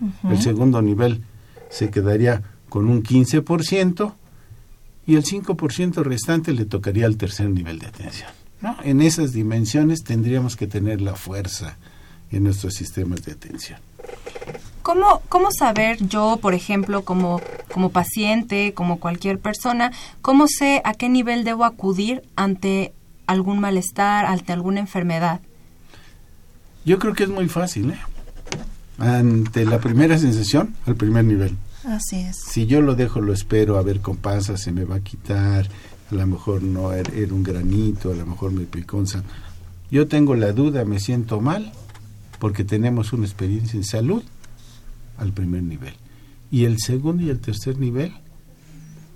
uh 0.01 0.05
-huh. 0.05 0.31
el 0.31 0.41
segundo 0.41 0.81
nivel 0.81 1.21
se 1.69 1.89
quedaría 1.89 2.41
con 2.69 2.87
un 2.87 3.03
15% 3.03 4.13
y 5.05 5.15
el 5.15 5.23
5% 5.23 6.03
restante 6.03 6.53
le 6.53 6.65
tocaría 6.65 7.05
al 7.05 7.17
tercer 7.17 7.49
nivel 7.49 7.79
de 7.79 7.87
atención. 7.87 8.29
¿no? 8.61 8.75
En 8.83 9.01
esas 9.01 9.33
dimensiones 9.33 10.03
tendríamos 10.03 10.55
que 10.55 10.67
tener 10.67 11.01
la 11.01 11.15
fuerza 11.15 11.77
en 12.31 12.43
nuestros 12.43 12.73
sistemas 12.73 13.23
de 13.23 13.31
atención. 13.31 13.79
¿Cómo, 14.88 15.21
¿Cómo 15.27 15.49
saber 15.51 15.97
yo, 16.07 16.39
por 16.41 16.53
ejemplo, 16.53 17.03
como, 17.03 17.41
como 17.73 17.89
paciente, 17.89 18.73
como 18.73 19.01
cualquier 19.01 19.38
persona, 19.38 19.91
cómo 20.21 20.47
sé 20.47 20.81
a 20.85 20.93
qué 20.93 21.09
nivel 21.09 21.43
debo 21.43 21.65
acudir 21.65 22.23
ante 22.38 22.93
algún 23.25 23.59
malestar, 23.59 24.25
ante 24.25 24.53
alguna 24.53 24.79
enfermedad? 24.79 25.41
Yo 26.85 26.99
creo 26.99 27.13
que 27.15 27.25
es 27.25 27.29
muy 27.29 27.49
fácil, 27.49 27.91
¿eh? 27.91 27.99
Ante 28.97 29.65
la 29.65 29.79
primera 29.79 30.17
sensación, 30.17 30.73
al 30.85 30.95
primer 30.95 31.25
nivel. 31.25 31.57
Así 31.83 32.21
es. 32.21 32.38
Si 32.38 32.65
yo 32.65 32.79
lo 32.79 32.95
dejo, 32.95 33.19
lo 33.19 33.33
espero, 33.33 33.77
a 33.77 33.81
ver 33.81 33.99
con 33.99 34.15
pasa, 34.15 34.55
se 34.55 34.71
me 34.71 34.85
va 34.85 34.95
a 34.95 35.01
quitar, 35.01 35.67
a 36.09 36.15
lo 36.15 36.25
mejor 36.25 36.63
no 36.63 36.93
era, 36.93 37.11
era 37.13 37.33
un 37.33 37.43
granito, 37.43 38.13
a 38.13 38.15
lo 38.15 38.25
mejor 38.25 38.53
me 38.53 38.65
un 38.93 39.07
Yo 39.91 40.07
tengo 40.07 40.33
la 40.35 40.53
duda, 40.53 40.85
me 40.85 41.01
siento 41.01 41.41
mal, 41.41 41.73
porque 42.39 42.63
tenemos 42.63 43.11
una 43.11 43.25
experiencia 43.25 43.75
en 43.75 43.83
salud 43.83 44.23
al 45.18 45.34
primer 45.34 45.63
nivel. 45.63 45.93
Y 46.51 46.65
el 46.65 46.78
segundo 46.80 47.24
y 47.24 47.30
el 47.30 47.39
tercer 47.39 47.78
nivel 47.78 48.13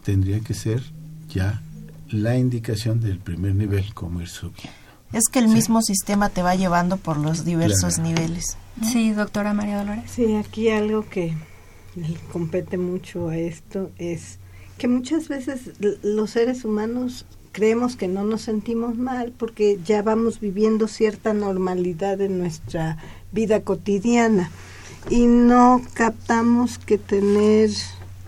tendría 0.04 0.40
que 0.42 0.54
ser 0.54 0.84
ya 1.30 1.62
la 2.10 2.38
indicación 2.38 3.00
del 3.00 3.20
primer 3.20 3.56
nivel, 3.56 3.94
como 3.94 4.22
ir 4.22 4.28
subiendo. 4.28 4.70
Es 5.14 5.26
que 5.32 5.40
el 5.40 5.48
sí. 5.48 5.54
mismo 5.56 5.82
sistema 5.82 6.30
te 6.30 6.42
va 6.42 6.56
llevando 6.56 6.98
por 6.98 7.18
los 7.18 7.46
diversos 7.46 7.96
claro. 7.96 8.10
niveles. 8.10 8.58
Sí, 8.92 9.12
doctora 9.12 9.54
María 9.54 9.80
Dolores. 9.80 10.10
Sí, 10.10 10.36
aquí 10.36 10.70
algo 10.70 11.08
que 11.10 11.34
le 11.96 12.16
compete 12.32 12.78
mucho 12.78 13.30
a 13.30 13.38
esto 13.38 13.92
es 13.98 14.40
que 14.78 14.88
muchas 14.88 15.28
veces 15.28 15.72
los 16.02 16.32
seres 16.32 16.64
humanos 16.64 17.26
creemos 17.52 17.98
que 17.98 18.08
no 18.08 18.24
nos 18.24 18.42
sentimos 18.42 18.98
mal 18.98 19.34
porque 19.38 19.80
ya 19.86 20.02
vamos 20.02 20.40
viviendo 20.40 20.88
cierta 20.88 21.34
normalidad 21.34 22.22
en 22.22 22.40
nuestra 22.40 22.98
vida 23.34 23.62
cotidiana 23.62 24.50
y 25.10 25.26
no 25.26 25.82
captamos 25.94 26.78
que 26.78 26.98
tener 26.98 27.70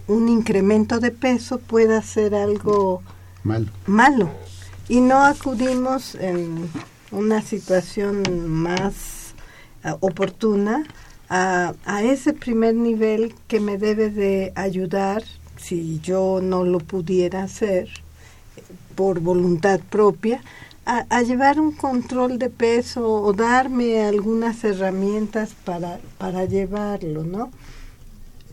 un 0.08 0.30
incremento 0.30 1.00
de 1.00 1.12
peso 1.12 1.60
pueda 1.60 2.02
ser 2.02 2.36
algo 2.36 3.02
malo. 3.44 3.68
malo 3.86 4.30
y 4.90 5.02
no 5.02 5.24
acudimos 5.24 6.16
en 6.16 6.70
una 7.12 7.42
situación 7.42 8.50
más 8.50 9.34
uh, 9.86 9.96
oportuna 10.02 10.84
a, 11.30 11.74
a, 11.86 12.04
ese 12.04 12.34
primer 12.34 12.76
nivel 12.76 13.34
que 13.48 13.60
me 13.60 13.78
debe 13.78 14.10
de 14.10 14.52
ayudar 14.56 15.24
si 15.58 16.00
yo 16.02 16.42
no 16.42 16.66
lo 16.66 16.80
pudiera 16.80 17.44
hacer 17.44 17.88
por 18.96 19.20
voluntad 19.20 19.80
propia 19.90 20.42
a, 20.86 21.22
llevar 21.22 21.60
un 21.60 21.72
control 21.72 22.38
de 22.40 22.50
peso 22.50 23.10
o 23.10 23.34
darme 23.34 24.02
algunas 24.04 24.64
herramientas 24.64 25.56
para, 25.64 26.00
para 26.18 26.46
llevarlo, 26.46 27.24
¿no? 27.24 27.52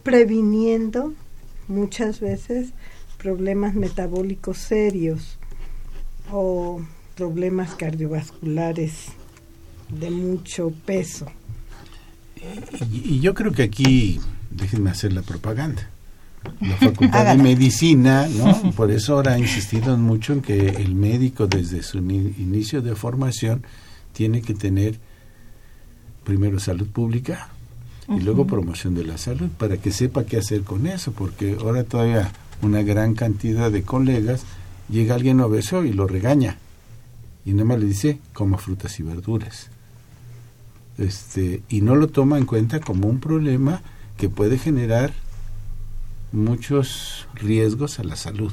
Previniendo 0.03 1.13
muchas 1.69 2.21
veces 2.21 2.71
problemas 3.19 3.75
metabólicos 3.75 4.59
serios 4.59 5.39
o 6.31 6.81
problemas 7.17 7.75
cardiovasculares 7.75 9.07
de 9.89 10.11
mucho 10.11 10.73
peso. 10.87 11.27
Y, 12.91 13.17
y 13.17 13.21
yo 13.21 13.35
creo 13.35 13.53
que 13.53 13.65
aquí, 13.65 14.21
déjenme 14.51 14.91
hacer 14.91 15.13
la 15.13 15.23
propaganda 15.23 15.91
la 16.61 16.77
Facultad 16.77 17.37
de 17.37 17.43
Medicina, 17.43 18.27
¿no? 18.29 18.73
Por 18.77 18.91
eso 18.91 19.15
ahora 19.15 19.39
insistido 19.39 19.97
mucho 19.97 20.33
en 20.33 20.41
que 20.41 20.69
el 20.69 20.95
médico 20.95 21.47
desde 21.47 21.83
su 21.83 21.99
inicio 21.99 22.83
de 22.83 22.95
formación 22.95 23.63
tiene 24.13 24.43
que 24.43 24.55
tener 24.55 24.99
primero 26.25 26.59
salud 26.61 26.87
pública 26.89 27.49
y 28.09 28.13
uh 28.13 28.17
-huh. 28.17 28.23
luego 28.23 28.47
promoción 28.47 28.95
de 28.95 29.05
la 29.05 29.19
salud 29.19 29.49
para 29.59 29.77
que 29.77 29.93
sepa 29.93 30.25
qué 30.25 30.37
hacer 30.39 30.63
con 30.63 30.87
eso, 30.87 31.13
porque 31.13 31.57
ahora 31.61 31.85
todavía 31.85 32.33
una 32.63 32.83
gran 32.83 33.15
cantidad 33.15 33.71
de 33.71 33.83
colegas 33.83 34.43
llega 34.89 35.15
alguien 35.15 35.41
obeso 35.41 35.85
y 35.85 35.93
lo 35.93 36.07
regaña 36.07 36.59
y 37.45 37.53
nada 37.53 37.65
más 37.65 37.81
le 37.81 37.87
dice 37.87 38.19
coma 38.33 38.59
frutas 38.59 38.99
y 39.01 39.03
verduras. 39.03 39.71
Este, 40.99 41.63
y 41.69 41.81
no 41.81 41.97
lo 41.97 42.09
toma 42.09 42.37
en 42.37 42.45
cuenta 42.45 42.81
como 42.81 43.09
un 43.09 43.21
problema 43.21 43.81
que 44.19 44.29
puede 44.29 44.59
generar 44.59 45.15
muchos 46.33 47.27
riesgos 47.35 47.99
a 47.99 48.05
la 48.05 48.17
salud. 48.17 48.53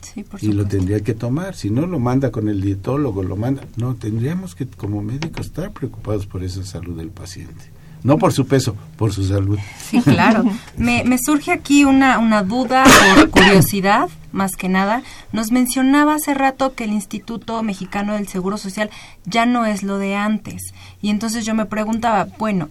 Sí, 0.00 0.22
por 0.22 0.42
y 0.42 0.52
lo 0.52 0.66
tendría 0.66 1.00
que 1.00 1.14
tomar. 1.14 1.56
Si 1.56 1.70
no 1.70 1.86
lo 1.86 1.98
manda 1.98 2.30
con 2.30 2.48
el 2.48 2.60
dietólogo, 2.60 3.22
lo 3.22 3.36
manda. 3.36 3.64
No, 3.76 3.94
tendríamos 3.94 4.54
que 4.54 4.66
como 4.66 5.02
médicos 5.02 5.46
estar 5.46 5.72
preocupados 5.72 6.26
por 6.26 6.44
esa 6.44 6.64
salud 6.64 6.96
del 6.96 7.10
paciente. 7.10 7.76
No 8.02 8.18
por 8.18 8.32
su 8.32 8.46
peso, 8.46 8.76
por 8.96 9.12
su 9.12 9.24
salud. 9.24 9.58
Sí, 9.80 10.00
claro. 10.00 10.44
me, 10.76 11.02
me 11.02 11.18
surge 11.18 11.50
aquí 11.50 11.84
una, 11.84 12.20
una 12.20 12.44
duda 12.44 12.84
por 12.84 13.30
curiosidad, 13.30 14.08
más 14.30 14.54
que 14.54 14.68
nada. 14.68 15.02
Nos 15.32 15.50
mencionaba 15.50 16.14
hace 16.14 16.32
rato 16.32 16.74
que 16.74 16.84
el 16.84 16.92
Instituto 16.92 17.60
Mexicano 17.64 18.12
del 18.12 18.28
Seguro 18.28 18.58
Social 18.58 18.90
ya 19.24 19.44
no 19.44 19.66
es 19.66 19.82
lo 19.82 19.98
de 19.98 20.14
antes. 20.14 20.72
Y 21.02 21.10
entonces 21.10 21.44
yo 21.44 21.54
me 21.54 21.66
preguntaba, 21.66 22.28
bueno, 22.38 22.68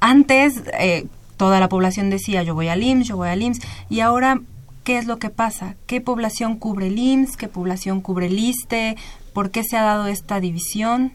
antes... 0.00 0.62
Eh, 0.78 1.06
toda 1.42 1.58
la 1.58 1.68
población 1.68 2.08
decía 2.08 2.44
yo 2.44 2.54
voy 2.54 2.68
al 2.68 2.84
IMSS, 2.84 3.08
yo 3.08 3.16
voy 3.16 3.28
al 3.28 3.42
IMSS, 3.42 3.62
y 3.90 3.98
ahora, 3.98 4.40
¿qué 4.84 4.96
es 4.96 5.06
lo 5.06 5.18
que 5.18 5.28
pasa? 5.28 5.74
¿Qué 5.88 6.00
población 6.00 6.56
cubre 6.56 6.86
el 6.86 6.96
IMSS? 6.96 7.36
¿Qué 7.36 7.48
población 7.48 8.00
cubre 8.00 8.26
el 8.26 8.38
ISTE? 8.38 8.96
¿Por 9.32 9.50
qué 9.50 9.64
se 9.64 9.76
ha 9.76 9.82
dado 9.82 10.06
esta 10.06 10.38
división? 10.38 11.14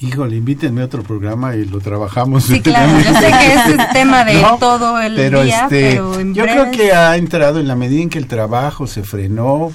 Híjole, 0.00 0.34
invítenme 0.34 0.82
a 0.82 0.86
otro 0.86 1.04
programa 1.04 1.54
y 1.54 1.66
lo 1.66 1.78
trabajamos. 1.78 2.46
Sí, 2.46 2.60
claro, 2.60 2.98
yo 2.98 3.14
sé 3.14 3.30
que 3.30 3.74
es 3.74 3.92
tema 3.92 4.24
de 4.24 4.34
No, 4.42 4.58
todo 4.58 5.00
el 5.00 5.14
pero 5.14 5.44
día, 5.44 5.62
este, 5.62 5.92
pero 5.92 6.18
en 6.18 6.34
yo 6.34 6.42
creo 6.42 6.72
que 6.72 6.92
ha 6.92 7.16
entrado 7.16 7.60
en 7.60 7.68
la 7.68 7.76
medida 7.76 8.02
en 8.02 8.08
que 8.08 8.18
el 8.18 8.26
trabajo 8.26 8.88
se 8.88 9.04
frenó, 9.04 9.70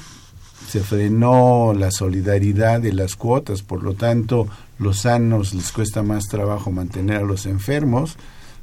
se 0.68 0.82
frenó 0.82 1.74
la 1.74 1.90
solidaridad 1.90 2.82
de 2.82 2.92
las 2.92 3.16
cuotas, 3.16 3.62
por 3.62 3.82
lo 3.82 3.94
tanto, 3.94 4.46
los 4.78 5.04
sanos 5.04 5.54
les 5.54 5.72
cuesta 5.72 6.04
más 6.04 6.26
trabajo 6.26 6.70
mantener 6.70 7.20
a 7.20 7.24
los 7.24 7.46
enfermos, 7.46 8.18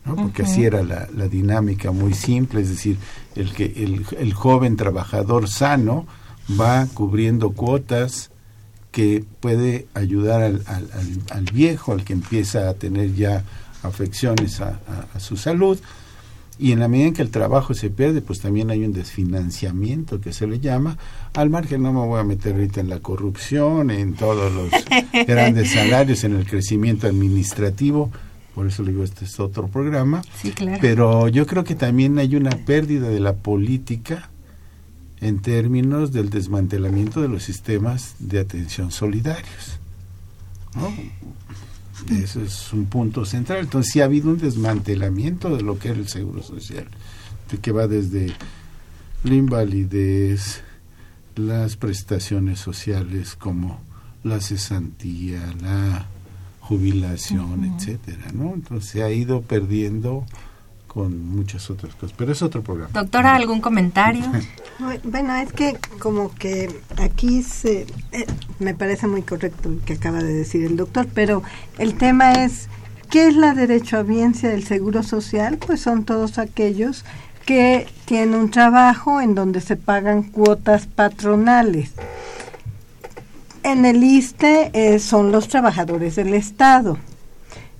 ¿no? 0.04 0.16
porque 0.16 0.42
así 0.42 0.64
era 0.64 0.82
la, 0.82 1.08
la 1.14 1.28
dinámica 1.28 1.90
muy 1.92 2.14
simple, 2.14 2.60
es 2.62 2.68
decir, 2.70 2.96
el 3.36 3.52
que 3.52 3.66
el, 3.76 4.04
el 4.18 4.32
joven 4.34 4.76
trabajador 4.76 5.48
sano 5.48 6.06
va 6.60 6.86
cubriendo 6.94 7.50
cuotas 7.50 8.30
que 8.90 9.24
puede 9.40 9.86
ayudar 9.94 10.42
al, 10.42 10.62
al- 10.66 10.90
al- 10.92 11.22
al 11.30 11.44
viejo, 11.52 11.92
al 11.92 12.02
que 12.04 12.12
empieza 12.12 12.68
a 12.68 12.74
tener 12.74 13.14
ya 13.14 13.44
afecciones 13.82 14.60
a, 14.60 14.80
a- 14.88 15.16
a 15.16 15.20
su 15.20 15.36
salud. 15.36 15.78
Y 16.58 16.72
en 16.72 16.80
la 16.80 16.88
medida 16.88 17.06
en 17.08 17.14
que 17.14 17.22
el 17.22 17.30
trabajo 17.30 17.72
se 17.72 17.88
pierde, 17.88 18.20
pues 18.20 18.40
también 18.40 18.68
hay 18.70 18.84
un 18.84 18.92
desfinanciamiento 18.92 20.20
que 20.20 20.32
se 20.34 20.46
le 20.46 20.60
llama. 20.60 20.98
Al 21.34 21.48
margen 21.48 21.82
no 21.82 21.90
me 21.92 22.00
voy 22.00 22.20
a 22.20 22.24
meter 22.24 22.52
ahorita 22.54 22.80
en 22.80 22.90
la 22.90 22.98
corrupción, 22.98 23.90
en 23.90 24.12
todos 24.14 24.52
los 24.52 24.70
grandes 25.26 25.70
salarios, 25.72 26.22
en 26.24 26.36
el 26.36 26.46
crecimiento 26.46 27.06
administrativo. 27.06 28.10
Por 28.54 28.66
eso 28.66 28.82
le 28.82 28.90
digo, 28.90 29.04
este 29.04 29.24
es 29.24 29.38
otro 29.38 29.68
programa. 29.68 30.22
Sí, 30.40 30.50
claro. 30.50 30.78
Pero 30.80 31.28
yo 31.28 31.46
creo 31.46 31.64
que 31.64 31.74
también 31.74 32.18
hay 32.18 32.36
una 32.36 32.50
pérdida 32.50 33.08
de 33.08 33.20
la 33.20 33.34
política 33.34 34.30
en 35.20 35.40
términos 35.40 36.12
del 36.12 36.30
desmantelamiento 36.30 37.20
de 37.20 37.28
los 37.28 37.42
sistemas 37.42 38.16
de 38.18 38.40
atención 38.40 38.90
solidarios. 38.90 39.78
¿no? 40.74 40.92
Eso 42.16 42.42
es 42.42 42.72
un 42.72 42.86
punto 42.86 43.24
central. 43.24 43.60
Entonces 43.60 43.92
sí 43.92 44.00
ha 44.00 44.04
habido 44.04 44.30
un 44.30 44.38
desmantelamiento 44.38 45.54
de 45.54 45.62
lo 45.62 45.78
que 45.78 45.88
era 45.88 45.98
el 45.98 46.08
seguro 46.08 46.42
social, 46.42 46.88
de 47.50 47.58
que 47.58 47.72
va 47.72 47.86
desde 47.86 48.32
la 49.24 49.34
invalidez, 49.34 50.62
las 51.36 51.76
prestaciones 51.76 52.58
sociales 52.58 53.36
como 53.36 53.80
la 54.24 54.40
cesantía, 54.40 55.54
la 55.60 56.06
jubilación, 56.70 57.64
etcétera, 57.64 58.30
¿no? 58.32 58.54
Entonces 58.54 58.88
se 58.88 59.02
ha 59.02 59.10
ido 59.10 59.42
perdiendo 59.42 60.24
con 60.86 61.28
muchas 61.28 61.68
otras 61.68 61.96
cosas, 61.96 62.14
pero 62.16 62.30
es 62.30 62.42
otro 62.42 62.62
programa. 62.62 62.92
Doctora, 62.92 63.34
¿algún 63.34 63.60
comentario? 63.60 64.24
Bueno, 65.04 65.36
es 65.36 65.52
que 65.52 65.76
como 65.98 66.34
que 66.34 66.80
aquí 66.96 67.42
se, 67.42 67.82
eh, 68.12 68.26
me 68.60 68.72
parece 68.72 69.06
muy 69.08 69.20
correcto 69.20 69.68
lo 69.68 69.84
que 69.84 69.92
acaba 69.92 70.22
de 70.22 70.32
decir 70.32 70.64
el 70.64 70.78
doctor, 70.78 71.06
pero 71.12 71.42
el 71.76 71.98
tema 71.98 72.32
es, 72.32 72.68
¿qué 73.10 73.28
es 73.28 73.36
la 73.36 73.52
derechohabiencia 73.52 74.48
del 74.48 74.64
Seguro 74.64 75.02
Social? 75.02 75.58
Pues 75.58 75.82
son 75.82 76.04
todos 76.04 76.38
aquellos 76.38 77.04
que 77.44 77.88
tienen 78.06 78.34
un 78.34 78.50
trabajo 78.50 79.20
en 79.20 79.34
donde 79.34 79.60
se 79.60 79.76
pagan 79.76 80.22
cuotas 80.22 80.86
patronales. 80.86 81.92
En 83.62 83.84
el 83.84 84.02
ISTE 84.02 84.70
eh, 84.72 84.98
son 84.98 85.32
los 85.32 85.48
trabajadores 85.48 86.16
del 86.16 86.32
Estado. 86.32 86.96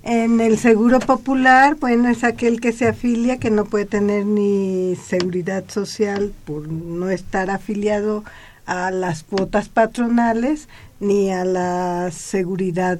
En 0.03 0.39
el 0.39 0.59
Seguro 0.59 0.99
Popular, 0.99 1.75
bueno, 1.75 2.09
es 2.09 2.23
aquel 2.23 2.61
que 2.61 2.71
se 2.71 2.87
afilia 2.87 3.37
que 3.37 3.49
no 3.49 3.65
puede 3.65 3.85
tener 3.85 4.25
ni 4.25 4.95
seguridad 4.95 5.63
social 5.67 6.33
por 6.45 6.67
no 6.67 7.09
estar 7.09 7.49
afiliado 7.49 8.23
a 8.65 8.91
las 8.91 9.23
cuotas 9.23 9.69
patronales 9.69 10.69
ni 10.99 11.31
a 11.31 11.45
la 11.45 12.11
seguridad 12.11 12.99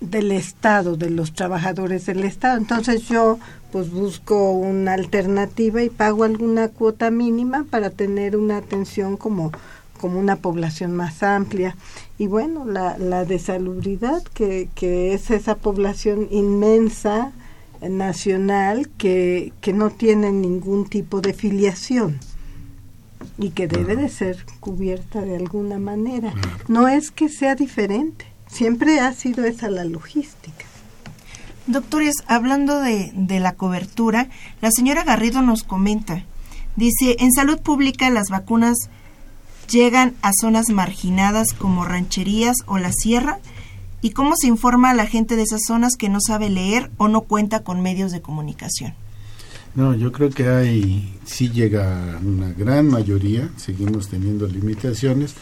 del 0.00 0.32
Estado, 0.32 0.96
de 0.96 1.10
los 1.10 1.32
trabajadores 1.32 2.04
del 2.06 2.24
Estado. 2.24 2.58
Entonces 2.58 3.08
yo 3.08 3.38
pues 3.72 3.90
busco 3.90 4.52
una 4.52 4.92
alternativa 4.92 5.82
y 5.82 5.88
pago 5.88 6.24
alguna 6.24 6.68
cuota 6.68 7.10
mínima 7.10 7.64
para 7.68 7.90
tener 7.90 8.36
una 8.36 8.58
atención 8.58 9.16
como 9.16 9.52
como 10.04 10.20
una 10.20 10.36
población 10.36 10.94
más 10.94 11.22
amplia. 11.22 11.76
Y 12.18 12.26
bueno, 12.26 12.66
la, 12.66 12.98
la 12.98 13.24
de 13.24 13.38
salubridad, 13.38 14.22
que, 14.34 14.68
que 14.74 15.14
es 15.14 15.30
esa 15.30 15.54
población 15.54 16.28
inmensa 16.30 17.32
eh, 17.80 17.88
nacional 17.88 18.90
que, 18.98 19.54
que 19.62 19.72
no 19.72 19.88
tiene 19.88 20.30
ningún 20.30 20.84
tipo 20.84 21.22
de 21.22 21.32
filiación 21.32 22.20
y 23.38 23.52
que 23.52 23.66
debe 23.66 23.96
de 23.96 24.10
ser 24.10 24.44
cubierta 24.60 25.22
de 25.22 25.36
alguna 25.36 25.78
manera. 25.78 26.34
No 26.68 26.86
es 26.86 27.10
que 27.10 27.30
sea 27.30 27.54
diferente, 27.54 28.26
siempre 28.46 29.00
ha 29.00 29.10
sido 29.14 29.46
esa 29.46 29.70
la 29.70 29.84
logística. 29.84 30.66
Doctores, 31.66 32.16
hablando 32.26 32.78
de, 32.78 33.10
de 33.14 33.40
la 33.40 33.52
cobertura, 33.54 34.28
la 34.60 34.70
señora 34.70 35.02
Garrido 35.02 35.40
nos 35.40 35.62
comenta, 35.62 36.26
dice, 36.76 37.16
en 37.20 37.32
salud 37.32 37.58
pública 37.62 38.10
las 38.10 38.28
vacunas 38.28 38.76
llegan 39.68 40.14
a 40.22 40.30
zonas 40.38 40.70
marginadas 40.70 41.52
como 41.52 41.84
rancherías 41.84 42.56
o 42.66 42.78
la 42.78 42.92
sierra, 42.92 43.38
y 44.04 44.10
cómo 44.10 44.34
se 44.36 44.48
informa 44.48 44.90
a 44.90 44.94
la 44.94 45.06
gente 45.06 45.34
de 45.34 45.44
esas 45.44 45.62
zonas 45.66 45.96
que 45.96 46.10
no 46.10 46.18
sabe 46.20 46.50
leer 46.50 46.90
o 46.98 47.08
no 47.08 47.22
cuenta 47.22 47.64
con 47.64 47.80
medios 47.80 48.12
de 48.12 48.20
comunicación. 48.20 48.92
No, 49.74 49.94
yo 49.94 50.12
creo 50.12 50.28
que 50.28 50.46
hay, 50.46 51.18
sí 51.24 51.48
llega 51.48 52.20
una 52.22 52.52
gran 52.52 52.86
mayoría, 52.86 53.48
seguimos 53.56 54.08
teniendo 54.08 54.46
limitaciones, 54.46 55.34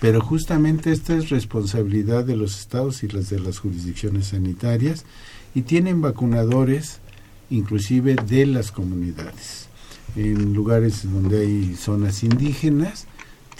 pero 0.00 0.20
justamente 0.20 0.92
esta 0.92 1.16
es 1.16 1.30
responsabilidad 1.30 2.24
de 2.24 2.36
los 2.36 2.60
estados 2.60 3.02
y 3.02 3.08
las 3.08 3.30
de 3.30 3.40
las 3.40 3.58
jurisdicciones 3.58 4.26
sanitarias 4.26 5.06
y 5.54 5.62
tienen 5.62 6.02
vacunadores 6.02 7.00
inclusive 7.48 8.16
de 8.16 8.44
las 8.44 8.70
comunidades. 8.70 9.68
En 10.14 10.52
lugares 10.52 11.10
donde 11.10 11.40
hay 11.40 11.74
zonas 11.74 12.22
indígenas, 12.22 13.06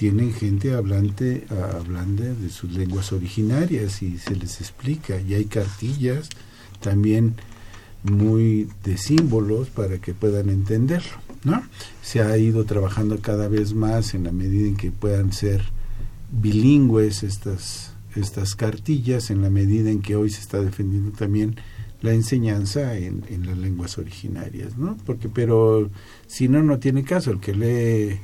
tienen 0.01 0.32
gente 0.32 0.72
hablante, 0.72 1.44
hablando 1.51 2.22
de 2.22 2.48
sus 2.48 2.72
lenguas 2.72 3.12
originarias 3.12 4.01
y 4.01 4.16
se 4.16 4.34
les 4.34 4.62
explica 4.62 5.20
y 5.20 5.34
hay 5.34 5.44
cartillas 5.44 6.30
también 6.80 7.34
muy 8.03 8.66
de 8.82 8.96
símbolos 8.96 9.68
para 9.68 9.98
que 9.98 10.14
puedan 10.14 10.48
entenderlo, 10.48 11.18
¿no? 11.44 11.62
Se 12.01 12.22
ha 12.22 12.34
ido 12.38 12.64
trabajando 12.64 13.18
cada 13.20 13.46
vez 13.48 13.74
más 13.74 14.14
en 14.14 14.24
la 14.24 14.32
medida 14.32 14.68
en 14.68 14.78
que 14.78 14.90
puedan 14.90 15.34
ser 15.34 15.64
bilingües 16.32 17.22
estas 17.22 17.92
estas 18.16 18.55
cartillas, 18.55 19.30
en 19.30 19.42
la 19.42 19.51
medida 19.51 19.90
en 19.90 20.01
que 20.01 20.16
hoy 20.16 20.30
se 20.30 20.40
está 20.40 20.62
defendiendo 20.62 21.11
también 21.11 21.57
la 22.01 22.14
enseñanza 22.14 22.96
en, 22.96 23.22
en 23.28 23.44
las 23.44 23.59
lenguas 23.59 23.98
originarias, 23.98 24.78
¿no? 24.78 24.96
Porque 25.05 25.28
pero 25.28 25.90
si 26.26 26.48
no 26.48 26.62
no 26.62 26.78
tiene 26.78 27.05
caso 27.05 27.32
el 27.32 27.40
que 27.40 27.55
lee 27.55 28.20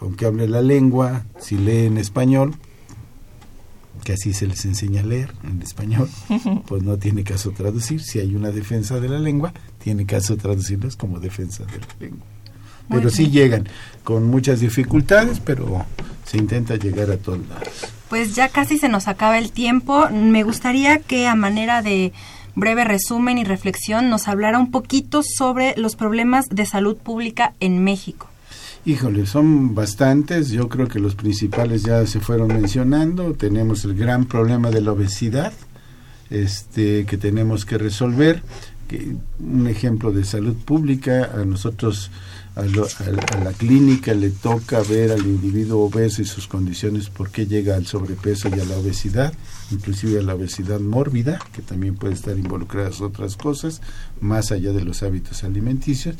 aunque 0.00 0.26
hable 0.26 0.48
la 0.48 0.62
lengua, 0.62 1.24
si 1.38 1.56
lee 1.56 1.86
en 1.86 1.98
español, 1.98 2.54
que 4.04 4.14
así 4.14 4.32
se 4.32 4.46
les 4.46 4.64
enseña 4.64 5.02
a 5.02 5.04
leer 5.04 5.32
en 5.44 5.62
español, 5.62 6.08
pues 6.66 6.82
no 6.82 6.96
tiene 6.98 7.24
caso 7.24 7.52
traducir. 7.52 8.02
Si 8.02 8.18
hay 8.18 8.34
una 8.34 8.50
defensa 8.50 9.00
de 9.00 9.08
la 9.08 9.18
lengua, 9.18 9.52
tiene 9.78 10.06
caso 10.06 10.36
traducirlas 10.36 10.96
como 10.96 11.20
defensa 11.20 11.64
de 11.64 11.78
la 11.78 11.86
lengua. 12.00 12.26
Muy 12.88 12.98
Pero 12.98 13.10
sí 13.10 13.30
llegan 13.30 13.68
con 14.02 14.26
muchas 14.26 14.60
dificultades, 14.60 15.40
pero 15.40 15.84
se 16.24 16.38
intenta 16.38 16.76
llegar 16.76 17.10
a 17.10 17.16
todos 17.16 17.38
lados. 17.48 17.68
Pues 18.08 18.34
ya 18.34 18.48
casi 18.48 18.76
se 18.76 18.88
nos 18.88 19.08
acaba 19.08 19.38
el 19.38 19.52
tiempo. 19.52 20.08
Me 20.10 20.42
gustaría 20.42 20.98
que 20.98 21.28
a 21.28 21.34
manera 21.34 21.80
de 21.80 22.12
breve 22.54 22.84
resumen 22.84 23.38
y 23.38 23.44
reflexión 23.44 24.10
nos 24.10 24.28
hablara 24.28 24.58
un 24.58 24.70
poquito 24.70 25.22
sobre 25.22 25.74
los 25.76 25.96
problemas 25.96 26.48
de 26.50 26.66
salud 26.66 26.96
pública 26.96 27.54
en 27.60 27.82
México. 27.82 28.28
Híjole, 28.84 29.26
son 29.26 29.76
bastantes. 29.76 30.50
Yo 30.50 30.68
creo 30.68 30.88
que 30.88 30.98
los 30.98 31.14
principales 31.14 31.84
ya 31.84 32.04
se 32.06 32.18
fueron 32.18 32.48
mencionando. 32.48 33.32
Tenemos 33.34 33.84
el 33.84 33.94
gran 33.94 34.24
problema 34.24 34.70
de 34.70 34.80
la 34.80 34.90
obesidad, 34.90 35.52
este, 36.30 37.06
que 37.06 37.16
tenemos 37.16 37.64
que 37.64 37.78
resolver. 37.78 38.42
Que, 38.88 39.14
un 39.38 39.68
ejemplo 39.68 40.10
de 40.10 40.24
salud 40.24 40.56
pública, 40.56 41.30
a 41.32 41.44
nosotros, 41.44 42.10
a, 42.54 42.62
lo- 42.64 42.86
la 43.44 43.52
clínica 43.52 44.12
le 44.14 44.30
toca 44.30 44.80
ver 44.82 45.12
al 45.12 45.20
individuo 45.26 45.84
obeso 45.84 46.20
y 46.22 46.26
sus 46.26 46.46
condiciones, 46.46 47.08
por 47.08 47.30
qué 47.30 47.46
llega 47.46 47.76
al 47.76 47.86
sobrepeso 47.86 48.48
y 48.48 48.60
a 48.60 48.64
la 48.64 48.76
obesidad, 48.76 49.32
inclusive 49.70 50.20
a 50.20 50.22
la 50.22 50.34
obesidad 50.34 50.80
mórbida, 50.80 51.38
que 51.52 51.62
también 51.62 51.94
puede 51.94 52.14
estar 52.14 52.36
involucradas 52.36 53.00
otras 53.00 53.36
cosas, 53.36 53.80
más 54.20 54.52
allá 54.52 54.72
de 54.72 54.84
los 54.84 55.02
hábitos 55.02 55.44
alimenticios. 55.44 56.16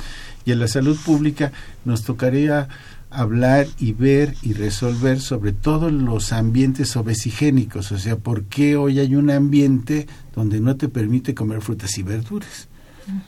Y 0.46 0.52
en 0.52 0.60
la 0.60 0.68
salud 0.68 0.96
pública 1.04 1.52
nos 1.84 2.02
tocaría 2.02 2.68
hablar 3.10 3.66
y 3.78 3.92
ver 3.92 4.34
y 4.40 4.54
resolver 4.54 5.20
sobre 5.20 5.52
todos 5.52 5.92
los 5.92 6.32
ambientes 6.32 6.96
obesigénicos, 6.96 7.92
o 7.92 7.98
sea, 7.98 8.16
por 8.16 8.44
qué 8.44 8.76
hoy 8.76 9.00
hay 9.00 9.14
un 9.16 9.28
ambiente 9.30 10.06
donde 10.34 10.60
no 10.60 10.76
te 10.76 10.88
permite 10.88 11.34
comer 11.34 11.60
frutas 11.60 11.98
y 11.98 12.02
verduras. 12.02 12.68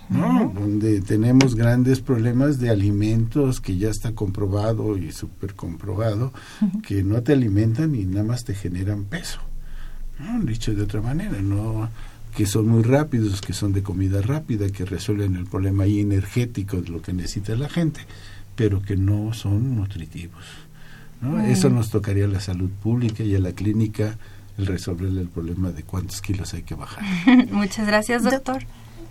¿No? 0.08 0.52
Donde 0.54 1.00
tenemos 1.00 1.54
grandes 1.54 2.00
problemas 2.00 2.58
de 2.58 2.70
alimentos 2.70 3.60
que 3.60 3.76
ya 3.76 3.90
está 3.90 4.14
comprobado 4.14 4.96
y 4.96 5.12
súper 5.12 5.54
comprobado 5.54 6.32
que 6.86 7.02
no 7.02 7.22
te 7.22 7.32
alimentan 7.32 7.94
y 7.94 8.04
nada 8.04 8.24
más 8.24 8.44
te 8.44 8.54
generan 8.54 9.04
peso. 9.04 9.40
¿no? 10.18 10.44
Dicho 10.44 10.74
de 10.74 10.82
otra 10.82 11.00
manera, 11.00 11.40
no 11.40 11.88
que 12.36 12.46
son 12.46 12.68
muy 12.68 12.82
rápidos, 12.82 13.40
que 13.40 13.52
son 13.52 13.72
de 13.72 13.82
comida 13.82 14.20
rápida, 14.20 14.68
que 14.68 14.84
resuelven 14.84 15.36
el 15.36 15.46
problema 15.46 15.84
ahí 15.84 16.00
energético 16.00 16.78
de 16.78 16.88
lo 16.88 17.00
que 17.00 17.12
necesita 17.12 17.54
la 17.54 17.68
gente, 17.68 18.00
pero 18.56 18.82
que 18.82 18.96
no 18.96 19.32
son 19.34 19.76
nutritivos. 19.76 20.44
¿no? 21.20 21.40
Eso 21.40 21.70
nos 21.70 21.90
tocaría 21.90 22.24
a 22.24 22.28
la 22.28 22.40
salud 22.40 22.70
pública 22.82 23.22
y 23.22 23.36
a 23.36 23.38
la 23.38 23.52
clínica 23.52 24.18
el 24.58 24.66
resolverle 24.66 25.20
el 25.20 25.28
problema 25.28 25.70
de 25.70 25.82
cuántos 25.84 26.20
kilos 26.20 26.54
hay 26.54 26.62
que 26.62 26.74
bajar. 26.74 27.04
Muchas 27.50 27.86
gracias, 27.86 28.24
doctor. 28.24 28.64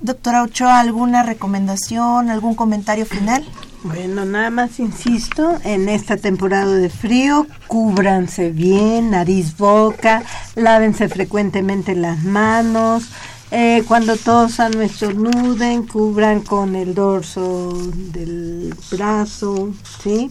Doctora 0.04 0.44
Ochoa, 0.44 0.82
¿alguna 0.82 1.24
recomendación, 1.24 2.30
algún 2.30 2.56
comentario 2.56 3.06
final? 3.06 3.46
Bueno, 3.84 4.26
nada 4.26 4.50
más 4.50 4.82
insisto, 4.82 5.58
en 5.64 5.88
esta 5.88 6.18
temporada 6.18 6.76
de 6.76 6.90
frío, 6.90 7.48
cúbranse 7.68 8.50
bien, 8.50 9.12
nariz, 9.12 9.56
boca, 9.56 10.22
lávense 10.56 11.08
frecuentemente 11.08 11.96
las 11.96 12.22
manos, 12.22 13.12
eh, 13.52 13.84
cuando 13.88 14.18
tosan 14.18 14.82
estornuden, 14.82 15.88
cubran 15.88 16.42
con 16.42 16.76
el 16.76 16.94
dorso 16.96 17.72
del 18.12 18.76
brazo, 18.92 19.70
¿sí? 20.04 20.30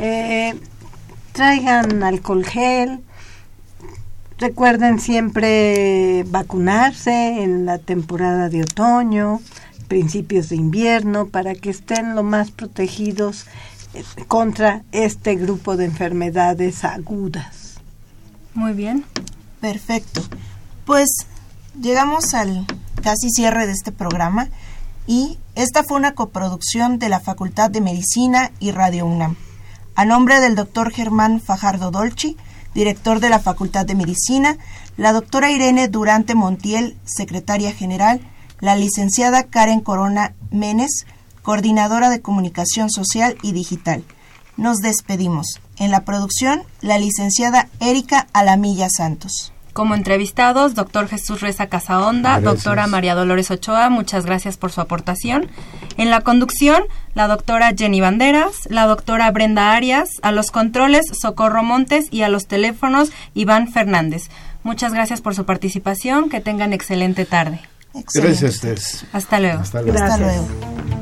Eh, 0.00 0.58
traigan 1.30 2.02
alcohol 2.02 2.44
gel, 2.44 3.04
recuerden 4.38 5.00
siempre 5.00 6.24
vacunarse 6.28 7.42
en 7.42 7.66
la 7.66 7.78
temporada 7.78 8.48
de 8.48 8.62
otoño, 8.62 9.40
principios 9.88 10.48
de 10.48 10.56
invierno, 10.56 11.28
para 11.28 11.54
que 11.54 11.70
estén 11.70 12.14
lo 12.14 12.22
más 12.22 12.50
protegidos 12.50 13.46
eh, 13.94 14.04
contra 14.26 14.82
este 14.92 15.36
grupo 15.36 15.76
de 15.76 15.84
enfermedades 15.84 16.84
agudas. 16.84 17.74
Muy 18.54 18.72
bien. 18.72 19.04
Perfecto. 19.60 20.22
Pues 20.84 21.08
llegamos 21.80 22.34
al 22.34 22.66
casi 23.02 23.30
cierre 23.30 23.66
de 23.66 23.72
este 23.72 23.92
programa 23.92 24.48
y 25.06 25.38
esta 25.54 25.84
fue 25.84 25.98
una 25.98 26.12
coproducción 26.14 26.98
de 26.98 27.08
la 27.08 27.20
Facultad 27.20 27.70
de 27.70 27.80
Medicina 27.80 28.50
y 28.60 28.70
Radio 28.70 29.06
UNAM. 29.06 29.36
A 29.94 30.04
nombre 30.04 30.40
del 30.40 30.54
doctor 30.54 30.90
Germán 30.90 31.40
Fajardo 31.40 31.90
Dolci, 31.90 32.36
director 32.74 33.20
de 33.20 33.30
la 33.30 33.38
Facultad 33.38 33.86
de 33.86 33.94
Medicina, 33.94 34.56
la 34.96 35.12
doctora 35.12 35.50
Irene 35.50 35.88
Durante 35.88 36.34
Montiel, 36.34 36.96
secretaria 37.04 37.72
general, 37.72 38.20
la 38.60 38.76
licenciada 38.76 39.44
Karen 39.44 39.80
Corona 39.80 40.34
Menes, 40.50 41.06
coordinadora 41.42 42.10
de 42.10 42.20
comunicación 42.20 42.90
social 42.90 43.36
y 43.42 43.52
digital. 43.52 44.04
Nos 44.56 44.78
despedimos. 44.78 45.60
En 45.76 45.90
la 45.90 46.04
producción, 46.04 46.62
la 46.80 46.98
licenciada 46.98 47.68
Erika 47.80 48.28
Alamilla 48.32 48.88
Santos. 48.88 49.52
Como 49.72 49.94
entrevistados, 49.94 50.74
doctor 50.74 51.08
Jesús 51.08 51.40
Reza 51.40 51.66
Casaonda, 51.68 52.38
Gracias. 52.38 52.64
doctora 52.64 52.86
María 52.86 53.14
Dolores 53.14 53.50
Ochoa, 53.50 53.88
muchas 53.88 54.26
gracias 54.26 54.56
por 54.56 54.70
su 54.70 54.80
aportación. 54.80 55.48
En 55.96 56.10
la 56.10 56.20
conducción, 56.20 56.82
la 57.14 57.26
doctora 57.26 57.72
Jenny 57.76 58.00
Banderas, 58.00 58.54
la 58.68 58.86
doctora 58.86 59.30
Brenda 59.30 59.74
Arias, 59.74 60.10
a 60.22 60.32
los 60.32 60.50
controles 60.50 61.06
Socorro 61.20 61.62
Montes 61.62 62.08
y 62.10 62.22
a 62.22 62.28
los 62.28 62.46
teléfonos 62.46 63.12
Iván 63.34 63.68
Fernández. 63.68 64.24
Muchas 64.62 64.92
gracias 64.92 65.20
por 65.20 65.34
su 65.34 65.44
participación, 65.44 66.28
que 66.28 66.40
tengan 66.40 66.72
excelente 66.72 67.24
tarde. 67.24 67.60
Excelente. 67.94 68.40
Gracias 68.40 68.42
a 68.42 68.54
ustedes. 68.54 69.04
Hasta 69.12 69.40
luego. 69.40 69.60
Hasta 69.60 69.82
luego. 69.82 69.98
Hasta 69.98 70.18
luego. 70.18 71.01